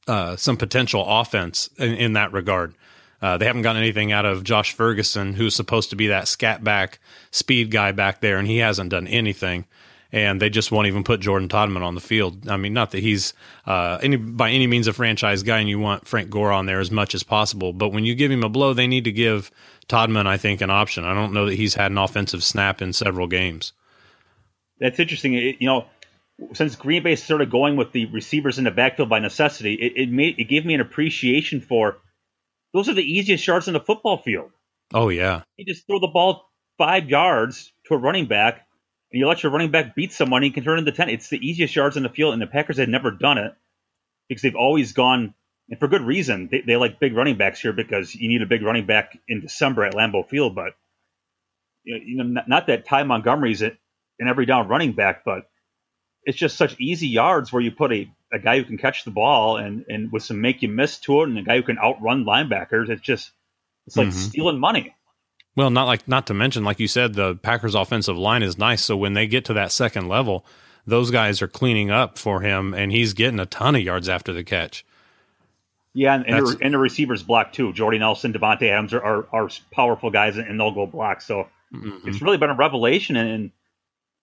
uh, 0.07 0.37
some 0.37 0.57
potential 0.57 1.05
offense 1.07 1.69
in, 1.79 1.95
in 1.95 2.13
that 2.15 2.33
regard. 2.33 2.75
Uh, 3.23 3.39
they 3.39 3.47
haven't 3.47 3.63
gotten 3.63 3.81
anything 3.81 4.13
out 4.13 4.27
of 4.27 4.45
Josh 4.45 4.73
Ferguson, 4.73 5.33
who's 5.33 5.57
supposed 5.57 5.91
to 5.91 5.97
be 5.97 6.09
that 6.09 6.29
scat 6.29 6.63
back 6.63 6.99
speed 7.31 7.71
guy 7.71 7.93
back 7.93 8.21
there, 8.21 8.39
and 8.39 8.47
he 8.47 8.59
hasn't 8.59 8.91
done 8.91 9.07
anything 9.07 9.65
and 10.13 10.41
they 10.41 10.49
just 10.49 10.71
won't 10.71 10.87
even 10.87 11.05
put 11.05 11.21
Jordan 11.21 11.49
Todman 11.49 11.83
on 11.83 11.95
the 11.95 12.01
field. 12.01 12.49
I 12.49 12.57
mean, 12.57 12.73
not 12.73 12.93
that 12.93 13.01
he's 13.01 13.35
uh, 13.67 13.99
any 14.03 14.17
by 14.17 14.51
any 14.51 14.67
means 14.67 14.87
a 14.87 14.93
franchise 14.93 15.43
guy, 15.43 15.59
and 15.59 15.69
you 15.69 15.79
want 15.79 16.07
Frank 16.07 16.31
Gore 16.31 16.53
on 16.53 16.67
there 16.67 16.81
as 16.81 16.91
much 16.91 17.15
as 17.15 17.23
possible. 17.23 17.73
But 17.73 17.91
when 17.91 18.05
you 18.05 18.15
give 18.15 18.31
him 18.31 18.43
a 18.43 18.49
blow, 18.49 18.73
they 18.73 18.87
need 18.87 19.05
to 19.05 19.13
give 19.13 19.51
Todman, 19.89 20.27
I 20.27 20.37
think, 20.37 20.61
an 20.61 20.71
option. 20.71 21.05
I 21.05 21.15
don't 21.15 21.33
know 21.33 21.47
that 21.47 21.55
he's 21.55 21.75
had 21.75 21.91
an 21.91 21.99
offensive 21.99 22.43
snap 22.43 22.83
in 22.83 22.93
several 22.93 23.27
games. 23.27 23.73
That's 24.79 24.99
interesting. 24.99 25.35
It, 25.35 25.57
you 25.61 25.67
know, 25.67 25.87
since 26.53 26.77
Green 26.77 27.03
Bay 27.03 27.17
started 27.17 27.51
going 27.51 27.77
with 27.77 27.93
the 27.93 28.07
receivers 28.07 28.59
in 28.59 28.65
the 28.65 28.71
backfield 28.71 29.09
by 29.09 29.21
necessity, 29.21 29.75
it, 29.75 29.93
it 29.97 30.11
made 30.11 30.39
it 30.39 30.45
gave 30.45 30.67
me 30.67 30.75
an 30.75 30.81
appreciation 30.81 31.61
for 31.61 31.99
those 32.75 32.89
are 32.89 32.95
the 32.95 33.03
easiest 33.03 33.47
yards 33.47 33.69
in 33.69 33.75
the 33.75 33.81
football 33.81 34.19
field. 34.19 34.51
Oh 34.93 35.09
yeah, 35.09 35.43
you 35.57 35.65
just 35.65 35.87
throw 35.87 35.99
the 35.99 36.09
ball 36.09 36.51
five 36.77 37.09
yards 37.09 37.73
to 37.87 37.95
a 37.95 37.99
running 37.99 38.27
back 38.27 38.67
and 39.13 39.21
you 39.21 39.29
let 39.29 39.43
your 39.43 39.53
running 39.53 39.71
back 39.71 39.95
beat 39.95 40.13
someone, 40.13 40.43
he 40.43 40.51
can 40.51 40.65
turn 40.65 40.79
into 40.79 40.93
10. 40.93 41.09
It's 41.09 41.29
the 41.29 41.39
easiest 41.39 41.75
yards 41.75 41.97
in 41.97 42.03
the 42.03 42.09
field, 42.09 42.33
and 42.33 42.43
the 42.43 42.47
Packers 42.47 42.79
had 42.79 42.89
never 42.89 43.11
done 43.11 43.39
it 43.39 43.55
because 44.29 44.43
they've 44.43 44.57
always 44.57 44.93
gone, 44.93 45.35
and 45.69 45.79
for 45.81 45.89
good 45.89 46.03
reason. 46.03 46.49
They, 46.51 46.63
they 46.67 46.77
like 46.77 47.01
big 47.01 47.15
running 47.15 47.37
backs 47.37 47.61
here 47.61 47.73
because 47.73 48.15
you 48.15 48.29
need 48.29 48.43
a 48.43 48.47
big 48.47 48.63
running 48.63 48.87
back 48.87 49.19
in 49.29 49.41
December 49.41 49.85
at 49.85 49.95
Lambeau 49.95 50.29
Field. 50.29 50.55
But, 50.55 50.73
you 51.85 52.17
know, 52.17 52.25
not, 52.25 52.49
not 52.49 52.67
that 52.69 52.87
Ty 52.87 53.05
Montgomery's 53.05 53.63
an 53.63 53.77
every 54.27 54.47
down 54.47 54.69
running 54.69 54.93
back, 54.93 55.25
but 55.25 55.49
it's 56.25 56.39
just 56.39 56.57
such 56.57 56.81
easy 56.81 57.09
yards 57.09 57.53
where 57.53 57.63
you 57.63 57.71
put 57.71 57.93
a, 57.93 58.11
a 58.33 58.39
guy 58.39 58.59
who 58.59 58.65
can 58.65 58.79
catch 58.79 59.05
the 59.05 59.11
ball 59.11 59.57
and, 59.57 59.85
and 59.89 60.11
with 60.11 60.23
some 60.23 60.41
make 60.41 60.63
you 60.63 60.69
miss 60.69 60.99
to 61.01 61.23
it 61.23 61.29
and 61.29 61.39
a 61.39 61.43
guy 61.43 61.57
who 61.57 61.63
can 61.63 61.79
outrun 61.79 62.25
linebackers. 62.25 62.89
It's 62.89 63.03
just, 63.03 63.31
it's 63.87 63.97
like 63.97 64.09
mm-hmm. 64.09 64.19
stealing 64.19 64.59
money. 64.59 64.95
Well, 65.57 65.71
not 65.71 65.87
like 65.87 66.07
not 66.07 66.27
to 66.27 66.35
mention, 66.35 66.65
like 66.65 66.81
you 66.81 66.89
said, 66.89 67.15
the 67.15 67.35
Packers' 67.35 67.75
offensive 67.75 68.19
line 68.19 68.43
is 68.43 68.59
nice. 68.59 68.85
So 68.85 68.97
when 68.97 69.15
they 69.15 69.27
get 69.27 69.47
to 69.47 69.55
that 69.55 69.73
second 69.73 70.09
level, 70.09 70.45
those 70.87 71.11
guys 71.11 71.43
are 71.43 71.49
cleaning 71.49 71.91
up 71.91 72.19
for 72.19 72.43
him, 72.43 72.73
and 72.73 72.93
he's 72.93 73.13
getting 73.13 73.41
a 73.41 73.47
ton 73.47 73.75
of 73.75 73.83
yards 73.83 74.09
after 74.09 74.33
the 74.33 74.45
catch. 74.45 74.85
Yeah, 75.97 76.15
and, 76.15 76.27
and, 76.27 76.47
the, 76.47 76.59
and 76.61 76.75
the, 76.75 76.79
receivers 76.79 77.23
block 77.23 77.53
too. 77.53 77.73
Jordy 77.73 77.99
Nelson, 77.99 78.33
Davante 78.33 78.71
Adams 78.71 78.93
are, 78.93 79.03
are, 79.03 79.27
are, 79.33 79.51
powerful 79.73 80.11
guys, 80.11 80.37
and 80.37 80.61
they'll 80.61 80.75
go 80.75 80.87
block. 80.87 81.23
So 81.23 81.49
mm-hmm. 81.75 82.07
it's 82.07 82.21
really 82.21 82.37
been 82.37 82.51
a 82.51 82.57
revelation, 82.57 83.17
and 83.17 83.51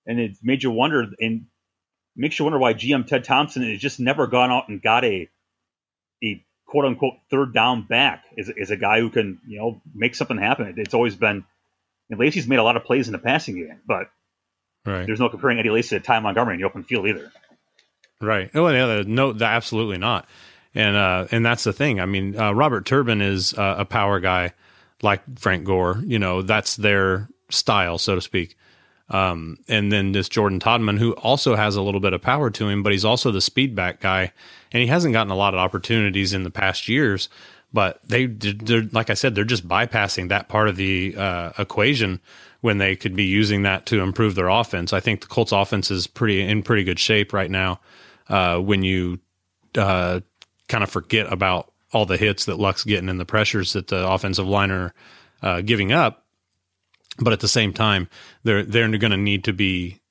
and 0.05 0.19
it's 0.19 0.39
made 0.43 0.61
you 0.61 0.69
wonder, 0.69 1.07
and 1.19 1.47
makes 2.15 2.37
you 2.37 2.45
wonder 2.45 2.59
why 2.59 2.75
GM 2.75 3.07
Ted 3.07 3.23
Thompson 3.23 3.63
has 3.63 3.79
just 3.79 3.99
never 3.99 4.27
gone 4.27 4.51
out 4.51 4.69
and 4.69 4.81
got 4.81 5.03
a 5.03 5.27
a 6.23 6.45
quote 6.67 6.85
unquote 6.85 7.15
third 7.31 7.53
down 7.53 7.87
back 7.87 8.23
is, 8.37 8.51
is 8.55 8.69
a 8.69 8.77
guy 8.77 8.99
who 8.99 9.09
can 9.09 9.39
you 9.47 9.57
know 9.57 9.81
make 9.95 10.13
something 10.13 10.37
happen. 10.37 10.75
It's 10.77 10.93
always 10.93 11.15
been 11.15 11.43
and 12.09 12.19
Lacy's 12.19 12.47
made 12.47 12.59
a 12.59 12.63
lot 12.63 12.77
of 12.77 12.83
plays 12.83 13.07
in 13.07 13.11
the 13.11 13.19
passing 13.19 13.55
game, 13.55 13.79
but 13.85 14.09
right. 14.85 15.05
there's 15.05 15.19
no 15.19 15.29
comparing 15.29 15.59
Eddie 15.59 15.69
Lacy 15.69 15.97
to 15.97 16.05
Ty 16.05 16.19
Montgomery 16.19 16.55
in 16.55 16.61
the 16.61 16.67
open 16.67 16.83
field 16.83 17.07
either. 17.07 17.31
Right. 18.21 18.49
Oh, 18.53 18.67
yeah, 18.69 19.03
no, 19.05 19.35
absolutely 19.41 19.97
not. 19.97 20.27
And 20.75 20.95
uh, 20.95 21.27
and 21.31 21.45
that's 21.45 21.63
the 21.63 21.73
thing. 21.73 21.99
I 21.99 22.05
mean, 22.05 22.37
uh, 22.37 22.51
Robert 22.53 22.85
Turbin 22.85 23.21
is 23.21 23.53
uh, 23.53 23.75
a 23.79 23.85
power 23.85 24.19
guy 24.19 24.53
like 25.01 25.21
Frank 25.37 25.65
Gore. 25.65 26.01
You 26.05 26.19
know, 26.19 26.41
that's 26.41 26.75
their 26.75 27.29
style, 27.49 27.97
so 27.97 28.15
to 28.15 28.21
speak. 28.21 28.57
Um, 29.09 29.57
and 29.67 29.91
then 29.91 30.13
this 30.13 30.29
Jordan 30.29 30.59
Todman, 30.59 30.97
who 30.97 31.11
also 31.13 31.55
has 31.55 31.75
a 31.75 31.81
little 31.81 31.99
bit 31.99 32.13
of 32.13 32.21
power 32.21 32.49
to 32.49 32.67
him, 32.67 32.81
but 32.81 32.91
he's 32.91 33.05
also 33.05 33.31
the 33.31 33.41
speed 33.41 33.75
back 33.75 33.99
guy, 33.99 34.31
and 34.71 34.81
he 34.81 34.87
hasn't 34.87 35.13
gotten 35.13 35.31
a 35.31 35.35
lot 35.35 35.53
of 35.53 35.59
opportunities 35.59 36.33
in 36.33 36.43
the 36.43 36.49
past 36.49 36.87
years. 36.87 37.29
But 37.71 37.99
they, 38.07 38.27
they're, 38.27 38.87
like 38.91 39.09
I 39.09 39.15
said, 39.15 39.35
they're 39.35 39.43
just 39.43 39.67
bypassing 39.67 40.29
that 40.29 40.47
part 40.47 40.69
of 40.69 40.75
the 40.75 41.15
uh, 41.17 41.51
equation 41.57 42.21
when 42.61 42.77
they 42.77 42.95
could 42.95 43.15
be 43.15 43.25
using 43.25 43.63
that 43.63 43.85
to 43.87 43.99
improve 43.99 44.35
their 44.35 44.47
offense. 44.47 44.93
I 44.93 44.99
think 44.99 45.21
the 45.21 45.27
Colts' 45.27 45.51
offense 45.51 45.91
is 45.91 46.07
pretty 46.07 46.41
in 46.41 46.63
pretty 46.63 46.83
good 46.83 46.99
shape 46.99 47.33
right 47.33 47.51
now. 47.51 47.79
Uh, 48.29 48.57
when 48.59 48.83
you 48.83 49.19
uh, 49.75 50.21
kind 50.67 50.83
of 50.83 50.89
forget 50.89 51.31
about 51.31 51.71
all 51.91 52.05
the 52.05 52.17
hits 52.17 52.45
that 52.45 52.59
Luck's 52.59 52.83
getting 52.83 53.09
and 53.09 53.19
the 53.19 53.25
pressures 53.25 53.73
that 53.73 53.87
the 53.87 54.07
offensive 54.07 54.47
line 54.47 54.71
are 54.71 54.93
uh, 55.41 55.61
giving 55.61 55.91
up, 55.91 56.25
but 57.19 57.33
at 57.33 57.39
the 57.39 57.47
same 57.47 57.73
time, 57.73 58.09
they're 58.43 58.63
they're 58.63 58.89
going 58.89 59.11
to 59.11 59.17
need 59.17 59.43
to 59.43 59.53
be 59.53 60.01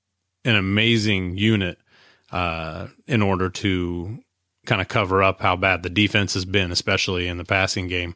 an 0.45 0.57
amazing 0.57 1.37
unit 1.37 1.79
uh, 2.31 2.89
in 3.07 3.23
order 3.23 3.49
to 3.49 4.23
kind 4.67 4.81
of 4.81 4.89
cover 4.89 5.23
up 5.23 5.41
how 5.41 5.57
bad 5.57 5.83
the 5.83 5.91
defense 5.91 6.35
has 6.35 6.45
been, 6.45 6.71
especially 6.71 7.27
in 7.27 7.37
the 7.37 7.45
passing 7.45 7.89
game. 7.89 8.15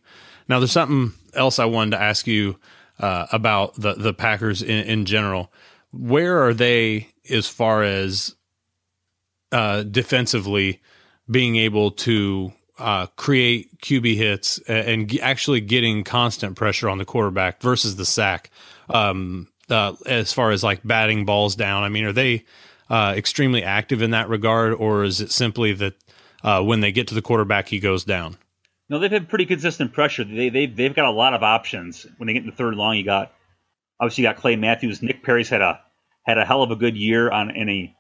Now, 0.49 0.61
there's 0.61 0.73
something 0.73 1.13
else 1.35 1.59
I 1.59 1.65
wanted 1.65 1.93
to 1.93 2.03
ask 2.03 2.27
you 2.27 2.59
uh, 3.01 3.27
about 3.33 3.75
the 3.75 3.95
the 3.95 4.15
Packers 4.15 4.63
in, 4.63 4.85
in, 4.87 5.05
general. 5.05 5.53
Where 5.91 6.47
are 6.47 6.55
they 6.55 7.09
as 7.29 7.49
far 7.49 7.83
as 7.83 8.37
uh, 9.53 9.83
defensively 9.83 10.81
being 11.31 11.57
able 11.57 11.91
to 11.91 12.53
uh, 12.79 13.07
create 13.17 13.81
QB 13.81 14.17
hits 14.17 14.59
and, 14.69 15.19
actually 15.21 15.61
getting 15.61 16.05
constant 16.05 16.57
pressure 16.57 16.89
on 16.89 16.99
the 16.99 17.05
quarterback 17.05 17.61
versus 17.63 17.97
the 17.97 18.05
sack? 18.05 18.51
um, 18.89 19.49
uh, 19.69 19.95
as 20.07 20.33
far 20.33 20.51
as 20.51 20.63
like 20.63 20.81
batting 20.85 21.25
balls 21.25 21.57
down? 21.57 21.83
I 21.83 21.89
mean, 21.89 22.05
are 22.05 22.13
they 22.13 22.45
uh, 22.89 23.15
extremely 23.17 23.63
active 23.63 24.03
in 24.03 24.13
that 24.13 24.29
regard, 24.29 24.75
or 24.75 25.05
is 25.05 25.21
it 25.21 25.33
simply 25.33 25.73
that 25.75 25.95
uh, 26.43 26.63
when 26.63 26.81
they 26.81 26.93
get 26.93 27.09
to 27.09 27.15
the 27.15 27.23
quarterback, 27.23 27.69
he 27.69 27.81
goes 27.81 28.05
down? 28.05 28.37
No, 28.89 28.99
they've 28.99 29.11
had 29.11 29.29
pretty 29.29 29.47
consistent 29.47 29.93
pressure. 29.93 30.25
They 30.25 30.49
they 30.49 30.67
they've 30.67 30.95
got 30.95 31.07
a 31.07 31.11
lot 31.11 31.35
of 31.35 31.43
options 31.43 32.07
when 32.19 32.29
they 32.29 32.33
get 32.33 32.45
in 32.45 32.51
the 32.51 32.57
third 32.57 32.75
long. 32.75 32.97
You 32.97 33.05
got 33.05 33.33
obviously 34.01 34.23
you 34.23 34.29
got 34.29 34.37
Clay 34.37 34.57
Matthews. 34.57 35.03
Nick 35.03 35.25
Perry's 35.25 35.49
had 35.49 35.63
a 35.63 35.81
had 36.23 36.39
a 36.39 36.45
hell 36.45 36.63
of 36.63 36.71
a 36.71 36.77
good 36.77 36.97
year 36.97 37.31
on 37.31 37.51
in 37.51 37.69
a 37.69 37.95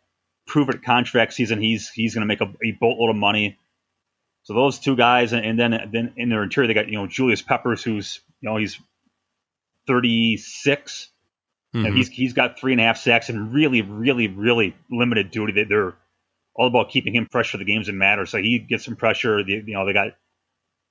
proven 0.46 0.80
contract 0.84 1.32
season. 1.32 1.60
He's 1.60 1.90
he's 1.90 2.14
going 2.14 2.22
to 2.22 2.26
make 2.26 2.40
a, 2.40 2.52
a, 2.64 2.72
boatload 2.72 3.10
of 3.10 3.16
money. 3.16 3.58
So 4.44 4.54
those 4.54 4.78
two 4.78 4.96
guys, 4.96 5.32
and, 5.32 5.44
and, 5.44 5.58
then 5.58 5.90
then 5.92 6.12
in 6.16 6.28
their 6.28 6.42
interior 6.42 6.68
they 6.68 6.74
got 6.74 6.88
you 6.88 6.98
know 6.98 7.06
Julius 7.06 7.42
Peppers, 7.42 7.82
who's 7.82 8.20
you 8.40 8.48
know 8.48 8.56
he's 8.56 8.78
36. 9.86 11.08
Mm-hmm. 11.74 11.84
And 11.84 11.96
he's 11.96 12.08
he's 12.08 12.32
got 12.32 12.58
three 12.58 12.72
and 12.72 12.80
a 12.80 12.84
half 12.84 12.98
sacks 12.98 13.28
and 13.28 13.52
really, 13.52 13.82
really, 13.82 14.28
really 14.28 14.74
limited 14.90 15.30
duty. 15.30 15.64
They're 15.64 15.94
all 16.54 16.68
about 16.68 16.90
keeping 16.90 17.14
him 17.14 17.26
fresh 17.30 17.50
for 17.50 17.58
the 17.58 17.64
games 17.64 17.86
that 17.86 17.92
matter. 17.92 18.24
So 18.24 18.38
he 18.38 18.58
gets 18.58 18.84
some 18.84 18.96
pressure. 18.96 19.40
you 19.40 19.62
know, 19.66 19.84
they 19.84 19.92
got 19.92 20.12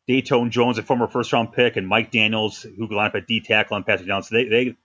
Datone 0.08 0.52
Jones, 0.52 0.78
a 0.78 0.84
former 0.84 1.08
first 1.08 1.34
round 1.34 1.54
pick, 1.54 1.78
and 1.78 1.88
Mike 1.88 2.12
Daniels, 2.12 2.62
who 2.62 2.88
can 2.88 2.98
line 2.98 3.08
up 3.08 3.16
at 3.16 3.28
D 3.28 3.42
tackle 3.42 3.78
and 3.78 3.86
passing 3.86 4.08
down. 4.08 4.24
So 4.24 4.36
they, 4.36 4.46
they 4.46 4.76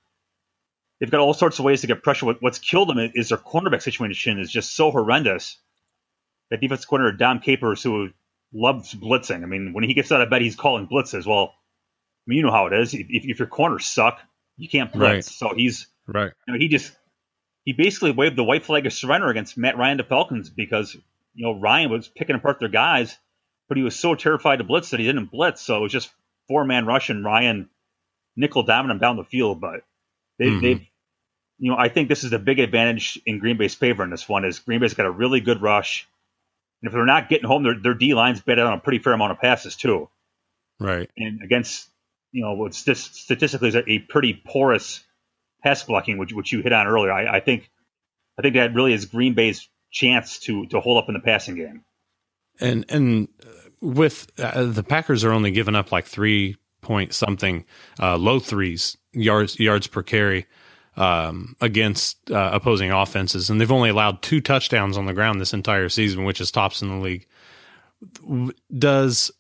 they've 1.01 1.11
got 1.11 1.21
all 1.21 1.35
sorts 1.35 1.59
of 1.59 1.65
ways 1.65 1.81
to 1.81 1.87
get 1.87 2.03
pressure. 2.03 2.27
What, 2.27 2.43
what's 2.43 2.59
killed 2.59 2.89
them 2.89 3.11
is 3.15 3.31
their 3.31 3.39
cornerback 3.39 3.83
situation 3.83 4.39
is 4.39 4.51
just 4.51 4.77
so 4.77 4.91
horrendous. 4.91 5.57
That 6.51 6.61
defense 6.61 6.85
corner 6.85 7.13
Dom 7.13 7.41
Capers, 7.41 7.83
who 7.83 8.11
loves 8.53 8.95
blitzing. 8.95 9.43
I 9.43 9.47
mean, 9.47 9.73
when 9.73 9.85
he 9.85 9.95
gets 9.95 10.11
out 10.13 10.21
of 10.21 10.31
bed, 10.31 10.43
he's 10.43 10.57
calling 10.57 10.89
blitzes. 10.89 11.27
Well, 11.27 11.55
mean, 12.31 12.39
you 12.39 12.45
know 12.45 12.53
how 12.53 12.67
it 12.67 12.73
is. 12.73 12.95
If, 12.95 13.07
if 13.09 13.39
your 13.39 13.49
corners 13.49 13.87
suck, 13.87 14.21
you 14.57 14.69
can't 14.69 14.93
blitz. 14.93 15.03
Right. 15.03 15.25
So 15.25 15.55
he's 15.55 15.89
right. 16.07 16.33
You 16.47 16.55
know, 16.55 16.59
he 16.59 16.69
just 16.69 16.93
he 17.65 17.73
basically 17.73 18.13
waved 18.13 18.37
the 18.37 18.45
white 18.45 18.65
flag 18.65 18.87
of 18.87 18.93
surrender 18.93 19.29
against 19.29 19.59
Matt 19.59 19.77
Ryan 19.77 19.99
the 19.99 20.05
Falcons 20.05 20.49
because 20.49 20.95
you 21.35 21.45
know 21.45 21.59
Ryan 21.59 21.91
was 21.91 22.09
picking 22.09 22.37
apart 22.37 22.61
their 22.61 22.69
guys, 22.69 23.17
but 23.69 23.77
he 23.77 23.83
was 23.83 23.97
so 23.97 24.15
terrified 24.15 24.57
to 24.57 24.65
blitz 24.65 24.91
that 24.91 25.01
he 25.01 25.07
didn't 25.07 25.31
blitz. 25.31 25.61
So 25.61 25.79
it 25.79 25.83
was 25.83 25.93
just 25.93 26.11
four 26.49 26.65
man 26.65 26.87
rush 26.87 27.11
and 27.11 27.25
Ryan 27.25 27.69
nickel 28.37 28.63
dominant 28.63 29.01
down 29.01 29.17
the 29.17 29.25
field. 29.25 29.61
But 29.61 29.83
they, 30.39 30.47
mm-hmm. 30.47 30.61
they've 30.61 30.87
you 31.61 31.71
know 31.71 31.77
I 31.79 31.89
think 31.89 32.09
this 32.09 32.25
is 32.25 32.33
a 32.33 32.39
big 32.39 32.59
advantage 32.59 33.21
in 33.25 33.39
Green 33.39 33.57
Bay's 33.57 33.75
favor 33.75 34.03
in 34.03 34.11
this 34.11 34.29
one 34.29 34.45
is 34.45 34.59
Green 34.59 34.81
Bay's 34.81 34.95
got 34.95 35.07
a 35.07 35.11
really 35.11 35.41
good 35.41 35.63
rush. 35.63 36.09
And 36.83 36.89
if 36.89 36.95
they're 36.95 37.05
not 37.05 37.29
getting 37.29 37.47
home, 37.47 37.63
their, 37.63 37.79
their 37.79 37.95
D 37.95 38.15
line's 38.15 38.41
bet 38.41 38.59
on 38.59 38.73
a 38.73 38.79
pretty 38.79 38.99
fair 38.99 39.13
amount 39.13 39.33
of 39.33 39.39
passes 39.39 39.77
too. 39.77 40.09
Right. 40.79 41.11
And 41.19 41.43
against 41.43 41.91
you 42.33 42.43
know, 42.43 42.55
what 42.55 42.75
statistically 42.75 43.69
is 43.69 43.77
a 43.77 43.99
pretty 43.99 44.35
porous 44.35 45.05
pass 45.63 45.83
blocking, 45.83 46.19
which 46.19 46.33
which 46.33 46.53
you 46.53 46.63
hit 46.63 46.73
on 46.73 46.87
earlier. 46.87 47.13
I, 47.13 47.37
I 47.37 47.41
think 47.41 47.71
I 48.39 48.43
think 48.43 48.55
that 48.55 48.75
really 48.75 48.93
is 48.93 49.07
Green 49.07 49.35
Bay's 49.35 49.69
chance 49.91 50.39
to 50.41 50.67
to 50.67 50.81
hold 50.81 51.03
up 51.03 51.09
in 51.09 51.15
the 51.15 51.21
passing 51.21 51.57
game. 51.57 51.85
And 52.61 52.85
and 52.89 53.29
with 53.81 54.31
uh, 54.39 54.65
the 54.65 54.83
Packers 54.83 55.25
are 55.25 55.33
only 55.33 55.51
giving 55.51 55.75
up 55.75 55.93
like 55.93 56.07
three 56.07 56.57
point 56.81 57.13
something, 57.13 57.65
uh, 58.01 58.17
low 58.17 58.39
threes 58.39 58.97
yards 59.13 59.59
yards 59.59 59.87
per 59.87 60.03
carry 60.03 60.47
um, 61.01 61.57
against 61.63 62.31
uh, 62.31 62.51
opposing 62.53 62.93
offenses, 62.93 63.49
and 63.49 63.61
they've 63.61 63.73
only 63.73 63.89
allowed 63.89 64.21
two 64.21 64.41
touchdowns 64.41 64.99
on 64.99 65.07
the 65.07 65.15
ground 65.15 65.41
this 65.41 65.55
entire 65.55 65.89
season, 65.89 66.25
which 66.25 66.41
is 66.41 66.51
tops 66.51 66.83
in 66.83 66.89
the 66.89 66.97
league. 66.97 67.27
Does 68.77 69.31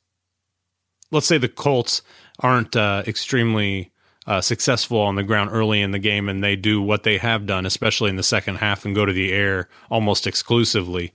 let's 1.10 1.26
say 1.26 1.38
the 1.38 1.48
Colts 1.48 2.02
aren't 2.40 2.76
uh, 2.76 3.02
extremely 3.06 3.92
uh, 4.26 4.40
successful 4.40 5.00
on 5.00 5.16
the 5.16 5.22
ground 5.22 5.50
early 5.52 5.82
in 5.82 5.90
the 5.90 5.98
game, 5.98 6.28
and 6.28 6.42
they 6.42 6.56
do 6.56 6.80
what 6.80 7.02
they 7.02 7.18
have 7.18 7.46
done, 7.46 7.66
especially 7.66 8.08
in 8.08 8.16
the 8.16 8.22
second 8.22 8.56
half, 8.56 8.84
and 8.84 8.94
go 8.94 9.04
to 9.04 9.12
the 9.12 9.32
air 9.32 9.68
almost 9.90 10.26
exclusively. 10.26 11.12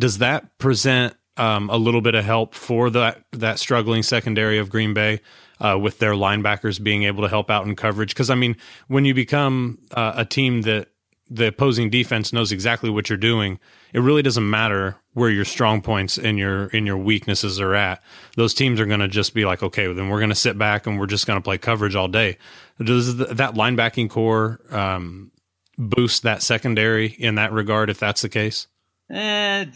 Does 0.00 0.18
that 0.18 0.58
present 0.58 1.14
um, 1.36 1.70
a 1.70 1.76
little 1.76 2.00
bit 2.00 2.14
of 2.14 2.24
help 2.24 2.54
for 2.54 2.90
that 2.90 3.24
that 3.32 3.60
struggling 3.60 4.02
secondary 4.02 4.58
of 4.58 4.70
Green 4.70 4.92
Bay 4.92 5.20
uh, 5.60 5.78
with 5.80 5.98
their 5.98 6.12
linebackers 6.12 6.82
being 6.82 7.04
able 7.04 7.22
to 7.22 7.28
help 7.28 7.50
out 7.50 7.66
in 7.66 7.76
coverage? 7.76 8.14
Because 8.14 8.30
I 8.30 8.34
mean, 8.34 8.56
when 8.88 9.04
you 9.04 9.14
become 9.14 9.78
uh, 9.92 10.12
a 10.16 10.24
team 10.24 10.62
that 10.62 10.88
the 11.30 11.48
opposing 11.48 11.90
defense 11.90 12.32
knows 12.32 12.52
exactly 12.52 12.90
what 12.90 13.08
you're 13.08 13.16
doing, 13.16 13.58
it 13.92 14.00
really 14.00 14.22
doesn't 14.22 14.48
matter 14.48 14.96
where 15.14 15.30
your 15.30 15.44
strong 15.44 15.80
points 15.80 16.18
and 16.18 16.38
your 16.38 16.66
and 16.68 16.86
your 16.86 16.98
weaknesses 16.98 17.60
are 17.60 17.74
at. 17.74 18.02
Those 18.36 18.52
teams 18.52 18.80
are 18.80 18.86
going 18.86 19.00
to 19.00 19.08
just 19.08 19.34
be 19.34 19.44
like, 19.44 19.62
okay, 19.62 19.86
well, 19.86 19.96
then 19.96 20.08
we're 20.08 20.18
going 20.18 20.30
to 20.30 20.34
sit 20.34 20.58
back 20.58 20.86
and 20.86 20.98
we're 20.98 21.06
just 21.06 21.26
going 21.26 21.38
to 21.38 21.42
play 21.42 21.56
coverage 21.56 21.94
all 21.94 22.08
day. 22.08 22.36
Does 22.82 23.16
that 23.16 23.54
linebacking 23.54 24.10
corps 24.10 24.60
um, 24.70 25.30
boost 25.78 26.24
that 26.24 26.42
secondary 26.42 27.06
in 27.06 27.36
that 27.36 27.52
regard? 27.52 27.88
If 27.88 27.98
that's 27.98 28.22
the 28.22 28.28
case, 28.28 28.66
eh, 29.10 29.66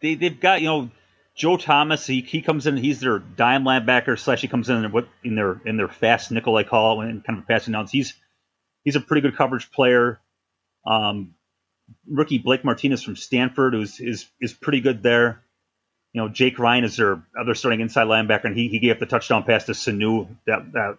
they 0.00 0.14
they've 0.14 0.38
got 0.38 0.60
you 0.60 0.68
know 0.68 0.90
Joe 1.34 1.56
Thomas. 1.56 2.06
He, 2.06 2.20
he 2.20 2.42
comes 2.42 2.66
in. 2.66 2.76
He's 2.76 3.00
their 3.00 3.18
dime 3.18 3.64
linebacker 3.64 4.18
slash 4.18 4.42
he 4.42 4.48
comes 4.48 4.68
in 4.68 4.92
what 4.92 5.08
in 5.24 5.34
their 5.34 5.60
in 5.64 5.76
their 5.76 5.88
fast 5.88 6.30
nickel 6.30 6.56
I 6.56 6.64
call 6.64 7.00
it 7.00 7.08
and 7.08 7.24
kind 7.24 7.38
of 7.38 7.48
passing 7.48 7.72
downs. 7.72 7.90
He's 7.90 8.14
he's 8.84 8.96
a 8.96 9.00
pretty 9.00 9.22
good 9.22 9.36
coverage 9.36 9.70
player. 9.70 10.20
Um, 10.86 11.34
rookie 12.06 12.38
Blake 12.38 12.64
Martinez 12.64 13.02
from 13.02 13.16
Stanford 13.16 13.74
who's 13.74 14.00
is 14.00 14.26
is 14.40 14.52
pretty 14.52 14.80
good 14.80 15.02
there. 15.02 15.42
You 16.12 16.20
know 16.20 16.28
Jake 16.28 16.58
Ryan 16.58 16.84
is 16.84 16.96
their 16.96 17.22
other 17.40 17.54
starting 17.54 17.80
inside 17.80 18.06
linebacker, 18.06 18.44
and 18.44 18.56
he, 18.56 18.68
he 18.68 18.78
gave 18.78 18.92
up 18.92 18.98
the 18.98 19.06
touchdown 19.06 19.44
pass 19.44 19.64
to 19.64 19.72
Sanu. 19.72 20.28
That 20.46 20.72
that 20.72 20.98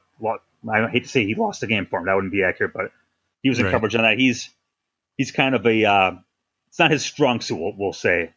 I 0.68 0.90
hate 0.90 1.04
to 1.04 1.10
say 1.10 1.26
he 1.26 1.36
lost 1.36 1.62
the 1.62 1.68
game 1.68 1.86
for 1.86 2.00
him. 2.00 2.08
That 2.08 2.16
wouldn't 2.16 2.34
be 2.34 2.44
accurate, 2.44 2.74
but 2.74 2.92
he 3.44 3.50
was 3.50 3.60
in 3.60 3.66
right. 3.66 3.72
coverage 3.72 3.94
on 3.94 4.02
that. 4.02 4.18
He's 4.18 4.50
he's 5.16 5.32
kind 5.32 5.54
of 5.54 5.66
a 5.68 5.86
uh, 5.86 6.12
it's 6.70 6.80
not 6.80 6.90
his 6.90 7.06
strong 7.06 7.42
suit. 7.42 7.60
We'll, 7.60 7.74
we'll 7.78 7.94
say 7.94 8.34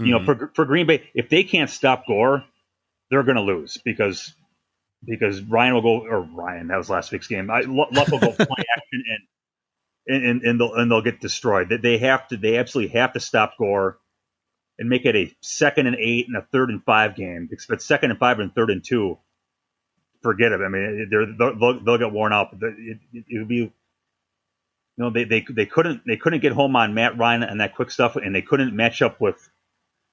Mm-hmm. 0.00 0.06
You 0.06 0.12
know, 0.12 0.18
mm-hmm. 0.20 0.46
for, 0.46 0.52
for 0.54 0.64
Green 0.64 0.86
Bay, 0.86 1.08
if 1.14 1.28
they 1.28 1.44
can't 1.44 1.70
stop 1.70 2.06
Gore, 2.06 2.44
they're 3.10 3.22
going 3.22 3.36
to 3.36 3.42
lose 3.42 3.78
because 3.84 4.34
because 5.04 5.40
Ryan 5.40 5.74
will 5.74 5.82
go 5.82 6.06
or 6.06 6.20
Ryan 6.20 6.68
that 6.68 6.76
was 6.78 6.90
last 6.90 7.12
week's 7.12 7.28
game. 7.28 7.50
I, 7.50 7.60
Luck 7.60 8.08
will 8.08 8.18
go 8.18 8.32
play 8.32 8.64
action 8.76 9.04
and 10.06 10.24
and 10.24 10.42
and 10.42 10.60
they'll 10.60 10.74
and 10.74 10.90
they'll 10.90 11.02
get 11.02 11.20
destroyed. 11.20 11.72
They 11.82 11.98
have 11.98 12.28
to 12.28 12.36
they 12.36 12.56
absolutely 12.58 12.98
have 12.98 13.12
to 13.14 13.20
stop 13.20 13.54
Gore 13.58 13.98
and 14.78 14.88
make 14.88 15.04
it 15.04 15.16
a 15.16 15.34
second 15.40 15.86
and 15.86 15.96
eight 15.96 16.26
and 16.28 16.36
a 16.36 16.46
third 16.52 16.70
and 16.70 16.82
five 16.84 17.16
game. 17.16 17.48
But 17.68 17.82
second 17.82 18.10
and 18.10 18.20
five 18.20 18.38
and 18.38 18.54
third 18.54 18.70
and 18.70 18.84
two, 18.84 19.18
forget 20.22 20.52
it. 20.52 20.60
I 20.60 20.68
mean, 20.68 21.08
they'll, 21.10 21.58
they'll, 21.58 21.80
they'll 21.80 21.98
get 21.98 22.12
worn 22.12 22.32
out. 22.32 22.48
It, 22.60 22.98
it, 23.12 23.24
it 23.28 23.38
would 23.38 23.48
be 23.48 23.56
you 23.56 23.72
know 24.96 25.10
they, 25.10 25.24
they 25.24 25.44
they 25.48 25.66
couldn't 25.66 26.02
they 26.06 26.16
couldn't 26.16 26.40
get 26.40 26.52
home 26.52 26.76
on 26.76 26.94
Matt 26.94 27.18
Ryan 27.18 27.42
and 27.42 27.60
that 27.60 27.74
quick 27.74 27.90
stuff, 27.90 28.16
and 28.16 28.34
they 28.34 28.42
couldn't 28.42 28.74
match 28.74 29.02
up 29.02 29.20
with 29.20 29.50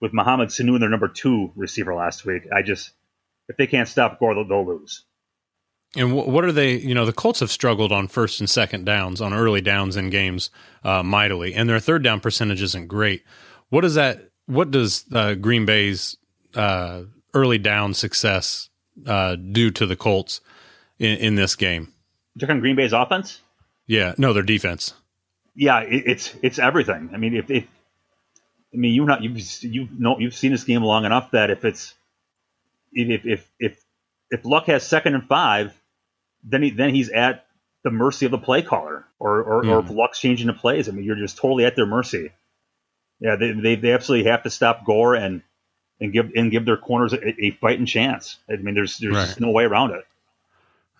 with 0.04 0.12
Mohamed 0.12 0.50
Sanu 0.50 0.78
their 0.82 0.90
number 0.90 1.08
two 1.08 1.54
receiver 1.56 1.96
last 1.96 2.26
week. 2.26 2.44
I 2.54 2.62
just 2.62 2.92
if 3.48 3.56
they 3.56 3.68
can't 3.68 3.88
stop 3.88 4.20
Gore, 4.20 4.36
they'll, 4.36 4.46
they'll 4.46 4.66
lose. 4.66 5.06
And 5.96 6.14
what 6.14 6.44
are 6.44 6.52
they? 6.52 6.76
You 6.76 6.94
know, 6.94 7.06
the 7.06 7.14
Colts 7.14 7.40
have 7.40 7.50
struggled 7.50 7.92
on 7.94 8.10
first 8.10 8.42
and 8.42 8.50
second 8.50 8.84
downs, 8.86 9.22
on 9.22 9.34
early 9.34 9.62
downs 9.62 9.96
in 9.96 10.10
games, 10.10 10.50
uh, 10.84 11.04
mightily, 11.04 11.54
and 11.54 11.70
their 11.70 11.80
third 11.80 12.04
down 12.04 12.20
percentage 12.20 12.62
isn't 12.62 12.88
great. 12.88 13.24
What 13.70 13.82
does 13.82 13.96
that? 13.96 14.30
What 14.46 14.72
does 14.72 15.06
uh, 15.14 15.36
Green 15.36 15.66
Bay's 15.66 16.18
uh, 16.54 17.04
early 17.34 17.58
down 17.58 17.94
success 17.94 18.70
uh, 19.08 19.36
do 19.36 19.72
to 19.72 19.86
the 19.86 19.96
Colts 19.96 20.42
in, 21.00 21.18
in 21.18 21.36
this 21.36 21.56
game? 21.56 21.94
You're 22.36 22.48
talking 22.48 22.60
Green 22.60 22.76
Bay's 22.76 22.92
offense? 22.92 23.40
Yeah, 23.88 24.16
no, 24.18 24.34
their 24.34 24.44
defense. 24.44 24.96
Yeah, 25.56 25.82
it, 25.82 26.04
it's 26.08 26.36
it's 26.42 26.60
everything. 26.60 27.12
I 27.14 27.18
mean, 27.18 27.36
if, 27.36 27.50
if 27.50 27.68
I 28.74 28.78
mean, 28.78 28.94
you 28.94 29.06
not 29.06 29.22
you've 29.22 29.40
you 29.64 29.88
know 29.98 30.18
you've 30.20 30.36
seen 30.36 30.52
this 30.52 30.64
game 30.64 30.84
long 30.84 31.06
enough 31.06 31.32
that 31.32 31.52
if 31.52 31.64
it's 31.64 31.94
if 32.92 33.26
if 33.26 33.50
if 33.60 33.84
if 34.32 34.46
Luck 34.46 34.66
has 34.66 34.86
second 34.86 35.14
and 35.14 35.28
five, 35.28 35.80
then 36.44 36.64
he 36.64 36.72
then 36.72 36.94
he's 36.94 37.10
at 37.10 37.46
the 37.84 37.92
mercy 37.92 38.26
of 38.26 38.32
the 38.32 38.38
play 38.38 38.62
caller, 38.62 39.06
or 39.20 39.44
or, 39.44 39.64
mm. 39.64 39.70
or 39.70 39.80
if 39.80 39.88
hmm. 39.88 39.96
Luck's 39.96 40.20
changing 40.20 40.48
the 40.48 40.54
plays. 40.54 40.90
I 40.90 40.92
mean, 40.92 41.06
you're 41.06 41.16
just 41.16 41.38
totally 41.38 41.66
at 41.66 41.76
their 41.76 41.86
mercy. 41.86 42.32
Yeah, 43.20 43.36
they 43.36 43.52
they, 43.52 43.76
they 43.76 43.92
absolutely 43.94 44.30
have 44.32 44.44
to 44.44 44.50
stop 44.50 44.86
Gore 44.86 45.16
and 45.16 45.44
and 46.00 46.12
give 46.12 46.32
and 46.36 46.50
give 46.50 46.66
their 46.66 46.78
corners 46.78 47.14
a, 47.14 47.46
a 47.46 47.52
fighting 47.52 47.86
chance. 47.86 48.38
I 48.50 48.56
mean, 48.56 48.74
there's 48.74 48.98
there's 48.98 49.16
right. 49.16 49.40
no 49.40 49.52
way 49.52 49.66
around 49.66 49.92
it. 49.92 50.06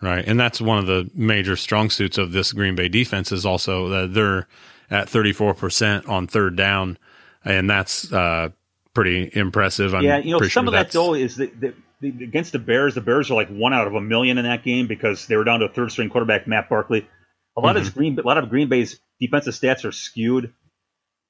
Right, 0.00 0.24
and 0.26 0.38
that's 0.38 0.60
one 0.60 0.78
of 0.78 0.86
the 0.86 1.10
major 1.14 1.56
strong 1.56 1.88
suits 1.88 2.18
of 2.18 2.32
this 2.32 2.52
Green 2.52 2.74
Bay 2.74 2.88
defense 2.88 3.32
is 3.32 3.46
also 3.46 3.88
that 3.88 4.14
they're 4.14 4.46
at 4.90 5.08
34 5.08 5.54
percent 5.54 6.06
on 6.08 6.26
third 6.26 6.56
down 6.56 6.98
and 7.44 7.68
that's 7.68 8.12
uh, 8.12 8.50
pretty 8.94 9.30
impressive. 9.32 9.94
I'm 9.94 10.02
yeah, 10.02 10.18
you 10.18 10.32
know, 10.32 10.38
some 10.40 10.48
sure 10.48 10.66
of 10.66 10.72
that 10.72 10.92
though 10.92 11.14
is 11.14 11.36
that, 11.36 11.60
that 11.60 11.74
against 12.02 12.52
the 12.52 12.58
Bears, 12.58 12.94
the 12.94 13.00
Bears 13.00 13.30
are 13.30 13.34
like 13.34 13.48
one 13.48 13.72
out 13.72 13.86
of 13.86 13.94
a 13.94 14.00
million 14.00 14.38
in 14.38 14.44
that 14.44 14.62
game 14.62 14.86
because 14.86 15.26
they 15.26 15.36
were 15.36 15.44
down 15.44 15.60
to 15.60 15.66
a 15.66 15.68
third 15.68 15.90
string 15.90 16.10
quarterback, 16.10 16.46
Matt 16.46 16.68
Barkley. 16.68 17.08
A 17.56 17.60
lot 17.60 17.76
mm-hmm. 17.76 17.86
of 17.86 17.94
Green, 17.94 18.18
a 18.18 18.22
lot 18.22 18.38
of 18.38 18.48
Green 18.48 18.68
Bay's 18.68 19.00
defensive 19.20 19.54
stats 19.54 19.84
are 19.84 19.92
skewed 19.92 20.52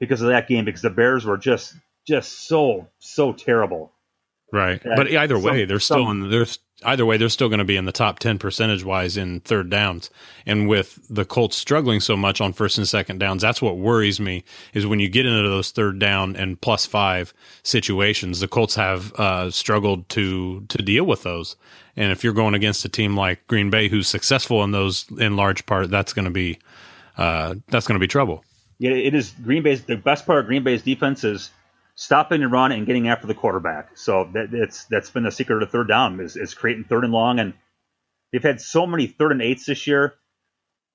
because 0.01 0.23
of 0.23 0.29
that 0.29 0.49
game 0.49 0.65
because 0.65 0.83
the 0.83 0.91
Bears 0.91 1.25
were 1.25 1.39
just 1.39 1.75
just 2.07 2.47
so 2.47 2.89
so 2.99 3.33
terrible. 3.33 3.93
Right, 4.53 4.81
but 4.85 5.11
either 5.11 5.39
way, 5.39 5.63
some, 5.63 5.69
they're 5.69 5.81
still 5.81 6.07
some, 6.07 6.25
in. 6.25 6.31
They're 6.31 6.47
either 6.85 7.07
way, 7.07 7.17
they're 7.17 7.29
still 7.29 7.49
going 7.49 7.59
to 7.59 7.65
be 7.65 7.77
in 7.77 7.85
the 7.85 7.93
top 7.93 8.19
10 8.19 8.39
percentage 8.39 8.85
wise 8.85 9.17
in 9.17 9.41
third 9.41 9.71
downs. 9.71 10.11
And 10.47 10.69
with 10.69 10.99
the 11.09 11.25
Colts 11.25 11.57
struggling 11.57 12.01
so 12.01 12.17
much 12.17 12.41
on 12.41 12.53
first 12.53 12.79
and 12.79 12.89
second 12.89 13.19
downs, 13.19 13.43
that's 13.43 13.63
what 13.63 13.79
worries 13.79 14.21
me 14.21 14.45
is 14.73 14.87
when 14.87 15.01
you 15.01 15.09
get 15.09 15.27
into 15.27 15.49
those 15.49 15.71
third 15.71 15.99
down 15.99 16.37
and 16.37 16.61
plus 16.61 16.87
five 16.87 17.33
situations, 17.63 18.41
the 18.41 18.49
Colts 18.49 18.75
have 18.75 19.13
uh, 19.15 19.51
struggled 19.51 20.09
to, 20.11 20.65
to 20.69 20.79
deal 20.79 21.05
with 21.05 21.23
those. 21.23 21.57
And 21.97 22.11
if 22.11 22.25
you're 22.25 22.33
going 22.33 22.55
against 22.55 22.85
a 22.85 22.89
team 22.89 23.17
like 23.17 23.47
Green 23.47 23.71
Bay, 23.71 23.89
who's 23.89 24.09
successful 24.09 24.65
in 24.65 24.73
those 24.73 25.07
in 25.19 25.37
large 25.37 25.65
part, 25.67 25.91
that's 25.91 26.13
going 26.13 26.25
to 26.25 26.31
be, 26.31 26.59
uh, 27.17 27.55
that's 27.69 27.87
going 27.87 27.97
to 27.97 28.01
be 28.01 28.09
trouble. 28.09 28.45
Yeah, 28.79 28.91
it 28.91 29.15
is 29.15 29.31
Green 29.43 29.63
Bay's, 29.63 29.85
the 29.85 29.97
best 29.97 30.27
part 30.27 30.41
of 30.41 30.47
Green 30.47 30.65
Bay's 30.65 30.83
defense 30.83 31.23
is 31.23 31.51
stopping 31.95 32.43
and 32.43 32.53
run 32.53 32.73
and 32.73 32.87
getting 32.87 33.09
after 33.09 33.27
the 33.27 33.35
quarterback. 33.35 33.97
So 33.97 34.29
that, 34.35 34.53
it's 34.53 34.85
that's 34.87 35.11
been 35.11 35.23
the 35.23 35.31
secret 35.31 35.63
of 35.63 35.69
the 35.69 35.73
third 35.73 35.89
down 35.89 36.21
is, 36.21 36.37
is 36.37 36.55
creating 36.55 36.85
third 36.85 37.05
and 37.05 37.13
long. 37.13 37.39
And 37.39 37.55
they've 38.33 38.43
had 38.43 38.61
so 38.61 38.87
many 38.87 39.07
third 39.07 39.33
and 39.33 39.43
eights 39.43 39.67
this 39.67 39.87
year 39.87 40.15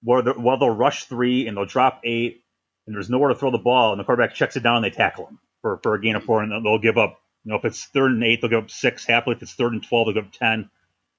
where 0.04 0.24
while 0.24 0.58
they'll 0.58 0.70
rush 0.70 1.06
three 1.06 1.48
and 1.48 1.58
they'll 1.58 1.66
drop 1.66 2.02
eight 2.04 2.44
and 2.86 2.96
there's 2.96 3.10
nowhere 3.10 3.30
to 3.30 3.36
throw 3.36 3.52
the 3.52 3.58
ball 3.58 3.92
and 3.92 4.00
the 4.00 4.04
quarterback 4.04 4.34
checks 4.34 4.58
it 4.58 4.64
down 4.64 4.78
and 4.78 4.86
they 4.86 4.90
tackle 4.90 5.28
him 5.28 5.40
for, 5.62 5.80
for 5.84 5.96
a 5.96 6.02
gain 6.02 6.16
of 6.16 6.24
four 6.24 6.42
and 6.42 6.66
they'll 6.66 6.80
give 6.80 6.98
up. 6.98 7.22
You 7.46 7.52
know, 7.52 7.58
if 7.58 7.66
it's 7.66 7.86
third 7.86 8.12
and 8.12 8.24
eight, 8.24 8.42
they'll 8.42 8.50
give 8.50 8.64
up 8.64 8.72
six. 8.72 9.06
Happily, 9.06 9.36
if 9.36 9.42
it's 9.42 9.54
third 9.54 9.72
and 9.72 9.82
twelve, 9.82 10.08
they'll 10.08 10.16
give 10.16 10.26
up 10.26 10.34
ten. 10.34 10.70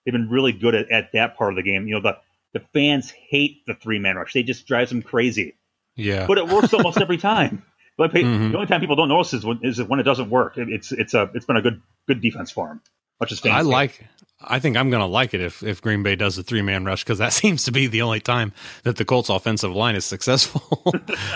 They've 0.04 0.12
been 0.12 0.28
really 0.28 0.52
good 0.52 0.74
at, 0.74 0.90
at 0.90 1.12
that 1.12 1.36
part 1.36 1.52
of 1.52 1.56
the 1.56 1.62
game. 1.62 1.88
You 1.88 1.94
know, 1.94 2.02
the 2.02 2.18
the 2.52 2.64
fans 2.74 3.10
hate 3.10 3.64
the 3.66 3.74
three 3.74 3.98
man 3.98 4.16
rush. 4.16 4.34
They 4.34 4.42
just 4.42 4.66
drives 4.66 4.90
them 4.90 5.00
crazy. 5.02 5.54
Yeah, 5.96 6.26
but 6.26 6.38
it 6.38 6.48
works 6.48 6.74
almost 6.74 7.00
every 7.00 7.16
time. 7.16 7.64
But 8.00 8.14
mm-hmm. 8.14 8.52
the 8.52 8.56
only 8.56 8.66
time 8.66 8.80
people 8.80 8.96
don't 8.96 9.10
notice 9.10 9.34
is 9.34 9.44
when, 9.44 9.60
is 9.62 9.82
when 9.82 10.00
it 10.00 10.04
doesn't 10.04 10.30
work. 10.30 10.54
It's 10.56 10.90
it's 10.90 11.12
a 11.12 11.30
it's 11.34 11.44
been 11.44 11.58
a 11.58 11.60
good 11.60 11.82
good 12.08 12.22
defense 12.22 12.50
for 12.50 12.66
him. 12.66 12.80
Much 13.20 13.30
as 13.30 13.44
I 13.44 13.60
like. 13.60 14.06
I 14.40 14.58
think 14.58 14.78
I'm 14.78 14.88
going 14.88 15.02
to 15.02 15.06
like 15.06 15.34
it 15.34 15.42
if, 15.42 15.62
if 15.62 15.82
Green 15.82 16.02
Bay 16.02 16.16
does 16.16 16.38
a 16.38 16.42
three 16.42 16.62
man 16.62 16.86
rush 16.86 17.04
because 17.04 17.18
that 17.18 17.32
seems 17.34 17.64
to 17.64 17.72
be 17.72 17.88
the 17.88 18.00
only 18.00 18.20
time 18.20 18.54
that 18.84 18.96
the 18.96 19.04
Colts 19.04 19.28
offensive 19.28 19.72
line 19.72 19.96
is 19.96 20.06
successful. 20.06 20.94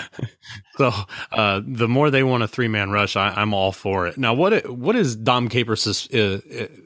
so 0.77 0.91
uh, 1.31 1.61
the 1.63 1.87
more 1.87 2.09
they 2.09 2.23
want 2.23 2.41
a 2.41 2.47
three 2.47 2.67
man 2.67 2.89
rush, 2.89 3.15
I, 3.15 3.39
am 3.39 3.53
all 3.53 3.71
for 3.71 4.07
it. 4.07 4.17
Now, 4.17 4.33
what 4.33 4.67
what 4.67 4.95
is 4.95 5.15
Dom 5.15 5.49
Capers 5.49 5.85
uh, 6.11 6.39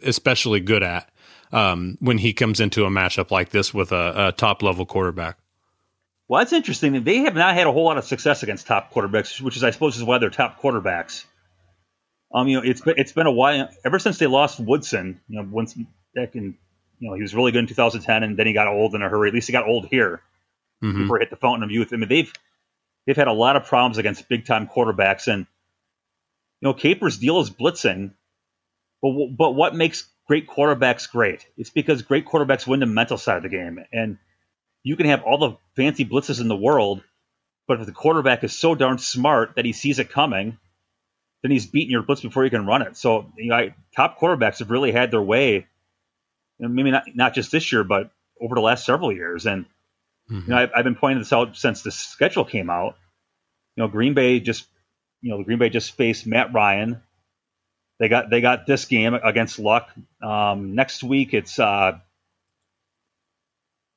especially 0.03 0.59
good 0.59 0.83
at 0.83 1.09
um, 1.53 1.97
when 2.01 2.17
he 2.17 2.33
comes 2.33 2.59
into 2.59 2.83
a 2.83 2.89
matchup 2.89 3.31
like 3.31 3.51
this 3.51 3.73
with 3.73 3.93
a, 3.93 4.27
a 4.27 4.31
top 4.33 4.61
level 4.61 4.85
quarterback? 4.85 5.37
Well, 6.29 6.39
that's 6.39 6.53
interesting. 6.53 7.03
They 7.03 7.17
have 7.21 7.33
not 7.33 7.55
had 7.55 7.65
a 7.65 7.71
whole 7.71 7.85
lot 7.85 7.97
of 7.97 8.05
success 8.05 8.43
against 8.43 8.67
top 8.67 8.93
quarterbacks, 8.93 9.41
which 9.41 9.57
is, 9.57 9.63
I 9.63 9.71
suppose, 9.71 9.97
is 9.97 10.03
why 10.03 10.19
they're 10.19 10.29
top 10.29 10.61
quarterbacks. 10.61 11.25
Um, 12.31 12.47
you 12.47 12.57
know, 12.57 12.63
it's 12.63 12.81
been 12.81 12.93
it's 12.97 13.11
been 13.11 13.25
a 13.25 13.31
while 13.31 13.67
ever 13.83 13.97
since 13.97 14.19
they 14.19 14.27
lost 14.27 14.59
Woodson. 14.59 15.19
You 15.27 15.41
know, 15.41 15.47
once 15.49 15.73
back 16.13 16.35
in, 16.35 16.55
you 16.99 17.09
know, 17.09 17.15
he 17.15 17.23
was 17.23 17.33
really 17.33 17.51
good 17.51 17.59
in 17.59 17.67
2010, 17.67 18.21
and 18.21 18.37
then 18.37 18.45
he 18.45 18.53
got 18.53 18.67
old 18.67 18.93
in 18.93 19.01
a 19.01 19.09
hurry. 19.09 19.29
At 19.29 19.33
least 19.33 19.47
he 19.47 19.53
got 19.53 19.67
old 19.67 19.87
here. 19.87 20.21
mm-hmm. 20.83 21.01
before 21.01 21.17
it 21.17 21.21
hit 21.21 21.29
the 21.31 21.35
fountain 21.35 21.63
of 21.63 21.71
youth. 21.71 21.91
I 21.93 21.95
mean, 21.95 22.09
they've 22.09 22.31
they've 23.07 23.17
had 23.17 23.27
a 23.27 23.33
lot 23.33 23.55
of 23.55 23.65
problems 23.65 23.97
against 23.97 24.29
big 24.29 24.45
time 24.45 24.67
quarterbacks, 24.67 25.27
and 25.27 25.47
you 26.61 26.67
know, 26.67 26.75
Capers' 26.75 27.17
deal 27.17 27.39
is 27.39 27.49
blitzing. 27.49 28.11
But 29.01 29.11
but 29.35 29.55
what 29.55 29.73
makes 29.73 30.07
great 30.27 30.47
quarterbacks 30.47 31.09
great? 31.09 31.47
It's 31.57 31.71
because 31.71 32.03
great 32.03 32.27
quarterbacks 32.27 32.67
win 32.67 32.81
the 32.81 32.85
mental 32.85 33.17
side 33.17 33.37
of 33.37 33.43
the 33.43 33.49
game, 33.49 33.83
and 33.91 34.19
you 34.83 34.95
can 34.95 35.07
have 35.07 35.23
all 35.23 35.37
the 35.37 35.57
fancy 35.75 36.05
blitzes 36.05 36.41
in 36.41 36.47
the 36.47 36.55
world, 36.55 37.03
but 37.67 37.79
if 37.79 37.85
the 37.85 37.91
quarterback 37.91 38.43
is 38.43 38.57
so 38.57 38.75
darn 38.75 38.97
smart 38.97 39.55
that 39.55 39.65
he 39.65 39.73
sees 39.73 39.99
it 39.99 40.09
coming, 40.09 40.57
then 41.41 41.51
he's 41.51 41.67
beating 41.67 41.91
your 41.91 42.03
blitz 42.03 42.21
before 42.21 42.43
you 42.43 42.49
can 42.49 42.65
run 42.65 42.81
it. 42.81 42.97
So 42.97 43.31
you 43.37 43.49
know, 43.49 43.55
I, 43.55 43.75
top 43.95 44.19
quarterbacks 44.19 44.59
have 44.59 44.71
really 44.71 44.91
had 44.91 45.11
their 45.11 45.21
way, 45.21 45.67
and 46.59 46.75
maybe 46.75 46.91
not 46.91 47.03
not 47.13 47.33
just 47.33 47.51
this 47.51 47.71
year, 47.71 47.83
but 47.83 48.11
over 48.41 48.55
the 48.55 48.61
last 48.61 48.85
several 48.85 49.11
years. 49.11 49.45
And 49.45 49.65
mm-hmm. 50.29 50.41
you 50.41 50.47
know, 50.47 50.57
I've, 50.57 50.71
I've, 50.75 50.83
been 50.83 50.95
pointing 50.95 51.19
this 51.19 51.33
out 51.33 51.55
since 51.55 51.81
the 51.81 51.91
schedule 51.91 52.45
came 52.45 52.69
out. 52.69 52.95
You 53.75 53.83
know, 53.83 53.87
Green 53.87 54.13
Bay 54.13 54.39
just, 54.39 54.65
you 55.21 55.31
know, 55.31 55.37
the 55.37 55.43
Green 55.43 55.59
Bay 55.59 55.69
just 55.69 55.95
faced 55.95 56.27
Matt 56.27 56.53
Ryan. 56.53 57.01
They 57.99 58.07
got 58.07 58.29
they 58.29 58.41
got 58.41 58.65
this 58.65 58.85
game 58.85 59.13
against 59.13 59.59
Luck. 59.59 59.89
Um, 60.21 60.75
next 60.75 61.03
week 61.03 61.33
it's 61.33 61.59
uh, 61.59 61.99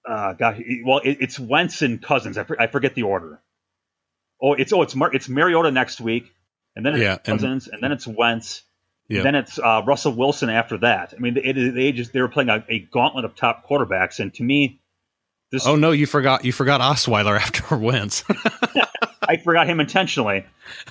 uh, 0.09 0.33
God, 0.35 0.63
well, 0.85 0.99
it, 0.99 1.19
it's 1.21 1.39
Wentz 1.39 1.83
and 1.83 2.03
Cousins. 2.03 2.37
I, 2.39 2.45
for, 2.45 2.61
I 2.61 2.67
forget 2.67 2.95
the 2.95 3.03
order. 3.03 3.41
Oh, 4.41 4.55
it's 4.55 4.73
oh, 4.73 4.83
it's 4.83 4.95
Mar- 4.95 5.15
it's 5.15 5.29
Mariota 5.29 5.71
next 5.71 6.01
week, 6.01 6.33
and 6.75 6.85
then 6.85 6.95
it's 6.95 7.03
yeah, 7.03 7.17
Cousins, 7.19 7.67
and, 7.67 7.75
and, 7.75 7.83
then 7.83 7.93
it's 7.93 8.07
Wentz, 8.07 8.63
yeah. 9.09 9.23
then 9.23 9.37
it's 9.37 9.59
uh, 9.59 9.83
Russell 9.87 10.15
Wilson 10.15 10.51
after 10.51 10.79
that. 10.79 11.15
I 11.17 11.21
mean, 11.21 11.35
they, 11.35 11.53
they 11.53 11.93
just 11.93 12.13
they 12.13 12.21
were 12.21 12.29
playing 12.29 12.49
a, 12.49 12.65
a, 12.69 12.81
gauntlet 12.81 13.25
of 13.25 13.37
top 13.37 13.69
quarterbacks, 13.69 14.19
and 14.19 14.35
to 14.35 14.43
me, 14.43 14.81
this. 15.53 15.67
Oh 15.67 15.77
no, 15.77 15.93
you 15.93 16.07
forgot 16.07 16.45
you 16.45 16.53
forgot 16.53 16.81
Osweiler 16.81 17.37
after 17.41 17.77
Wentz. 17.77 18.25
I 19.23 19.37
forgot 19.37 19.69
him 19.69 19.79
intentionally, 19.79 20.45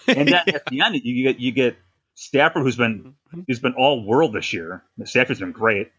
and 0.07 0.29
then 0.29 0.43
at 0.47 0.65
the 0.67 0.81
end 0.81 0.95
you 1.03 1.23
get 1.23 1.39
you 1.39 1.51
get 1.51 1.75
Stafford, 2.15 2.63
who's 2.63 2.77
been 2.77 3.15
who's 3.47 3.59
been 3.59 3.73
all 3.73 4.05
world 4.05 4.33
this 4.33 4.53
year. 4.53 4.83
Stafford's 5.03 5.41
been 5.41 5.51
great, 5.51 5.91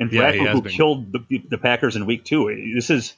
and 0.00 0.10
Bradford, 0.10 0.42
yeah, 0.42 0.52
who 0.52 0.62
been. 0.62 0.72
killed 0.72 1.12
the, 1.12 1.42
the 1.50 1.58
Packers 1.58 1.94
in 1.94 2.06
Week 2.06 2.24
Two. 2.24 2.72
This 2.74 2.90
is 2.90 3.14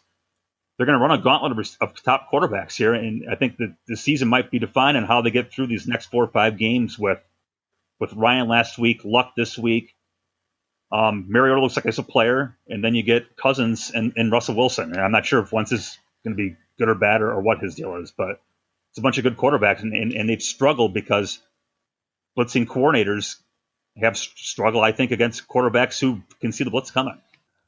they're 0.76 0.86
going 0.86 0.98
to 0.98 1.02
run 1.02 1.18
a 1.18 1.22
gauntlet 1.22 1.52
of, 1.52 1.90
of, 1.90 2.02
top 2.02 2.28
quarterbacks 2.30 2.76
here, 2.76 2.92
and 2.92 3.24
I 3.30 3.36
think 3.36 3.58
that 3.58 3.74
the 3.86 3.96
season 3.96 4.28
might 4.28 4.50
be 4.50 4.58
defined 4.58 4.96
on 4.96 5.04
how 5.04 5.22
they 5.22 5.30
get 5.30 5.52
through 5.52 5.68
these 5.68 5.86
next 5.86 6.06
four 6.06 6.24
or 6.24 6.28
five 6.28 6.58
games 6.58 6.98
with 6.98 7.20
with 8.00 8.12
Ryan 8.14 8.48
last 8.48 8.78
week, 8.78 9.02
Luck 9.04 9.34
this 9.36 9.56
week. 9.56 9.94
Um, 10.90 11.26
Mariota 11.28 11.60
looks 11.60 11.76
like 11.76 11.84
he's 11.84 11.98
a 11.98 12.02
player, 12.02 12.58
and 12.68 12.84
then 12.84 12.94
you 12.94 13.04
get 13.04 13.36
Cousins 13.36 13.92
and, 13.94 14.12
and 14.16 14.32
Russell 14.32 14.56
Wilson. 14.56 14.92
And 14.92 15.00
I'm 15.00 15.12
not 15.12 15.24
sure 15.24 15.40
if 15.40 15.52
Wentz 15.52 15.72
is 15.72 15.96
going 16.24 16.36
to 16.36 16.42
be 16.42 16.56
good 16.78 16.88
or 16.88 16.96
bad 16.96 17.22
or, 17.22 17.32
or, 17.32 17.40
what 17.40 17.60
his 17.60 17.76
deal 17.76 17.94
is, 17.96 18.10
but 18.10 18.40
it's 18.90 18.98
a 18.98 19.02
bunch 19.02 19.18
of 19.18 19.24
good 19.24 19.36
quarterbacks, 19.36 19.82
and, 19.82 19.94
and, 19.94 20.12
and 20.12 20.28
they've 20.28 20.42
struggled 20.42 20.92
because 20.92 21.38
blitzing 22.36 22.66
coordinators 22.66 23.36
have 23.96 24.16
struggled, 24.16 24.84
I 24.84 24.92
think, 24.92 25.10
against 25.10 25.48
quarterbacks 25.48 26.00
who 26.00 26.22
can 26.40 26.52
see 26.52 26.64
the 26.64 26.70
blitz 26.70 26.90
coming. 26.90 27.18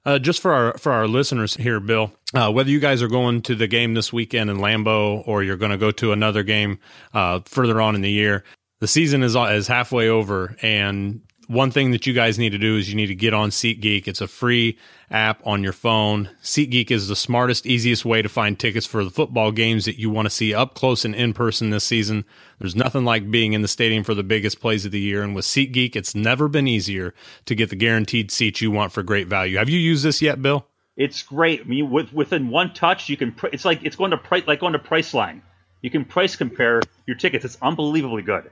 Uh, 0.06 0.18
just 0.18 0.40
for 0.40 0.52
our 0.52 0.76
for 0.76 0.92
our 0.92 1.08
listeners 1.08 1.54
here, 1.54 1.80
Bill, 1.80 2.12
uh, 2.34 2.52
whether 2.52 2.68
you 2.68 2.78
guys 2.78 3.00
are 3.00 3.08
going 3.08 3.40
to 3.42 3.54
the 3.54 3.66
game 3.66 3.94
this 3.94 4.12
weekend 4.12 4.50
in 4.50 4.58
Lambeau 4.58 5.26
or 5.26 5.42
you're 5.42 5.56
going 5.56 5.70
to 5.70 5.78
go 5.78 5.90
to 5.92 6.12
another 6.12 6.42
game 6.42 6.78
uh, 7.14 7.40
further 7.46 7.80
on 7.80 7.94
in 7.94 8.02
the 8.02 8.10
year, 8.10 8.44
the 8.80 8.86
season 8.86 9.22
is 9.22 9.34
is 9.34 9.66
halfway 9.66 10.08
over, 10.10 10.56
and 10.60 11.22
one 11.48 11.70
thing 11.70 11.90
that 11.90 12.06
you 12.06 12.12
guys 12.12 12.38
need 12.38 12.50
to 12.50 12.58
do 12.58 12.76
is 12.76 12.88
you 12.88 12.94
need 12.94 13.06
to 13.06 13.14
get 13.14 13.34
on 13.34 13.50
SeatGeek. 13.50 14.08
It's 14.08 14.20
a 14.20 14.28
free 14.28 14.78
app 15.10 15.40
on 15.46 15.62
your 15.62 15.72
phone. 15.72 16.30
SeatGeek 16.42 16.90
is 16.90 17.08
the 17.08 17.16
smartest, 17.16 17.66
easiest 17.66 18.04
way 18.04 18.22
to 18.22 18.28
find 18.28 18.58
tickets 18.58 18.86
for 18.86 19.04
the 19.04 19.10
football 19.10 19.52
games 19.52 19.84
that 19.84 19.98
you 19.98 20.10
want 20.10 20.26
to 20.26 20.30
see 20.30 20.54
up 20.54 20.74
close 20.74 21.04
and 21.04 21.14
in 21.14 21.32
person 21.32 21.70
this 21.70 21.84
season. 21.84 22.24
There's 22.58 22.76
nothing 22.76 23.04
like 23.04 23.30
being 23.30 23.52
in 23.52 23.62
the 23.62 23.68
stadium 23.68 24.04
for 24.04 24.14
the 24.14 24.22
biggest 24.22 24.60
plays 24.60 24.84
of 24.84 24.92
the 24.92 25.00
year. 25.00 25.22
And 25.22 25.34
with 25.34 25.44
SeatGeek, 25.44 25.96
it's 25.96 26.14
never 26.14 26.48
been 26.48 26.68
easier 26.68 27.14
to 27.46 27.54
get 27.54 27.70
the 27.70 27.76
guaranteed 27.76 28.30
seats 28.30 28.60
you 28.60 28.70
want 28.70 28.92
for 28.92 29.02
great 29.02 29.28
value. 29.28 29.58
Have 29.58 29.68
you 29.68 29.78
used 29.78 30.04
this 30.04 30.22
yet, 30.22 30.40
Bill? 30.42 30.66
It's 30.96 31.22
great. 31.22 31.62
I 31.62 31.64
mean, 31.64 31.90
with, 31.90 32.12
within 32.12 32.50
one 32.50 32.72
touch, 32.72 33.08
you 33.08 33.16
can. 33.16 33.34
It's 33.52 33.64
like 33.64 33.82
it's 33.82 33.96
going 33.96 34.12
to 34.12 34.16
price 34.16 34.46
like 34.46 34.60
going 34.60 34.74
to 34.74 34.78
Priceline. 34.78 35.40
You 35.82 35.90
can 35.90 36.04
price 36.04 36.36
compare 36.36 36.80
your 37.06 37.16
tickets. 37.16 37.44
It's 37.44 37.58
unbelievably 37.60 38.22
good. 38.22 38.50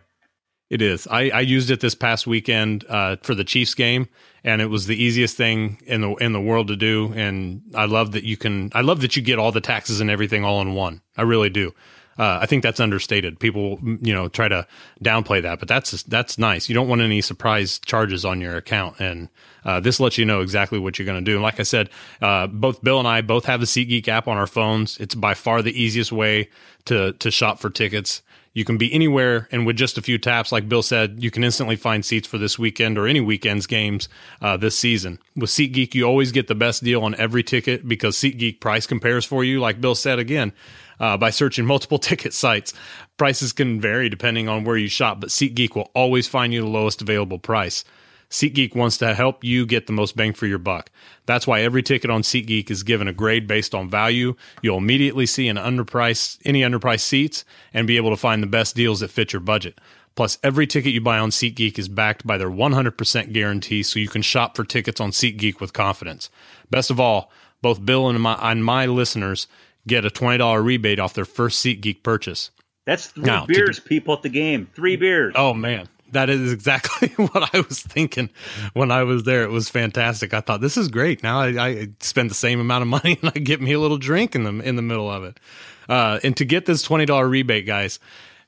It 0.73 0.81
is. 0.81 1.07
I, 1.09 1.29
I 1.29 1.41
used 1.41 1.70
it 1.70 1.81
this 1.81 1.95
past 1.95 2.27
weekend 2.27 2.87
uh, 2.89 3.16
for 3.23 3.35
the 3.35 3.45
Chiefs 3.45 3.75
game, 3.75 4.09
and 4.43 4.62
it 4.62 4.70
was 4.70 4.87
the 4.87 4.97
easiest 4.97 5.37
thing 5.37 5.79
in 5.85 6.01
the 6.01 6.14
in 6.14 6.33
the 6.33 6.41
world 6.41 6.68
to 6.68 6.77
do. 6.77 7.12
And 7.14 7.61
I 7.75 7.85
love 7.85 8.12
that 8.12 8.25
you 8.25 8.39
can. 8.39 8.70
I 8.75 8.81
love 8.81 9.03
that 9.03 9.14
you 9.14 9.20
get 9.20 9.39
all 9.39 9.53
the 9.53 9.61
taxes 9.61 10.01
and 10.01 10.09
everything 10.09 10.47
all 10.47 10.62
in 10.62 10.73
one. 10.73 11.03
I 11.14 11.23
really 11.23 11.51
do. 11.51 11.75
Uh, 12.18 12.39
I 12.41 12.47
think 12.47 12.62
that's 12.62 12.81
understated. 12.81 13.39
People, 13.39 13.81
you 14.01 14.14
know, 14.14 14.29
try 14.29 14.49
to 14.49 14.66
downplay 15.05 15.43
that, 15.43 15.59
but 15.59 15.68
that's 15.68 16.03
that's 16.05 16.39
nice. 16.39 16.70
You 16.70 16.75
don't 16.75 16.89
want 16.89 17.03
any 17.03 17.20
surprise 17.20 17.79
charges 17.79 18.25
on 18.25 18.41
your 18.41 18.57
account, 18.57 18.99
and 18.99 19.29
uh, 19.66 19.79
this 19.81 20.01
lets 20.01 20.16
you 20.16 20.25
know 20.25 20.41
exactly 20.41 20.79
what 20.79 20.99
you're 20.99 21.05
going 21.05 21.23
to 21.23 21.31
do. 21.31 21.35
And 21.35 21.43
like 21.43 21.61
I 21.61 21.64
said, 21.64 21.91
uh, 22.23 22.47
both 22.47 22.83
Bill 22.83 22.99
and 22.99 23.07
I 23.07 23.20
both 23.20 23.45
have 23.45 23.61
the 23.61 23.66
SeatGeek 23.66 24.09
app 24.09 24.27
on 24.27 24.39
our 24.39 24.47
phones. 24.47 24.97
It's 24.97 25.14
by 25.14 25.35
far 25.35 25.61
the 25.61 25.79
easiest 25.79 26.12
way 26.12 26.49
to 26.87 27.12
to 27.12 27.31
shop 27.31 27.59
for 27.59 27.68
tickets. 27.68 28.23
You 28.55 28.66
can 28.66 28.76
be 28.76 28.92
anywhere, 28.92 29.48
and 29.50 29.64
with 29.64 29.76
just 29.76 29.96
a 29.96 30.03
few 30.03 30.18
taps, 30.18 30.53
like 30.53 30.68
Bill 30.68 30.82
said, 30.82 31.22
you 31.22 31.30
can 31.30 31.42
instantly 31.42 31.76
find 31.76 32.05
seats 32.05 32.28
for 32.28 32.36
this 32.36 32.59
weekend 32.59 32.98
or 32.98 33.07
any 33.07 33.20
weekend's 33.20 33.66
games 33.66 34.11
uh, 34.42 34.59
this 34.59 34.76
season. 34.76 35.18
With 35.34 35.48
SeatGeek, 35.48 35.94
you 35.94 36.05
always 36.05 36.32
get 36.32 36.48
the 36.48 36.55
best 36.55 36.84
deal 36.84 37.03
on 37.03 37.14
every 37.14 37.42
ticket 37.42 37.88
because 37.88 38.16
SeatGeek 38.16 38.61
price 38.61 38.86
compares 38.86 39.24
for 39.24 39.42
you, 39.42 39.59
like 39.59 39.80
Bill 39.80 39.94
said 39.94 40.18
again, 40.18 40.53
uh, 41.00 41.16
by 41.16 41.30
searching 41.30 41.64
multiple 41.72 41.98
ticket 41.98 42.34
sites. 42.34 42.74
Prices 43.16 43.55
can 43.55 43.80
vary 43.80 44.11
depending 44.11 44.50
on 44.50 44.64
where 44.64 44.76
you 44.76 44.88
shop, 44.88 45.20
but 45.20 45.30
SeatGeek 45.30 45.74
will 45.74 45.90
always 45.94 46.28
find 46.28 46.53
you 46.53 46.61
the 46.61 46.66
lowest 46.66 47.00
available 47.00 47.38
price. 47.38 47.84
SeatGeek 48.33 48.74
wants 48.74 48.97
to 48.97 49.14
help 49.14 49.45
you 49.45 49.66
get 49.66 49.87
the 49.87 49.93
most 49.93 50.16
bang 50.16 50.33
for 50.33 50.47
your 50.47 50.59
buck. 50.59 50.91
That's 51.26 51.47
why 51.47 51.61
every 51.61 51.83
ticket 51.83 52.11
on 52.11 52.22
SeatGeek 52.22 52.70
is 52.70 52.83
given 52.83 53.07
a 53.07 53.12
grade 53.12 53.47
based 53.47 53.74
on 53.74 53.91
value. 53.91 54.35
You'll 54.62 54.78
immediately 54.78 55.26
see 55.26 55.49
an 55.49 55.59
underpriced 55.59 56.39
any 56.47 56.62
underpriced 56.62 57.03
seats 57.03 57.45
and 57.74 57.87
be 57.87 57.99
able 57.99 58.09
to 58.09 58.16
find 58.16 58.43
the 58.43 58.47
best 58.47 58.74
deals 58.74 59.01
that 59.01 59.11
fit 59.11 59.35
your 59.35 59.41
budget. 59.41 59.78
Plus, 60.14 60.39
every 60.43 60.66
ticket 60.66 60.95
you 60.95 61.01
buy 61.01 61.18
on 61.18 61.28
SeatGeek 61.28 61.78
is 61.78 61.89
backed 61.89 62.26
by 62.26 62.39
their 62.39 62.51
100% 62.51 63.33
guarantee, 63.33 63.83
so 63.83 63.99
you 63.99 64.09
can 64.09 64.22
shop 64.22 64.57
for 64.57 64.64
tickets 64.64 65.01
on 65.01 65.11
SeatGeek 65.11 65.61
with 65.61 65.74
confidence. 65.74 66.30
Best 66.70 66.91
of 66.91 66.99
all, 66.99 67.30
both 67.61 67.85
Bill 67.85 68.09
and 68.09 68.20
my, 68.20 68.39
and 68.41 68.64
my 68.64 68.87
listeners 68.87 69.47
get 69.87 70.07
a 70.07 70.11
$20 70.11 70.64
rebate 70.64 70.99
off 70.99 71.14
their 71.14 71.24
first 71.26 71.64
SeatGeek 71.64 72.03
purchase. 72.03 72.51
That's 72.87 73.09
three 73.09 73.24
now, 73.24 73.47
beers, 73.47 73.76
to, 73.76 73.83
people 73.83 74.14
at 74.14 74.22
the 74.22 74.28
game. 74.28 74.68
Three 74.74 74.97
beers. 74.97 75.35
Oh 75.37 75.55
man, 75.55 75.89
that 76.12 76.30
is 76.30 76.52
exactly 76.52 77.08
what 77.16 77.54
I 77.54 77.60
was 77.60 77.80
thinking 77.80 78.30
when 78.74 78.90
I 78.90 79.02
was 79.02 79.24
there. 79.24 79.42
It 79.42 79.50
was 79.50 79.68
fantastic. 79.68 80.32
I 80.32 80.40
thought 80.40 80.60
this 80.60 80.76
is 80.76 80.88
great. 80.88 81.22
Now 81.22 81.40
I, 81.40 81.48
I 81.48 81.88
spend 82.00 82.30
the 82.30 82.34
same 82.34 82.60
amount 82.60 82.82
of 82.82 82.88
money 83.02 83.18
and 83.20 83.32
I 83.34 83.38
get 83.38 83.60
me 83.60 83.72
a 83.72 83.80
little 83.80 83.98
drink 83.98 84.34
in 84.34 84.44
the 84.44 84.62
in 84.62 84.76
the 84.76 84.82
middle 84.82 85.10
of 85.10 85.24
it. 85.24 85.40
Uh, 85.88 86.20
and 86.22 86.36
to 86.36 86.44
get 86.44 86.66
this 86.66 86.82
twenty 86.82 87.06
dollar 87.06 87.28
rebate, 87.28 87.66
guys, 87.66 87.98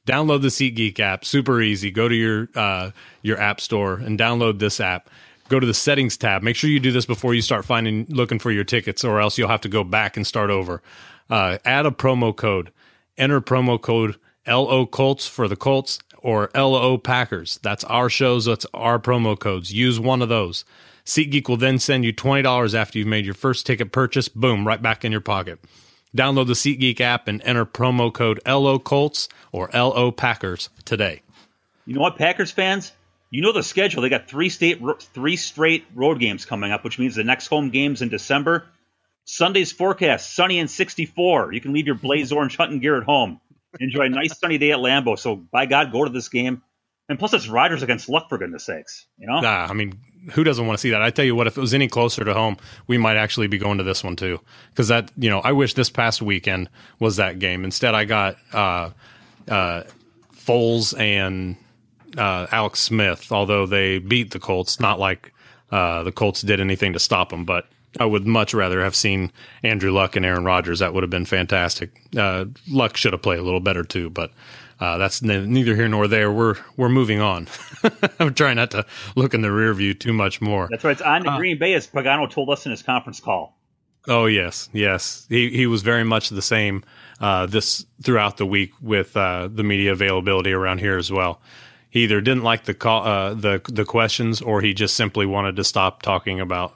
download 0.06 0.42
the 0.42 0.48
SeatGeek 0.48 1.00
app. 1.00 1.24
Super 1.24 1.60
easy. 1.60 1.90
Go 1.90 2.08
to 2.08 2.14
your 2.14 2.48
uh, 2.54 2.90
your 3.22 3.38
app 3.38 3.60
store 3.60 3.94
and 3.94 4.18
download 4.18 4.58
this 4.58 4.80
app. 4.80 5.10
Go 5.48 5.60
to 5.60 5.66
the 5.66 5.74
settings 5.74 6.16
tab. 6.16 6.42
Make 6.42 6.56
sure 6.56 6.70
you 6.70 6.80
do 6.80 6.92
this 6.92 7.06
before 7.06 7.34
you 7.34 7.42
start 7.42 7.64
finding 7.64 8.06
looking 8.08 8.38
for 8.38 8.50
your 8.50 8.64
tickets, 8.64 9.04
or 9.04 9.20
else 9.20 9.36
you'll 9.36 9.48
have 9.48 9.60
to 9.62 9.68
go 9.68 9.84
back 9.84 10.16
and 10.16 10.26
start 10.26 10.50
over. 10.50 10.82
Uh, 11.28 11.58
add 11.64 11.86
a 11.86 11.90
promo 11.90 12.34
code. 12.34 12.70
Enter 13.16 13.40
promo 13.40 13.80
code 13.80 14.16
LO 14.46 14.86
Colts 14.86 15.26
for 15.26 15.48
the 15.48 15.56
Colts 15.56 15.98
or 16.25 16.51
LO 16.55 16.97
Packers. 16.97 17.61
That's 17.62 17.85
our 17.85 18.09
shows, 18.09 18.47
that's 18.47 18.66
our 18.72 18.99
promo 18.99 19.39
codes. 19.39 19.72
Use 19.72 20.01
one 20.01 20.22
of 20.22 20.31
those. 20.31 20.64
SeatGeek 21.05 21.49
will 21.49 21.59
then 21.59 21.79
send 21.79 22.07
you 22.07 22.14
$20 22.14 22.75
after 22.75 22.99
you've 22.99 23.07
made 23.07 23.27
your 23.27 23.35
first 23.35 23.66
ticket 23.66 23.93
purchase. 23.93 24.27
Boom, 24.27 24.66
right 24.66 24.81
back 24.81 25.05
in 25.05 25.12
your 25.12 25.20
pocket. 25.20 25.61
Download 26.16 26.47
the 26.47 26.55
SeatGeek 26.55 26.99
app 27.03 27.29
and 27.29 27.43
enter 27.43 27.66
promo 27.66 28.12
code 28.12 28.41
LO 28.47 28.79
Colts 28.79 29.29
or 29.53 29.68
LO 29.75 30.11
Packers 30.11 30.70
today. 30.87 31.20
You 31.85 31.95
know 31.95 32.01
what, 32.01 32.16
Packers 32.16 32.51
fans? 32.51 32.93
You 33.31 33.43
know 33.43 33.53
the 33.53 33.62
schedule. 33.62 34.01
They 34.01 34.09
got 34.09 34.27
three 34.27 34.49
state, 34.49 34.81
three 35.12 35.37
straight 35.37 35.85
road 35.95 36.20
games 36.20 36.47
coming 36.47 36.72
up, 36.72 36.85
which 36.85 36.99
means 36.99 37.16
the 37.16 37.25
next 37.25 37.49
home 37.49 37.68
games 37.68 38.01
in 38.01 38.09
December. 38.09 38.64
Sunday's 39.27 39.72
forecast: 39.72 40.35
sunny 40.35 40.59
and 40.59 40.70
64. 40.70 41.53
You 41.53 41.61
can 41.61 41.75
leave 41.75 41.87
your 41.87 41.97
blaze 41.97 42.33
orange 42.33 42.57
hunting 42.57 42.79
gear 42.79 42.97
at 42.97 43.03
home 43.03 43.41
enjoy 43.81 44.05
a 44.05 44.09
nice 44.09 44.39
sunny 44.39 44.59
day 44.59 44.72
at 44.72 44.79
Lambeau. 44.79 45.18
So 45.18 45.37
by 45.37 45.66
God, 45.66 45.93
go 45.93 46.05
to 46.05 46.11
this 46.11 46.29
game. 46.29 46.62
And 47.09 47.18
plus, 47.18 47.35
it's 47.35 47.49
Riders 47.49 47.83
against 47.83 48.09
Luck 48.09 48.29
for 48.29 48.39
goodness 48.39 48.64
sakes. 48.64 49.07
You 49.18 49.27
know? 49.27 49.41
Nah, 49.41 49.66
I 49.68 49.75
mean, 49.75 49.93
who 50.33 50.43
doesn't 50.43 50.66
want 50.66 50.79
to 50.79 50.81
see 50.81 50.91
that? 50.91 51.03
I 51.03 51.11
tell 51.11 51.25
you 51.25 51.35
what, 51.35 51.47
if 51.47 51.59
it 51.59 51.61
was 51.61 51.75
any 51.75 51.87
closer 51.87 52.25
to 52.25 52.33
home, 52.33 52.57
we 52.87 52.97
might 52.97 53.16
actually 53.16 53.47
be 53.47 53.59
going 53.59 53.77
to 53.79 53.85
this 53.85 54.03
one 54.03 54.16
too. 54.16 54.41
Because 54.70 54.89
that, 54.89 55.11
you 55.16 55.29
know, 55.29 55.41
I 55.41 55.53
wish 55.53 55.75
this 55.75 55.91
past 55.91 56.22
weekend 56.22 56.70
was 57.01 57.16
that 57.16 57.39
game. 57.39 57.64
Instead, 57.64 57.95
I 57.95 58.07
got 58.07 58.37
uh, 58.55 58.91
uh, 59.49 59.83
Foles 60.35 60.99
and 60.99 61.57
uh, 62.16 62.47
Alex 62.51 62.81
Smith. 62.81 63.31
Although 63.31 63.66
they 63.66 63.99
beat 63.99 64.31
the 64.31 64.41
Colts, 64.41 64.81
not 64.81 64.99
like 64.99 65.31
uh, 65.70 66.05
the 66.05 66.12
Colts 66.12 66.41
did 66.41 66.59
anything 66.59 66.95
to 66.95 66.99
stop 66.99 67.29
them, 67.29 67.45
but 67.45 67.66
I 68.01 68.05
would 68.05 68.26
much 68.26 68.55
rather 68.55 68.82
have 68.82 68.95
seen 68.95 69.32
Andrew 69.62 69.92
Luck 69.92 70.16
and 70.16 70.24
Aaron 70.24 70.45
Rodgers. 70.45 70.80
That 70.80 70.95
would 70.95 71.03
have 71.03 71.11
been 71.11 71.26
fantastic. 71.26 72.01
Uh, 72.16 72.47
Luck 72.68 72.97
should 72.97 73.12
have 73.12 73.22
played 73.22 73.38
a 73.38 73.42
little 73.42 73.61
better 73.61 73.84
too, 73.84 74.11
but 74.11 74.32
uh, 74.80 74.99
that's 74.99 75.22
n- 75.22 75.53
neither 75.53 75.74
here 75.76 75.88
nor 75.88 76.09
there. 76.09 76.30
We're 76.32 76.57
we're 76.76 76.88
moving 76.88 77.20
on. 77.20 77.47
I'm 78.18 78.34
trying 78.34 78.57
not 78.57 78.70
to 78.72 78.84
look 79.16 79.34
in 79.34 79.42
the 79.42 79.53
rear 79.53 79.72
view 79.74 79.95
too 79.95 80.12
much 80.12 80.40
more. 80.40 80.68
That's 80.70 80.84
right. 80.84 80.92
It's 80.92 81.03
on 81.03 81.24
to 81.24 81.36
Green 81.36 81.59
Bay, 81.59 81.74
as 81.74 81.86
Pagano 81.86 82.30
told 82.30 82.51
us 82.51 82.66
in 82.66 82.70
his 82.70 82.82
conference 82.82 83.20
call. 83.20 83.59
Oh 84.07 84.26
yes, 84.26 84.68
yes. 84.72 85.26
He 85.28 85.51
he 85.51 85.66
was 85.66 85.82
very 85.82 86.05
much 86.05 86.28
the 86.28 86.42
same 86.42 86.84
uh, 87.20 87.47
this 87.47 87.86
throughout 88.03 88.36
the 88.36 88.47
week 88.47 88.72
with 88.80 89.16
uh, 89.16 89.49
the 89.51 89.62
media 89.62 89.92
availability 89.92 90.53
around 90.53 90.78
here 90.78 90.99
as 90.99 91.11
well. 91.11 91.40
He 91.88 92.03
either 92.03 92.20
didn't 92.20 92.42
like 92.42 92.64
the 92.64 92.74
call, 92.74 93.07
uh, 93.07 93.34
the 93.34 93.62
the 93.66 93.84
questions, 93.84 94.42
or 94.42 94.61
he 94.61 94.74
just 94.74 94.97
simply 94.97 95.26
wanted 95.26 95.57
to 95.57 95.64
stop 95.64 96.03
talking 96.03 96.40
about 96.40 96.74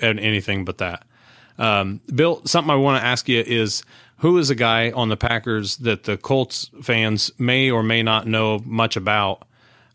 anything 0.00 0.64
but 0.64 0.78
that. 0.78 1.04
Um, 1.58 2.00
Bill, 2.12 2.42
something 2.44 2.70
I 2.70 2.76
want 2.76 3.00
to 3.00 3.06
ask 3.06 3.28
you 3.28 3.40
is 3.40 3.82
who 4.18 4.38
is 4.38 4.50
a 4.50 4.54
guy 4.54 4.90
on 4.90 5.08
the 5.08 5.16
Packers 5.16 5.76
that 5.78 6.04
the 6.04 6.16
Colts 6.16 6.70
fans 6.82 7.30
may 7.38 7.70
or 7.70 7.82
may 7.82 8.02
not 8.02 8.26
know 8.26 8.60
much 8.64 8.96
about 8.96 9.46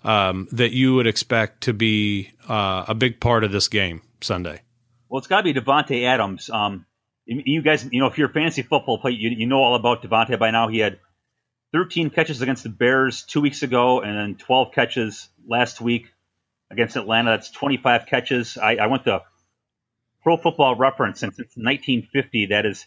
um, 0.04 0.48
that 0.52 0.72
you 0.72 0.96
would 0.96 1.08
expect 1.08 1.62
to 1.62 1.74
be 1.74 2.32
uh, 2.48 2.86
a 2.88 2.96
big 2.96 3.20
part 3.20 3.44
of 3.44 3.52
this 3.52 3.68
game 3.68 4.02
Sunday? 4.22 4.62
Well, 5.10 5.20
it's 5.20 5.28
got 5.28 5.42
to 5.42 5.54
be 5.54 5.60
Davante 5.60 6.04
Adams. 6.04 6.50
Um, 6.50 6.86
you 7.26 7.62
guys, 7.62 7.88
you 7.92 8.00
know, 8.00 8.08
if 8.08 8.18
you're 8.18 8.30
a 8.30 8.34
fantasy 8.34 8.62
football 8.62 9.00
player, 9.00 9.14
you, 9.14 9.30
you 9.30 9.48
know 9.48 9.58
all 9.58 9.76
about 9.76 10.02
Davante 10.02 10.38
by 10.40 10.52
now. 10.52 10.68
He 10.68 10.80
had 10.80 11.00
13 11.74 12.10
catches 12.10 12.42
against 12.42 12.64
the 12.64 12.70
Bears 12.70 13.24
two 13.24 13.42
weeks 13.42 13.64
ago, 13.64 14.02
and 14.02 14.18
then 14.18 14.36
12 14.36 14.74
catches 14.74 15.30
last 15.46 15.82
week 15.82 16.08
against 16.72 16.96
Atlanta. 16.96 17.32
That's 17.32 17.52
25 17.52 18.06
catches. 18.08 18.58
I, 18.58 18.76
I 18.76 18.88
went 18.88 19.04
to 19.06 19.22
Pro 20.28 20.36
Football 20.36 20.76
Reference, 20.76 21.22
since 21.22 21.38
1950, 21.38 22.48
that 22.48 22.66
is 22.66 22.86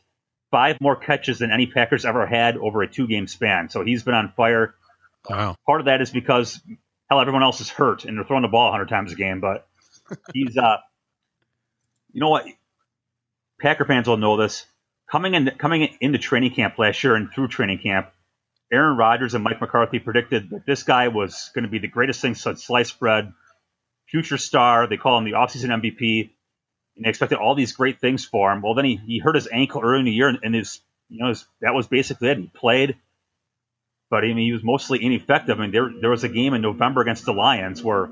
five 0.51 0.79
more 0.79 0.95
catches 0.95 1.39
than 1.39 1.51
any 1.51 1.65
Packers 1.65 2.05
ever 2.05 2.27
had 2.27 2.59
over 2.59 2.83
a 2.83 2.87
two-game 2.87 3.27
span. 3.27 3.71
So 3.71 3.83
he's 3.83 4.03
been 4.03 4.13
on 4.13 4.35
fire. 4.37 4.75
Wow. 5.27 5.57
Part 5.65 5.81
of 5.81 5.87
that 5.87 6.03
is 6.03 6.11
because 6.11 6.61
hell, 7.09 7.19
everyone 7.19 7.43
else 7.43 7.63
is 7.63 7.71
hurt 7.71 8.05
and 8.05 8.19
they're 8.19 8.27
throwing 8.27 8.43
the 8.43 8.49
ball 8.49 8.65
100 8.65 8.91
times 8.91 9.13
a 9.13 9.15
game, 9.15 9.41
but 9.41 9.67
he's 10.35 10.55
uh 10.59 10.77
you 12.13 12.21
know 12.21 12.29
what? 12.29 12.45
Packer 13.59 13.87
fans 13.87 14.07
will 14.07 14.19
know 14.19 14.37
this. 14.37 14.67
Coming 15.11 15.33
in, 15.33 15.51
coming 15.57 15.97
into 15.99 16.19
training 16.19 16.53
camp 16.53 16.79
last 16.79 17.03
year 17.03 17.15
and 17.15 17.33
through 17.33 17.49
training 17.49 17.79
camp, 17.79 18.11
Aaron 18.71 18.99
Rodgers 18.99 19.33
and 19.33 19.43
Mike 19.43 19.63
McCarthy 19.63 19.99
predicted 19.99 20.51
that 20.51 20.67
this 20.67 20.83
guy 20.83 21.09
was 21.09 21.51
going 21.55 21.65
to 21.65 21.71
be 21.71 21.79
the 21.79 21.89
greatest 21.89 22.21
thing 22.21 22.35
since 22.35 22.67
sliced 22.67 23.01
bread, 23.01 23.33
future 24.09 24.37
star. 24.37 24.87
They 24.87 24.99
call 24.99 25.17
him 25.17 25.25
the 25.25 25.33
offseason 25.33 25.81
MVP, 25.81 26.33
and 27.01 27.07
they 27.07 27.09
expected 27.09 27.39
all 27.39 27.55
these 27.55 27.73
great 27.73 27.99
things 27.99 28.27
for 28.27 28.53
him. 28.53 28.61
Well, 28.61 28.75
then 28.75 28.85
he, 28.85 28.97
he 28.97 29.19
hurt 29.21 29.35
his 29.35 29.49
ankle 29.51 29.81
early 29.83 30.01
in 30.01 30.05
the 30.05 30.13
year, 30.13 30.29
and 30.29 30.55
his 30.55 30.81
you 31.09 31.23
know 31.23 31.31
his, 31.31 31.47
that 31.63 31.73
was 31.73 31.87
basically 31.87 32.29
it. 32.29 32.37
He 32.37 32.47
played, 32.47 32.99
but 34.11 34.23
I 34.23 34.27
mean 34.27 34.37
he 34.37 34.53
was 34.53 34.63
mostly 34.63 35.03
ineffective. 35.03 35.59
I 35.59 35.63
mean 35.63 35.71
there 35.73 35.91
there 35.99 36.11
was 36.11 36.25
a 36.25 36.29
game 36.29 36.53
in 36.53 36.61
November 36.61 37.01
against 37.01 37.25
the 37.25 37.33
Lions 37.33 37.83
where 37.83 38.11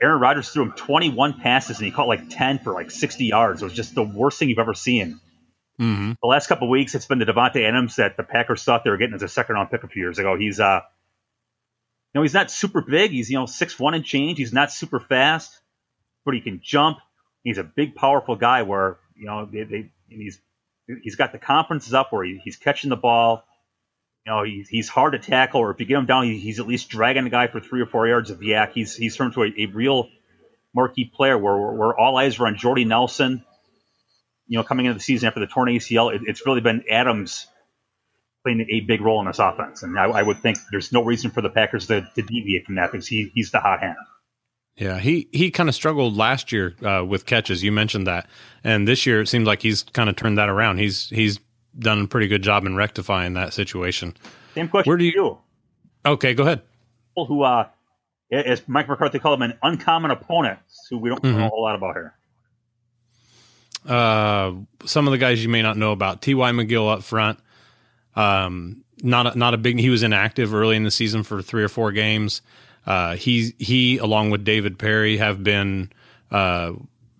Aaron 0.00 0.20
Rodgers 0.20 0.48
threw 0.50 0.62
him 0.62 0.72
21 0.76 1.40
passes 1.40 1.78
and 1.78 1.84
he 1.84 1.90
caught 1.90 2.06
like 2.06 2.30
10 2.30 2.60
for 2.60 2.72
like 2.72 2.92
60 2.92 3.24
yards. 3.24 3.60
It 3.60 3.64
was 3.64 3.74
just 3.74 3.96
the 3.96 4.04
worst 4.04 4.38
thing 4.38 4.50
you've 4.50 4.60
ever 4.60 4.74
seen. 4.74 5.18
Mm-hmm. 5.80 6.12
The 6.22 6.28
last 6.28 6.46
couple 6.46 6.68
weeks, 6.70 6.94
it's 6.94 7.06
been 7.06 7.18
the 7.18 7.24
Davante 7.24 7.66
Adams 7.66 7.96
that 7.96 8.16
the 8.16 8.22
Packers 8.22 8.62
thought 8.62 8.84
they 8.84 8.90
were 8.90 8.98
getting 8.98 9.14
as 9.14 9.22
a 9.22 9.28
second 9.28 9.56
round 9.56 9.70
pick 9.70 9.82
a 9.82 9.88
few 9.88 10.02
years 10.02 10.20
ago. 10.20 10.36
He's 10.38 10.60
uh, 10.60 10.80
you 12.14 12.18
know, 12.18 12.22
he's 12.22 12.34
not 12.34 12.52
super 12.52 12.82
big. 12.82 13.10
He's 13.10 13.30
you 13.30 13.38
know 13.38 13.46
six 13.46 13.80
one 13.80 13.94
and 13.94 14.04
change. 14.04 14.38
He's 14.38 14.52
not 14.52 14.70
super 14.70 15.00
fast, 15.00 15.60
but 16.24 16.34
he 16.34 16.40
can 16.40 16.60
jump. 16.62 16.98
He's 17.44 17.58
a 17.58 17.64
big, 17.64 17.94
powerful 17.94 18.36
guy. 18.36 18.62
Where 18.62 18.98
you 19.16 19.26
know 19.26 19.46
they, 19.46 19.64
they 19.64 19.90
he's 20.08 20.40
he's 21.02 21.16
got 21.16 21.32
the 21.32 21.38
conferences 21.38 21.94
up 21.94 22.12
where 22.12 22.24
he, 22.24 22.40
he's 22.42 22.56
catching 22.56 22.90
the 22.90 22.96
ball. 22.96 23.44
You 24.26 24.32
know, 24.32 24.44
he's, 24.44 24.68
he's 24.68 24.88
hard 24.88 25.12
to 25.14 25.18
tackle, 25.18 25.60
or 25.60 25.70
if 25.70 25.80
you 25.80 25.86
get 25.86 25.96
him 25.96 26.06
down, 26.06 26.24
he's 26.26 26.60
at 26.60 26.66
least 26.66 26.90
dragging 26.90 27.24
the 27.24 27.30
guy 27.30 27.46
for 27.46 27.58
three 27.58 27.80
or 27.80 27.86
four 27.86 28.06
yards 28.06 28.30
of 28.30 28.40
YAC. 28.40 28.72
He's 28.72 28.94
he's 28.94 29.16
turned 29.16 29.32
to 29.34 29.44
a, 29.44 29.52
a 29.58 29.66
real 29.66 30.08
marquee 30.74 31.10
player 31.12 31.38
where, 31.38 31.56
where 31.72 31.98
all 31.98 32.16
eyes 32.16 32.38
were 32.38 32.46
on 32.46 32.56
Jordy 32.56 32.84
Nelson. 32.84 33.44
You 34.46 34.58
know, 34.58 34.64
coming 34.64 34.86
into 34.86 34.98
the 34.98 35.02
season 35.02 35.28
after 35.28 35.40
the 35.40 35.46
torn 35.46 35.68
ACL, 35.68 36.14
it, 36.14 36.22
it's 36.26 36.44
really 36.44 36.60
been 36.60 36.84
Adams 36.90 37.46
playing 38.42 38.66
a 38.70 38.80
big 38.80 39.00
role 39.00 39.20
in 39.20 39.26
this 39.26 39.38
offense, 39.38 39.82
and 39.82 39.98
I, 39.98 40.04
I 40.04 40.22
would 40.22 40.38
think 40.38 40.58
there's 40.70 40.92
no 40.92 41.04
reason 41.04 41.30
for 41.30 41.40
the 41.40 41.50
Packers 41.50 41.86
to, 41.88 42.02
to 42.14 42.22
deviate 42.22 42.66
from 42.66 42.76
that 42.76 42.90
because 42.90 43.06
he, 43.06 43.30
he's 43.34 43.50
the 43.50 43.60
hot 43.60 43.80
hand. 43.80 43.96
Yeah, 44.80 44.98
he 44.98 45.28
he 45.30 45.50
kind 45.50 45.68
of 45.68 45.74
struggled 45.74 46.16
last 46.16 46.52
year 46.52 46.74
uh, 46.82 47.04
with 47.06 47.26
catches. 47.26 47.62
You 47.62 47.70
mentioned 47.70 48.06
that, 48.06 48.26
and 48.64 48.88
this 48.88 49.04
year 49.04 49.20
it 49.20 49.26
seems 49.26 49.46
like 49.46 49.60
he's 49.60 49.82
kind 49.82 50.08
of 50.08 50.16
turned 50.16 50.38
that 50.38 50.48
around. 50.48 50.78
He's 50.78 51.08
he's 51.10 51.38
done 51.78 52.00
a 52.00 52.06
pretty 52.06 52.28
good 52.28 52.42
job 52.42 52.64
in 52.64 52.74
rectifying 52.74 53.34
that 53.34 53.52
situation. 53.52 54.16
Same 54.54 54.68
question. 54.68 54.90
Where 54.90 54.96
do 54.96 55.04
you? 55.04 55.12
you. 55.14 55.38
Okay, 56.06 56.32
go 56.32 56.44
ahead. 56.44 56.62
People 57.10 57.26
who, 57.26 57.42
uh, 57.42 57.68
as 58.32 58.66
Mike 58.66 58.88
McCarthy 58.88 59.18
called 59.18 59.38
them, 59.40 59.50
an 59.50 59.58
uncommon 59.62 60.10
opponent, 60.12 60.58
who 60.88 60.96
we 60.96 61.10
don't 61.10 61.22
Mhm. 61.22 61.36
know 61.36 61.46
a 61.46 61.48
whole 61.50 61.62
lot 61.62 61.74
about 61.76 61.94
here. 61.94 62.14
Uh, 63.86 64.52
some 64.84 65.06
of 65.06 65.10
the 65.12 65.18
guys 65.18 65.42
you 65.42 65.48
may 65.48 65.62
not 65.62 65.76
know 65.76 65.92
about 65.92 66.22
T.Y. 66.22 66.50
McGill 66.52 66.90
up 66.92 67.02
front. 67.02 67.38
Um, 68.14 68.84
not 69.02 69.34
a, 69.34 69.38
not 69.38 69.54
a 69.54 69.58
big. 69.58 69.78
He 69.78 69.88
was 69.90 70.02
inactive 70.02 70.54
early 70.54 70.76
in 70.76 70.84
the 70.84 70.90
season 70.90 71.22
for 71.22 71.40
three 71.42 71.62
or 71.62 71.68
four 71.68 71.92
games. 71.92 72.42
Uh, 72.90 73.14
he 73.14 73.54
he 73.60 73.98
along 73.98 74.30
with 74.30 74.44
David 74.44 74.76
Parry 74.76 75.16
have 75.18 75.44
been 75.44 75.92
uh, 76.32 76.72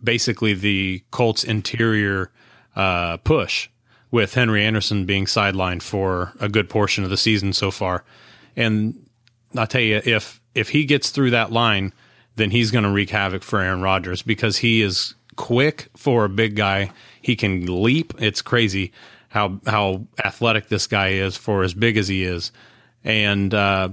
basically 0.02 0.52
the 0.52 1.04
Colts 1.12 1.44
interior 1.44 2.32
uh, 2.74 3.18
push 3.18 3.68
with 4.10 4.34
Henry 4.34 4.64
Anderson 4.64 5.06
being 5.06 5.26
sidelined 5.26 5.82
for 5.82 6.32
a 6.40 6.48
good 6.48 6.68
portion 6.68 7.04
of 7.04 7.10
the 7.10 7.16
season 7.16 7.52
so 7.52 7.70
far. 7.70 8.02
And 8.56 9.08
I'll 9.56 9.68
tell 9.68 9.80
you, 9.80 10.02
if 10.04 10.40
if 10.56 10.70
he 10.70 10.84
gets 10.84 11.10
through 11.10 11.30
that 11.30 11.52
line, 11.52 11.92
then 12.34 12.50
he's 12.50 12.72
going 12.72 12.82
to 12.82 12.90
wreak 12.90 13.10
havoc 13.10 13.44
for 13.44 13.60
Aaron 13.60 13.80
Rodgers 13.80 14.22
because 14.22 14.56
he 14.56 14.82
is 14.82 15.14
quick 15.36 15.86
for 15.96 16.24
a 16.24 16.28
big 16.28 16.56
guy. 16.56 16.90
He 17.22 17.36
can 17.36 17.80
leap. 17.80 18.12
It's 18.18 18.42
crazy 18.42 18.90
how 19.28 19.60
how 19.68 20.08
athletic 20.24 20.66
this 20.66 20.88
guy 20.88 21.10
is 21.10 21.36
for 21.36 21.62
as 21.62 21.74
big 21.74 21.96
as 21.96 22.08
he 22.08 22.24
is. 22.24 22.50
And 23.04 23.54
uh, 23.54 23.90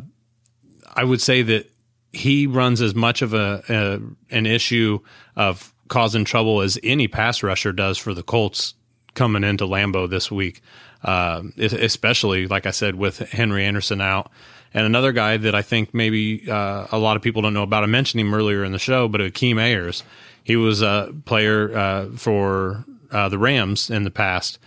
I 0.98 1.04
would 1.04 1.22
say 1.22 1.44
that 1.44 1.70
he 2.12 2.48
runs 2.48 2.82
as 2.82 2.96
much 2.96 3.22
of 3.22 3.34
a, 3.34 3.64
a 3.70 4.36
an 4.36 4.46
issue 4.46 5.00
of 5.36 5.74
causing 5.88 6.26
trouble 6.26 6.62
as 6.62 6.78
any 6.84 7.08
pass 7.08 7.44
rusher 7.44 7.72
does 7.72 7.98
for 7.98 8.14
the 8.14 8.24
Colts 8.24 8.74
coming 9.14 9.44
into 9.44 9.66
Lambeau 9.66 10.10
this 10.10 10.32
week, 10.32 10.62
uh, 11.04 11.44
especially 11.58 12.48
like 12.48 12.66
I 12.66 12.72
said 12.72 12.96
with 12.96 13.20
Henry 13.20 13.66
Anderson 13.66 14.02
out. 14.02 14.32
And 14.74 14.86
another 14.86 15.12
guy 15.12 15.38
that 15.38 15.56
I 15.56 15.62
think 15.62 15.94
maybe 15.94 16.50
uh, 16.50 16.88
a 16.92 16.98
lot 16.98 17.16
of 17.16 17.24
people 17.24 17.42
don't 17.42 17.54
know 17.54 17.64
about. 17.64 17.84
I 17.84 17.88
mentioned 17.88 18.20
him 18.20 18.34
earlier 18.34 18.64
in 18.64 18.74
the 18.74 18.80
show, 18.80 19.08
but 19.08 19.22
Akeem 19.22 19.62
Ayers. 19.62 20.04
He 20.44 20.56
was 20.56 20.82
a 20.82 21.14
player 21.26 21.76
uh, 21.78 22.06
for 22.16 22.86
uh, 23.12 23.30
the 23.30 23.38
Rams 23.38 23.90
in 23.90 24.04
the 24.04 24.12
past, 24.12 24.60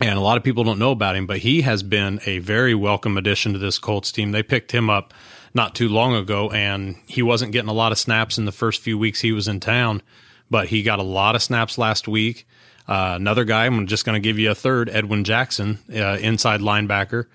and 0.00 0.18
a 0.18 0.20
lot 0.20 0.36
of 0.36 0.44
people 0.44 0.64
don't 0.64 0.78
know 0.78 0.90
about 0.90 1.16
him. 1.16 1.26
But 1.26 1.38
he 1.38 1.62
has 1.62 1.82
been 1.82 2.20
a 2.26 2.38
very 2.38 2.74
welcome 2.74 3.16
addition 3.16 3.52
to 3.52 3.58
this 3.58 3.78
Colts 3.78 4.12
team. 4.12 4.32
They 4.32 4.42
picked 4.42 4.72
him 4.72 4.90
up 4.90 5.12
not 5.54 5.74
too 5.74 5.88
long 5.88 6.14
ago, 6.14 6.50
and 6.50 6.96
he 7.06 7.22
wasn't 7.22 7.52
getting 7.52 7.70
a 7.70 7.74
lot 7.74 7.92
of 7.92 7.98
snaps 7.98 8.38
in 8.38 8.44
the 8.44 8.52
first 8.52 8.80
few 8.80 8.98
weeks 8.98 9.20
he 9.20 9.32
was 9.32 9.48
in 9.48 9.60
town, 9.60 10.02
but 10.50 10.68
he 10.68 10.82
got 10.82 10.98
a 10.98 11.02
lot 11.02 11.34
of 11.34 11.42
snaps 11.42 11.78
last 11.78 12.06
week. 12.06 12.46
Uh, 12.86 13.14
another 13.16 13.44
guy, 13.44 13.66
I'm 13.66 13.86
just 13.86 14.04
going 14.04 14.14
to 14.14 14.26
give 14.26 14.38
you 14.38 14.50
a 14.50 14.54
third, 14.54 14.88
Edwin 14.88 15.24
Jackson, 15.24 15.78
uh, 15.94 16.18
inside 16.20 16.60
linebacker. 16.60 17.26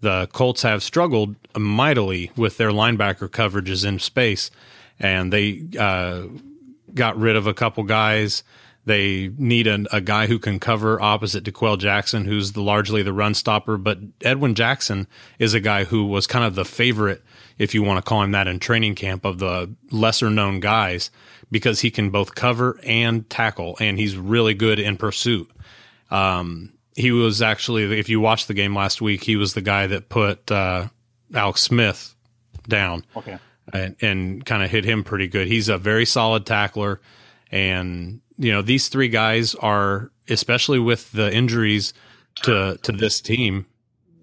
The 0.00 0.28
Colts 0.32 0.62
have 0.62 0.82
struggled 0.82 1.36
mightily 1.56 2.30
with 2.36 2.56
their 2.56 2.70
linebacker 2.70 3.28
coverages 3.28 3.84
in 3.86 3.98
space, 3.98 4.50
and 4.98 5.32
they 5.32 5.64
uh, 5.78 6.22
got 6.94 7.16
rid 7.18 7.36
of 7.36 7.46
a 7.46 7.54
couple 7.54 7.84
guys. 7.84 8.42
They 8.84 9.30
need 9.38 9.68
a, 9.68 9.84
a 9.92 10.00
guy 10.00 10.26
who 10.26 10.40
can 10.40 10.58
cover 10.58 11.00
opposite 11.00 11.44
D'Qwell 11.44 11.78
Jackson, 11.78 12.24
who's 12.24 12.52
the, 12.52 12.62
largely 12.62 13.02
the 13.02 13.12
run 13.12 13.34
stopper. 13.34 13.76
But 13.76 13.98
Edwin 14.22 14.54
Jackson 14.56 15.06
is 15.38 15.54
a 15.54 15.60
guy 15.60 15.84
who 15.84 16.06
was 16.06 16.26
kind 16.26 16.44
of 16.44 16.56
the 16.56 16.64
favorite, 16.64 17.22
if 17.58 17.74
you 17.74 17.82
want 17.84 18.04
to 18.04 18.08
call 18.08 18.22
him 18.22 18.32
that, 18.32 18.48
in 18.48 18.58
training 18.58 18.96
camp 18.96 19.24
of 19.24 19.38
the 19.38 19.72
lesser 19.92 20.30
known 20.30 20.58
guys 20.58 21.10
because 21.50 21.80
he 21.80 21.90
can 21.92 22.10
both 22.10 22.34
cover 22.34 22.80
and 22.84 23.28
tackle, 23.30 23.76
and 23.78 23.98
he's 23.98 24.16
really 24.16 24.54
good 24.54 24.78
in 24.80 24.96
pursuit. 24.96 25.48
Um, 26.10 26.72
he 26.96 27.12
was 27.12 27.40
actually, 27.40 27.98
if 27.98 28.08
you 28.08 28.20
watched 28.20 28.48
the 28.48 28.54
game 28.54 28.74
last 28.74 29.00
week, 29.00 29.22
he 29.22 29.36
was 29.36 29.54
the 29.54 29.60
guy 29.62 29.86
that 29.86 30.08
put 30.08 30.50
uh, 30.50 30.88
Alex 31.34 31.62
Smith 31.62 32.14
down 32.68 33.04
Okay. 33.16 33.38
and, 33.72 33.96
and 34.00 34.44
kind 34.44 34.62
of 34.62 34.70
hit 34.70 34.84
him 34.84 35.04
pretty 35.04 35.28
good. 35.28 35.46
He's 35.46 35.68
a 35.68 35.78
very 35.78 36.04
solid 36.04 36.46
tackler, 36.46 37.00
and 37.50 38.20
you 38.42 38.52
know 38.52 38.60
these 38.60 38.88
three 38.88 39.08
guys 39.08 39.54
are, 39.54 40.10
especially 40.28 40.80
with 40.80 41.12
the 41.12 41.32
injuries 41.32 41.94
to 42.42 42.76
to 42.82 42.92
this 42.92 43.20
team, 43.20 43.66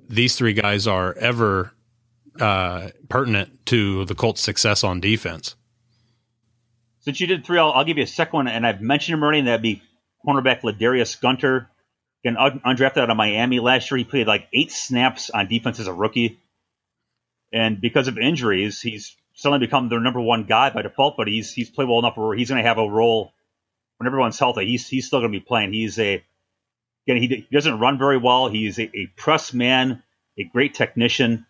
these 0.10 0.36
three 0.36 0.54
guys 0.54 0.88
are 0.88 1.14
ever 1.18 1.72
uh, 2.40 2.90
pertinent 3.08 3.66
to 3.68 4.04
the 4.06 4.16
Colts' 4.16 4.42
success 4.42 4.84
on 4.84 5.00
defense. 5.00 5.56
Since 7.00 7.22
you 7.22 7.28
did 7.28 7.46
three, 7.46 7.58
I'll, 7.58 7.86
give 7.86 7.98
you 7.98 8.04
a 8.04 8.08
second 8.08 8.34
one, 8.34 8.48
and 8.50 8.68
I've 8.68 8.82
mentioned 8.82 9.16
him 9.16 9.24
already, 9.24 9.40
and 9.40 9.48
that'd 9.48 9.62
be 9.62 9.82
cornerback 10.28 10.62
Ladarius 10.62 11.20
Gunter. 11.20 11.70
Again, 12.26 12.36
undrafted 12.36 12.98
out 12.98 13.10
of 13.10 13.16
Miami 13.16 13.62
last 13.62 13.90
year. 13.90 13.98
He 13.98 14.04
played 14.04 14.28
like 14.28 14.50
eight 14.52 14.74
snaps 14.74 15.30
on 15.30 15.48
defense 15.48 15.80
as 15.80 15.88
a 15.88 15.94
rookie. 15.94 16.40
And 17.54 17.80
because 17.80 18.10
of 18.10 18.18
injuries, 18.18 18.82
he's 18.82 19.16
suddenly 19.34 19.66
become 19.66 19.88
their 19.88 20.02
number 20.02 20.20
one 20.20 20.44
guy 20.44 20.70
by 20.72 20.82
default, 20.82 21.16
but 21.16 21.30
he's 21.30 21.54
he's 21.54 21.70
played 21.70 21.88
well 21.88 22.00
enough 22.00 22.18
where 22.18 22.36
he's 22.36 22.50
going 22.50 22.62
to 22.62 22.68
have 22.68 22.78
a 22.78 22.88
role 22.88 23.32
when 24.00 24.08
everyone's 24.08 24.40
healthy. 24.40 24.66
He's 24.66 24.88
he's 24.88 25.08
still 25.08 25.20
going 25.20 25.32
to 25.32 25.40
be 25.40 25.46
playing. 25.46 25.74
He's 25.74 26.00
a 26.00 26.24
again 27.08 27.22
he, 27.22 27.28
he 27.28 27.48
doesn't 27.52 27.80
run 27.80 27.98
very 27.98 28.18
well. 28.18 28.48
He's 28.48 28.80
a, 28.80 28.84
a 28.84 29.08
press 29.18 29.54
man, 29.54 30.02
a 30.38 30.46
great 30.46 30.74
technician, 30.74 31.46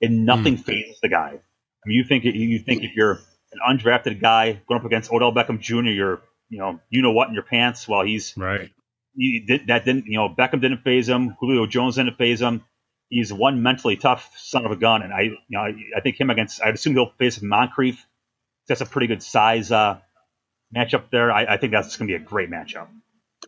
and 0.00 0.24
nothing 0.24 0.56
mm. 0.56 0.64
fazes 0.64 0.98
the 1.02 1.08
guy. 1.08 1.30
I 1.30 1.88
mean, 1.88 1.96
you 1.96 2.04
think 2.04 2.24
you 2.24 2.58
think 2.58 2.84
if 2.84 2.94
you're 2.94 3.20
an 3.52 3.78
undrafted 3.78 4.20
guy 4.20 4.60
going 4.68 4.80
up 4.80 4.86
against 4.86 5.10
Odell 5.10 5.32
Beckham 5.32 5.60
Jr., 5.60 5.88
you're 5.88 6.22
you 6.48 6.58
know 6.58 6.80
you 6.90 7.02
know 7.02 7.12
what 7.12 7.28
in 7.28 7.34
your 7.34 7.44
pants. 7.44 7.88
While 7.88 8.04
he's 8.04 8.36
right, 8.36 8.70
he 9.14 9.44
did, 9.46 9.68
that 9.68 9.84
didn't 9.84 10.06
you 10.06 10.18
know 10.18 10.28
Beckham 10.28 10.60
didn't 10.60 10.82
faze 10.82 11.08
him, 11.08 11.36
Julio 11.40 11.66
Jones 11.66 11.96
didn't 11.96 12.16
faze 12.16 12.40
him 12.40 12.62
he's 13.08 13.32
one 13.32 13.62
mentally 13.62 13.96
tough 13.96 14.32
son 14.36 14.66
of 14.66 14.72
a 14.72 14.76
gun, 14.76 15.02
and 15.02 15.12
I, 15.12 15.20
you 15.20 15.36
know, 15.50 15.60
I, 15.60 15.74
I 15.96 16.00
think 16.00 16.20
him 16.20 16.30
against. 16.30 16.62
I'd 16.62 16.74
assume 16.74 16.94
he'll 16.94 17.12
face 17.18 17.40
Moncrief. 17.40 18.04
That's 18.68 18.80
a 18.80 18.86
pretty 18.86 19.06
good 19.06 19.22
size 19.22 19.70
uh, 19.70 20.00
matchup 20.76 21.10
there. 21.10 21.32
I, 21.32 21.54
I 21.54 21.56
think 21.56 21.72
that's 21.72 21.96
going 21.96 22.08
to 22.08 22.18
be 22.18 22.22
a 22.22 22.24
great 22.24 22.50
matchup. 22.50 22.88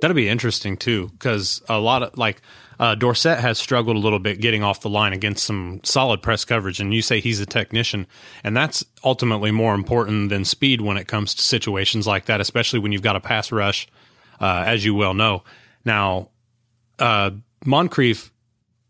That'll 0.01 0.15
be 0.15 0.29
interesting 0.29 0.77
too, 0.77 1.09
because 1.09 1.61
a 1.69 1.79
lot 1.79 2.03
of 2.03 2.17
like 2.17 2.41
uh, 2.79 2.95
Dorsett 2.95 3.39
has 3.39 3.59
struggled 3.59 3.97
a 3.97 3.99
little 3.99 4.21
bit 4.21 4.41
getting 4.41 4.63
off 4.63 4.81
the 4.81 4.91
line 4.91 5.13
against 5.13 5.45
some 5.45 5.81
solid 5.83 6.23
press 6.23 6.45
coverage, 6.45 6.79
and 6.79 6.95
you 6.95 7.03
say 7.03 7.21
he's 7.21 7.41
a 7.41 7.47
technician, 7.47 8.07
and 8.45 8.57
that's 8.57 8.85
ultimately 9.03 9.51
more 9.51 9.75
important 9.75 10.29
than 10.29 10.45
speed 10.45 10.81
when 10.81 10.97
it 10.97 11.09
comes 11.09 11.35
to 11.35 11.43
situations 11.43 12.07
like 12.07 12.27
that, 12.27 12.41
especially 12.41 12.79
when 12.79 12.93
you've 12.93 13.03
got 13.03 13.17
a 13.17 13.21
pass 13.21 13.51
rush, 13.51 13.89
uh, 14.41 14.63
as 14.67 14.85
you 14.85 14.95
well 14.95 15.15
know. 15.15 15.43
Now, 15.85 16.31
uh, 17.01 17.33
Moncrief 17.65 18.33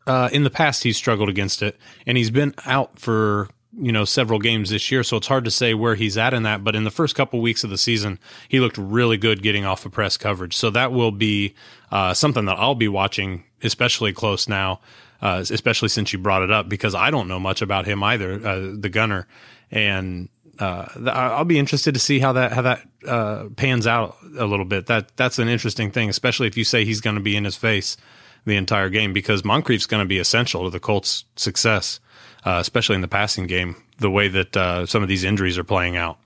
uh, 0.07 0.29
in 0.33 0.43
the 0.43 0.51
past 0.51 0.83
he's 0.83 0.97
struggled 0.97 1.31
against 1.31 1.63
it, 1.63 1.79
and 2.07 2.19
he's 2.19 2.31
been 2.31 2.55
out 2.67 2.99
for 2.99 3.49
you 3.81 3.93
know 3.93 4.05
several 4.05 4.39
games 4.39 4.71
this 4.71 4.91
year, 4.91 5.03
so 5.03 5.17
it's 5.17 5.27
hard 5.27 5.45
to 5.45 5.51
say 5.51 5.75
where 5.75 5.95
he's 5.95 6.19
at 6.19 6.35
in 6.35 6.43
that. 6.45 6.65
But 6.65 6.75
in 6.75 6.85
the 6.85 6.91
first 6.91 7.15
couple 7.15 7.41
weeks 7.41 7.65
of 7.65 7.71
the 7.71 7.79
season, 7.79 8.19
he 8.49 8.61
looked 8.61 8.79
really 8.79 9.17
good 9.17 9.43
getting 9.43 9.65
off 9.65 9.87
of 9.87 9.93
press 9.93 10.17
coverage. 10.17 10.57
So 10.57 10.71
that 10.71 10.93
will 10.93 11.13
be 11.13 11.55
uh, 11.91 12.15
something 12.15 12.45
that 12.47 12.59
I'll 12.59 12.75
be 12.75 12.89
watching, 12.89 13.45
especially 13.63 14.13
close 14.13 14.49
now, 14.49 14.81
uh, 15.23 15.45
especially 15.51 15.89
since 15.89 16.13
you 16.13 16.19
brought 16.19 16.43
it 16.43 16.51
up 16.51 16.69
because 16.69 16.95
I 16.95 17.11
don't 17.11 17.29
know 17.29 17.41
much 17.41 17.63
about 17.63 17.87
him 17.87 18.03
either, 18.03 18.35
uh, 18.47 18.75
the 18.79 18.89
gunner, 18.89 19.27
and 19.71 20.29
uh, 20.59 20.87
I'll 21.07 21.45
be 21.45 21.59
interested 21.59 21.95
to 21.95 22.01
see 22.01 22.19
how 22.19 22.33
that 22.33 22.53
how 22.53 22.63
that 22.63 22.83
uh, 23.07 23.45
pans 23.57 23.87
out 23.87 24.17
a 24.39 24.45
little 24.45 24.65
bit. 24.65 24.87
That 24.87 25.17
that's 25.17 25.39
an 25.39 25.49
interesting 25.49 25.91
thing, 25.91 26.09
especially 26.09 26.49
if 26.49 26.57
you 26.57 26.65
say 26.65 26.85
he's 26.85 27.01
going 27.01 27.17
to 27.17 27.23
be 27.23 27.37
in 27.37 27.45
his 27.45 27.57
face 27.57 27.97
the 28.45 28.57
entire 28.57 28.89
game 28.89 29.13
because 29.13 29.43
Moncrief's 29.43 29.87
going 29.87 30.03
to 30.03 30.09
be 30.09 30.19
essential 30.19 30.65
to 30.65 30.71
the 30.71 30.81
Colts' 30.81 31.25
success, 31.37 32.01
uh, 32.45 32.59
especially 32.61 32.95
in 32.95 33.01
the 33.01 33.09
passing 33.09 33.47
game. 33.47 33.77
The 33.99 34.11
way 34.11 34.29
that 34.29 34.57
uh, 34.57 34.87
some 34.87 35.03
of 35.03 35.09
these 35.09 35.25
injuries 35.25 35.59
are 35.59 35.65
playing 35.65 35.97
out. 35.97 36.19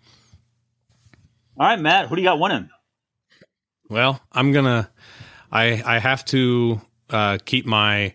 All 1.58 1.66
right, 1.66 1.80
Matt, 1.80 2.08
who 2.08 2.16
do 2.16 2.22
you 2.22 2.28
got 2.28 2.38
winning? 2.38 2.68
Well, 3.88 4.20
I'm 4.32 4.52
gonna. 4.52 4.90
I 5.50 5.82
I 5.84 5.98
have 5.98 6.24
to 6.26 6.80
uh, 7.10 7.38
keep 7.44 7.66
my 7.66 8.14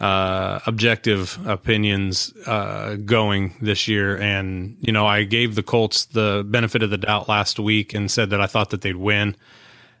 uh, 0.00 0.60
objective 0.66 1.38
opinions 1.46 2.32
uh, 2.46 2.96
going 2.96 3.54
this 3.60 3.88
year. 3.88 4.16
And, 4.18 4.76
you 4.80 4.92
know, 4.92 5.06
I 5.06 5.24
gave 5.24 5.54
the 5.54 5.62
Colts 5.62 6.06
the 6.06 6.44
benefit 6.46 6.82
of 6.82 6.90
the 6.90 6.98
doubt 6.98 7.28
last 7.28 7.58
week 7.58 7.94
and 7.94 8.10
said 8.10 8.30
that 8.30 8.40
I 8.40 8.46
thought 8.46 8.70
that 8.70 8.82
they'd 8.82 8.96
win. 8.96 9.36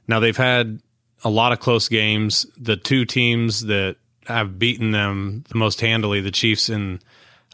Now, 0.06 0.20
they've 0.20 0.36
had 0.36 0.80
a 1.24 1.30
lot 1.30 1.52
of 1.52 1.60
close 1.60 1.88
games. 1.88 2.46
The 2.58 2.76
two 2.76 3.04
teams 3.04 3.62
that 3.66 3.96
have 4.26 4.58
beaten 4.58 4.92
them 4.92 5.44
the 5.48 5.56
most 5.56 5.80
handily, 5.80 6.20
the 6.20 6.30
Chiefs 6.30 6.68
and 6.68 7.02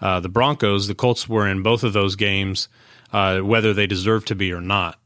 uh, 0.01 0.21
the 0.21 0.29
Broncos, 0.29 0.89
the 0.89 0.95
Colts 0.95 1.29
were 1.29 1.49
in 1.49 1.63
both 1.63 1.85
of 1.85 1.93
those 1.93 2.17
games, 2.17 2.69
uh, 3.13 3.39
whether 3.39 3.73
they 3.73 3.87
deserve 3.87 4.25
to 4.27 4.35
be 4.35 4.53
or 4.53 4.61
not. 4.61 4.99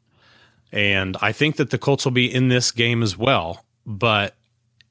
And 0.72 1.16
I 1.20 1.32
think 1.32 1.56
that 1.56 1.70
the 1.70 1.78
Colts 1.78 2.04
will 2.04 2.12
be 2.12 2.32
in 2.32 2.48
this 2.48 2.72
game 2.72 3.02
as 3.02 3.16
well. 3.16 3.64
But 3.84 4.34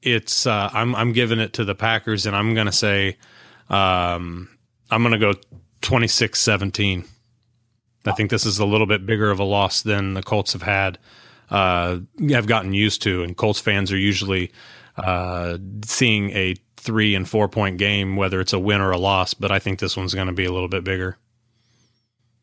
it's 0.02 0.46
uh, 0.46 0.70
I'm 0.72 0.94
I'm 0.94 1.12
giving 1.12 1.38
it 1.38 1.52
to 1.54 1.64
the 1.64 1.74
Packers, 1.74 2.26
and 2.26 2.34
I'm 2.34 2.54
going 2.54 2.66
to 2.66 2.72
say 2.72 3.18
um, 3.68 4.48
I'm 4.90 5.02
going 5.02 5.12
to 5.12 5.18
go 5.18 5.34
26-17. 5.82 7.06
I 8.06 8.12
think 8.12 8.30
this 8.30 8.46
is 8.46 8.58
a 8.58 8.64
little 8.64 8.86
bit 8.86 9.04
bigger 9.04 9.30
of 9.30 9.40
a 9.40 9.44
loss 9.44 9.82
than 9.82 10.14
the 10.14 10.22
Colts 10.22 10.52
have 10.52 10.62
had 10.62 10.98
uh, 11.50 11.98
have 12.30 12.46
gotten 12.46 12.72
used 12.72 13.02
to. 13.02 13.22
And 13.22 13.36
Colts 13.36 13.60
fans 13.60 13.92
are 13.92 13.98
usually 13.98 14.52
uh, 14.96 15.58
seeing 15.84 16.30
a 16.30 16.54
three 16.86 17.14
and 17.14 17.28
four 17.28 17.48
point 17.48 17.76
game, 17.76 18.16
whether 18.16 18.40
it's 18.40 18.54
a 18.54 18.58
win 18.58 18.80
or 18.80 18.92
a 18.92 18.98
loss. 18.98 19.34
But 19.34 19.50
I 19.50 19.58
think 19.58 19.78
this 19.78 19.96
one's 19.96 20.14
going 20.14 20.28
to 20.28 20.32
be 20.32 20.46
a 20.46 20.52
little 20.52 20.68
bit 20.68 20.84
bigger. 20.84 21.18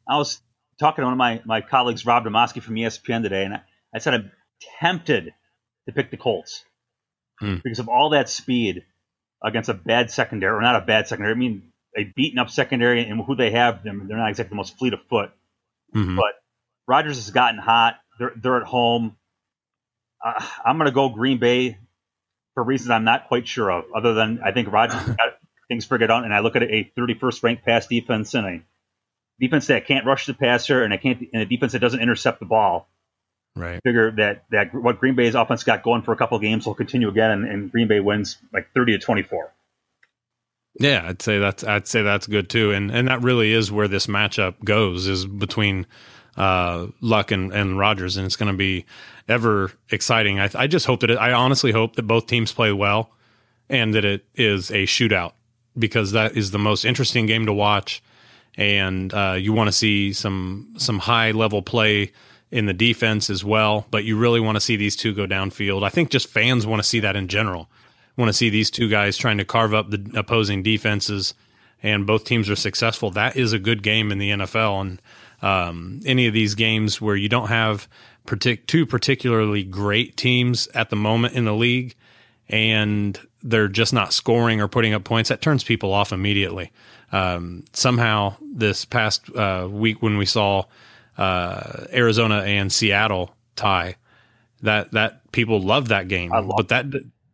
I 0.07 0.17
was 0.17 0.41
talking 0.79 1.01
to 1.01 1.05
one 1.05 1.13
of 1.13 1.17
my, 1.17 1.41
my 1.45 1.61
colleagues, 1.61 2.05
Rob 2.05 2.25
Demovsky 2.25 2.61
from 2.61 2.75
ESPN 2.75 3.23
today, 3.23 3.45
and 3.45 3.55
I, 3.55 3.61
I 3.95 3.99
said 3.99 4.13
I'm 4.13 4.31
tempted 4.79 5.33
to 5.87 5.93
pick 5.93 6.11
the 6.11 6.17
Colts 6.17 6.65
hmm. 7.39 7.55
because 7.63 7.79
of 7.79 7.87
all 7.87 8.09
that 8.09 8.29
speed 8.29 8.83
against 9.43 9.69
a 9.69 9.73
bad 9.73 10.11
secondary, 10.11 10.55
or 10.55 10.61
not 10.61 10.75
a 10.75 10.85
bad 10.85 11.07
secondary. 11.07 11.33
I 11.33 11.37
mean, 11.37 11.71
a 11.97 12.11
beaten 12.15 12.39
up 12.39 12.49
secondary, 12.49 13.07
and 13.07 13.21
who 13.25 13.35
they 13.35 13.51
have, 13.51 13.83
them 13.83 14.07
they're 14.07 14.17
not 14.17 14.29
exactly 14.29 14.49
the 14.49 14.55
most 14.55 14.77
fleet 14.77 14.93
of 14.93 14.99
foot. 15.09 15.31
Mm-hmm. 15.95 16.17
But 16.17 16.33
Rodgers 16.87 17.15
has 17.15 17.31
gotten 17.31 17.59
hot. 17.59 17.95
They're 18.19 18.33
they're 18.35 18.57
at 18.57 18.67
home. 18.67 19.15
Uh, 20.23 20.45
I'm 20.65 20.77
going 20.77 20.87
to 20.89 20.93
go 20.93 21.09
Green 21.09 21.39
Bay 21.39 21.77
for 22.53 22.63
reasons 22.63 22.89
I'm 22.89 23.03
not 23.03 23.27
quite 23.27 23.47
sure 23.47 23.71
of. 23.71 23.85
Other 23.95 24.13
than 24.13 24.39
I 24.43 24.51
think 24.51 24.71
Rodgers 24.71 25.03
got 25.07 25.37
things 25.67 25.85
figured 25.85 26.11
out, 26.11 26.23
and 26.23 26.33
I 26.33 26.39
look 26.39 26.55
at 26.55 26.63
a 26.63 26.91
31st 26.97 27.43
ranked 27.43 27.65
pass 27.65 27.87
defense 27.87 28.33
and 28.33 28.47
a 28.47 28.61
defense 29.39 29.67
that 29.67 29.87
can't 29.87 30.05
rush 30.05 30.25
the 30.25 30.33
passer 30.33 30.83
and 30.83 30.93
a 30.93 30.97
can't 30.97 31.21
and 31.33 31.41
a 31.41 31.45
defense 31.45 31.73
that 31.73 31.79
doesn't 31.79 32.01
intercept 32.01 32.39
the 32.39 32.45
ball. 32.45 32.87
Right. 33.55 33.79
Figure 33.83 34.11
that 34.17 34.45
that 34.51 34.73
what 34.73 34.99
Green 34.99 35.15
Bay's 35.15 35.35
offense 35.35 35.63
got 35.63 35.83
going 35.83 36.01
for 36.01 36.11
a 36.11 36.17
couple 36.17 36.39
games 36.39 36.65
will 36.65 36.73
continue 36.73 37.09
again, 37.09 37.31
and, 37.31 37.45
and 37.45 37.71
Green 37.71 37.87
Bay 37.87 37.99
wins 37.99 38.37
like 38.51 38.73
30 38.73 38.93
to 38.93 38.99
24. 38.99 39.53
Yeah, 40.79 41.05
I'd 41.07 41.21
say 41.21 41.37
that's 41.37 41.63
I'd 41.63 41.87
say 41.87 42.01
that's 42.01 42.25
good 42.25 42.49
too, 42.49 42.71
and 42.71 42.89
and 42.89 43.07
that 43.07 43.21
really 43.21 43.53
is 43.53 43.71
where 43.71 43.87
this 43.87 44.07
matchup 44.07 44.55
goes 44.63 45.07
is 45.07 45.25
between 45.25 45.85
uh, 46.37 46.87
Luck 47.01 47.31
and, 47.31 47.51
and 47.53 47.77
Rodgers, 47.77 48.17
and 48.17 48.25
it's 48.25 48.35
going 48.35 48.51
to 48.51 48.57
be 48.57 48.85
ever 49.27 49.71
exciting. 49.89 50.39
I, 50.39 50.49
I 50.55 50.67
just 50.67 50.85
hope 50.85 51.01
that 51.01 51.11
it, 51.11 51.17
I 51.17 51.33
honestly 51.33 51.71
hope 51.71 51.95
that 51.95 52.03
both 52.03 52.27
teams 52.27 52.51
play 52.51 52.71
well 52.71 53.11
and 53.69 53.93
that 53.93 54.05
it 54.05 54.25
is 54.35 54.69
a 54.71 54.83
shootout 54.83 55.33
because 55.77 56.11
that 56.11 56.35
is 56.35 56.51
the 56.51 56.59
most 56.59 56.85
interesting 56.85 57.25
game 57.25 57.45
to 57.45 57.53
watch. 57.53 58.03
And 58.55 59.13
uh, 59.13 59.35
you 59.39 59.53
want 59.53 59.67
to 59.67 59.71
see 59.71 60.13
some 60.13 60.75
some 60.77 60.99
high 60.99 61.31
level 61.31 61.63
play 61.63 62.11
in 62.51 62.67
the 62.67 62.73
defense 62.73 63.31
as 63.31 63.43
well, 63.43 63.87
but 63.89 64.03
you 64.03 64.15
really 64.15 64.39
want 64.39 64.55
to 64.55 64.61
see 64.61 64.75
these 64.75 64.95
two 64.95 65.11
go 65.11 65.25
downfield. 65.25 65.83
I 65.83 65.89
think 65.89 66.11
just 66.11 66.29
fans 66.29 66.67
want 66.67 66.83
to 66.83 66.87
see 66.87 66.99
that 66.99 67.15
in 67.15 67.27
general. 67.27 67.67
Want 68.15 68.29
to 68.29 68.33
see 68.33 68.51
these 68.51 68.69
two 68.69 68.89
guys 68.89 69.17
trying 69.17 69.39
to 69.39 69.45
carve 69.45 69.73
up 69.73 69.89
the 69.89 70.11
opposing 70.13 70.61
defenses, 70.61 71.33
and 71.81 72.05
both 72.05 72.25
teams 72.25 72.51
are 72.51 72.55
successful. 72.55 73.09
That 73.09 73.35
is 73.35 73.53
a 73.53 73.59
good 73.59 73.81
game 73.81 74.11
in 74.11 74.19
the 74.19 74.29
NFL, 74.29 74.81
and 74.81 75.01
um, 75.43 75.99
any 76.05 76.25
of 76.25 76.33
these 76.33 76.55
games 76.55 76.99
where 76.99 77.15
you 77.15 77.29
don't 77.29 77.49
have 77.49 77.87
partic- 78.25 78.65
two 78.65 78.85
particularly 78.85 79.63
great 79.63 80.17
teams 80.17 80.67
at 80.73 80.89
the 80.89 80.95
moment 80.95 81.35
in 81.35 81.45
the 81.45 81.53
league 81.53 81.95
and 82.49 83.19
they're 83.43 83.67
just 83.67 83.93
not 83.93 84.13
scoring 84.13 84.61
or 84.61 84.67
putting 84.67 84.93
up 84.93 85.03
points, 85.03 85.29
that 85.29 85.41
turns 85.41 85.63
people 85.63 85.93
off 85.93 86.11
immediately. 86.11 86.71
Um, 87.11 87.65
somehow, 87.73 88.35
this 88.41 88.85
past 88.85 89.29
uh, 89.35 89.67
week 89.69 90.01
when 90.01 90.17
we 90.17 90.25
saw 90.25 90.63
uh, 91.17 91.85
Arizona 91.91 92.39
and 92.39 92.71
Seattle 92.71 93.35
tie, 93.55 93.95
that 94.61 94.91
that 94.91 95.31
people 95.31 95.59
love 95.61 95.89
that 95.89 96.07
game, 96.07 96.31
but 96.55 96.69
that 96.69 96.85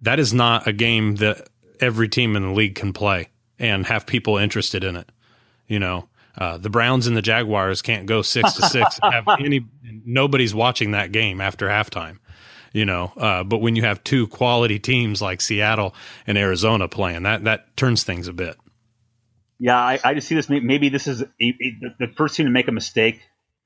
that 0.01 0.19
is 0.19 0.33
not 0.33 0.67
a 0.67 0.73
game 0.73 1.15
that 1.17 1.47
every 1.79 2.09
team 2.09 2.35
in 2.35 2.43
the 2.43 2.51
league 2.51 2.75
can 2.75 2.91
play 2.91 3.29
and 3.59 3.85
have 3.85 4.05
people 4.05 4.37
interested 4.37 4.83
in 4.83 4.95
it. 4.95 5.09
You 5.67 5.79
know, 5.79 6.09
uh, 6.39 6.57
the 6.57 6.69
Browns 6.69 7.05
and 7.05 7.17
the 7.17 7.21
Jaguars 7.21 7.81
can't 7.81 8.05
go 8.05 8.21
six 8.21 8.53
to 8.53 8.61
six. 8.63 8.97
have 9.03 9.25
any 9.39 9.65
nobody's 9.83 10.55
watching 10.55 10.91
that 10.91 11.11
game 11.11 11.41
after 11.41 11.67
halftime, 11.67 12.17
you 12.71 12.85
know. 12.85 13.11
Uh, 13.17 13.43
but 13.43 13.57
when 13.57 13.75
you 13.75 13.83
have 13.83 14.03
two 14.05 14.25
quality 14.27 14.79
teams 14.79 15.21
like 15.21 15.41
Seattle 15.41 15.93
and 16.25 16.37
Arizona 16.37 16.87
playing, 16.87 17.23
that 17.23 17.43
that 17.43 17.75
turns 17.75 18.03
things 18.03 18.29
a 18.29 18.33
bit. 18.33 18.55
Yeah, 19.59 19.77
I, 19.77 19.99
I 20.01 20.13
just 20.13 20.29
see 20.29 20.35
this. 20.35 20.49
Maybe 20.49 20.87
this 20.87 21.07
is 21.07 21.21
a, 21.21 21.25
a, 21.41 21.95
the 21.99 22.07
first 22.15 22.37
team 22.37 22.45
to 22.45 22.51
make 22.51 22.69
a 22.69 22.71
mistake 22.71 23.21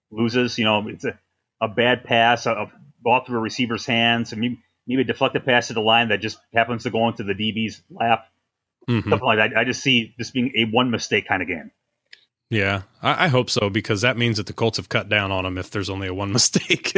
loses. 0.10 0.58
You 0.58 0.66
know, 0.66 0.88
it's 0.88 1.06
a, 1.06 1.20
a 1.62 1.68
bad 1.68 2.04
pass, 2.04 2.48
a, 2.48 2.52
a 2.54 2.72
ball 3.00 3.24
through 3.24 3.38
a 3.38 3.42
receiver's 3.42 3.86
hands, 3.86 4.32
and 4.32 4.42
maybe, 4.42 4.60
maybe 4.88 5.04
a 5.04 5.06
deflected 5.06 5.46
pass 5.46 5.68
to 5.68 5.74
the 5.74 5.82
line 5.82 6.10
that 6.10 6.22
just 6.22 6.40
happens 6.52 6.84
to 6.84 6.90
go 6.90 7.08
into 7.08 7.24
the 7.24 7.36
DB's 7.36 7.84
lap. 7.92 8.26
Mm-hmm. 8.90 9.12
Something 9.12 9.26
like 9.28 9.38
that. 9.38 9.56
I 9.56 9.64
just 9.64 9.84
see 9.84 10.16
this 10.18 10.32
being 10.32 10.52
a 10.58 10.66
one 10.66 10.90
mistake 10.90 11.28
kind 11.28 11.44
of 11.44 11.48
game. 11.48 11.70
Yeah, 12.50 12.84
I, 13.02 13.26
I, 13.26 13.28
hope 13.30 13.50
so 13.50 13.70
because 13.70 14.02
that 14.02 14.16
means 14.16 14.38
that 14.38 14.46
the 14.46 14.54
Colts 14.54 14.78
have 14.78 14.90
cut 14.90 15.10
down 15.10 15.32
on 15.32 15.44
them 15.44 15.58
if 15.58 15.72
there's 15.72 15.90
only 15.90 16.08
a 16.08 16.14
one 16.14 16.32
mistake. 16.34 16.94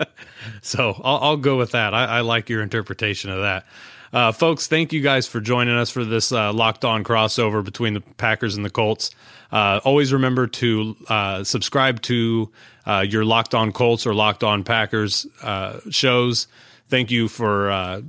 so 0.62 1.00
I'll, 1.04 1.18
I'll, 1.18 1.36
go 1.36 1.56
with 1.56 1.72
that. 1.72 1.94
I, 1.94 2.04
I, 2.04 2.20
like 2.22 2.48
your 2.48 2.62
interpretation 2.62 3.30
of 3.30 3.42
that. 3.42 3.64
Uh, 4.12 4.32
folks, 4.32 4.66
thank 4.66 4.92
you 4.92 5.00
guys 5.00 5.26
for 5.26 5.40
joining 5.40 5.74
us 5.74 5.90
for 5.90 6.04
this 6.04 6.32
uh, 6.32 6.52
locked 6.52 6.84
on 6.84 7.02
crossover 7.02 7.64
between 7.64 7.94
the 7.94 8.00
Packers 8.00 8.56
and 8.56 8.64
the 8.64 8.70
Colts. 8.70 9.10
Uh, 9.50 9.80
always 9.84 10.12
remember 10.12 10.46
to 10.46 10.96
uh, 11.08 11.44
subscribe 11.44 12.02
to 12.02 12.50
uh, 12.86 13.04
your 13.08 13.24
Locked 13.24 13.54
On 13.54 13.70
Colts 13.72 14.06
or 14.06 14.14
Locked 14.14 14.42
On 14.42 14.64
Packers 14.64 15.26
uh, 15.42 15.78
shows. 15.90 16.46
Thank 16.88 17.10
you 17.10 17.28
for 17.28 18.02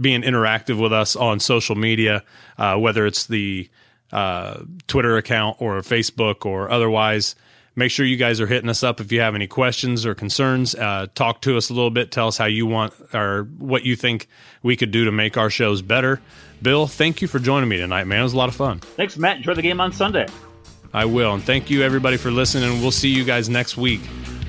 being 0.00 0.22
interactive 0.22 0.80
with 0.80 0.92
us 0.92 1.14
on 1.14 1.40
social 1.40 1.76
media, 1.76 2.24
whether 2.56 3.06
it's 3.06 3.26
the 3.26 3.68
uh, 4.12 4.62
Twitter 4.86 5.16
account 5.16 5.56
or 5.60 5.80
Facebook 5.80 6.46
or 6.46 6.70
otherwise. 6.70 7.34
Make 7.78 7.90
sure 7.90 8.06
you 8.06 8.16
guys 8.16 8.40
are 8.40 8.46
hitting 8.46 8.70
us 8.70 8.82
up 8.82 9.00
if 9.00 9.12
you 9.12 9.20
have 9.20 9.34
any 9.34 9.46
questions 9.46 10.06
or 10.06 10.14
concerns. 10.14 10.74
Uh, 10.74 11.08
talk 11.14 11.42
to 11.42 11.58
us 11.58 11.68
a 11.68 11.74
little 11.74 11.90
bit. 11.90 12.10
Tell 12.10 12.26
us 12.26 12.38
how 12.38 12.46
you 12.46 12.64
want 12.64 12.94
or 13.12 13.44
what 13.58 13.84
you 13.84 13.96
think 13.96 14.28
we 14.62 14.76
could 14.76 14.90
do 14.90 15.04
to 15.04 15.12
make 15.12 15.36
our 15.36 15.50
shows 15.50 15.82
better. 15.82 16.22
Bill, 16.62 16.86
thank 16.86 17.20
you 17.20 17.28
for 17.28 17.38
joining 17.38 17.68
me 17.68 17.76
tonight, 17.76 18.04
man. 18.04 18.20
It 18.20 18.22
was 18.22 18.32
a 18.32 18.38
lot 18.38 18.48
of 18.48 18.54
fun. 18.54 18.78
Thanks, 18.80 19.18
Matt. 19.18 19.36
Enjoy 19.36 19.52
the 19.52 19.60
game 19.60 19.78
on 19.78 19.92
Sunday. 19.92 20.26
I 20.94 21.04
will. 21.04 21.34
And 21.34 21.42
thank 21.42 21.68
you, 21.68 21.82
everybody, 21.82 22.16
for 22.16 22.30
listening. 22.30 22.80
We'll 22.80 22.90
see 22.90 23.10
you 23.10 23.24
guys 23.24 23.50
next 23.50 23.76
week. 23.76 24.00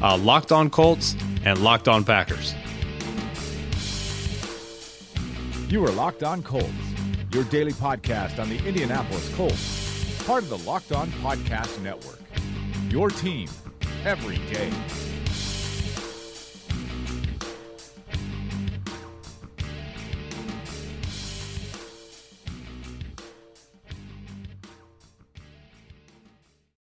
Uh, 0.02 0.18
Locked 0.18 0.54
on 0.54 0.70
Colts 0.70 1.14
and 1.44 1.60
Locked 1.60 1.90
on 1.90 2.06
Packers. 2.06 2.56
You 5.68 5.84
are 5.84 5.92
Locked 5.92 6.24
on 6.24 6.44
Colts 6.44 6.72
your 7.34 7.44
daily 7.46 7.74
podcast 7.74 8.40
on 8.40 8.50
the 8.50 8.58
Indianapolis 8.66 9.34
Colts, 9.36 10.24
part 10.26 10.44
of 10.44 10.50
the 10.50 10.58
Locked 10.60 10.92
On 10.92 11.08
Podcast 11.24 11.82
Network. 11.82 12.20
Your 12.90 13.10
team 13.10 13.50
every 14.06 14.38
day. 14.52 14.72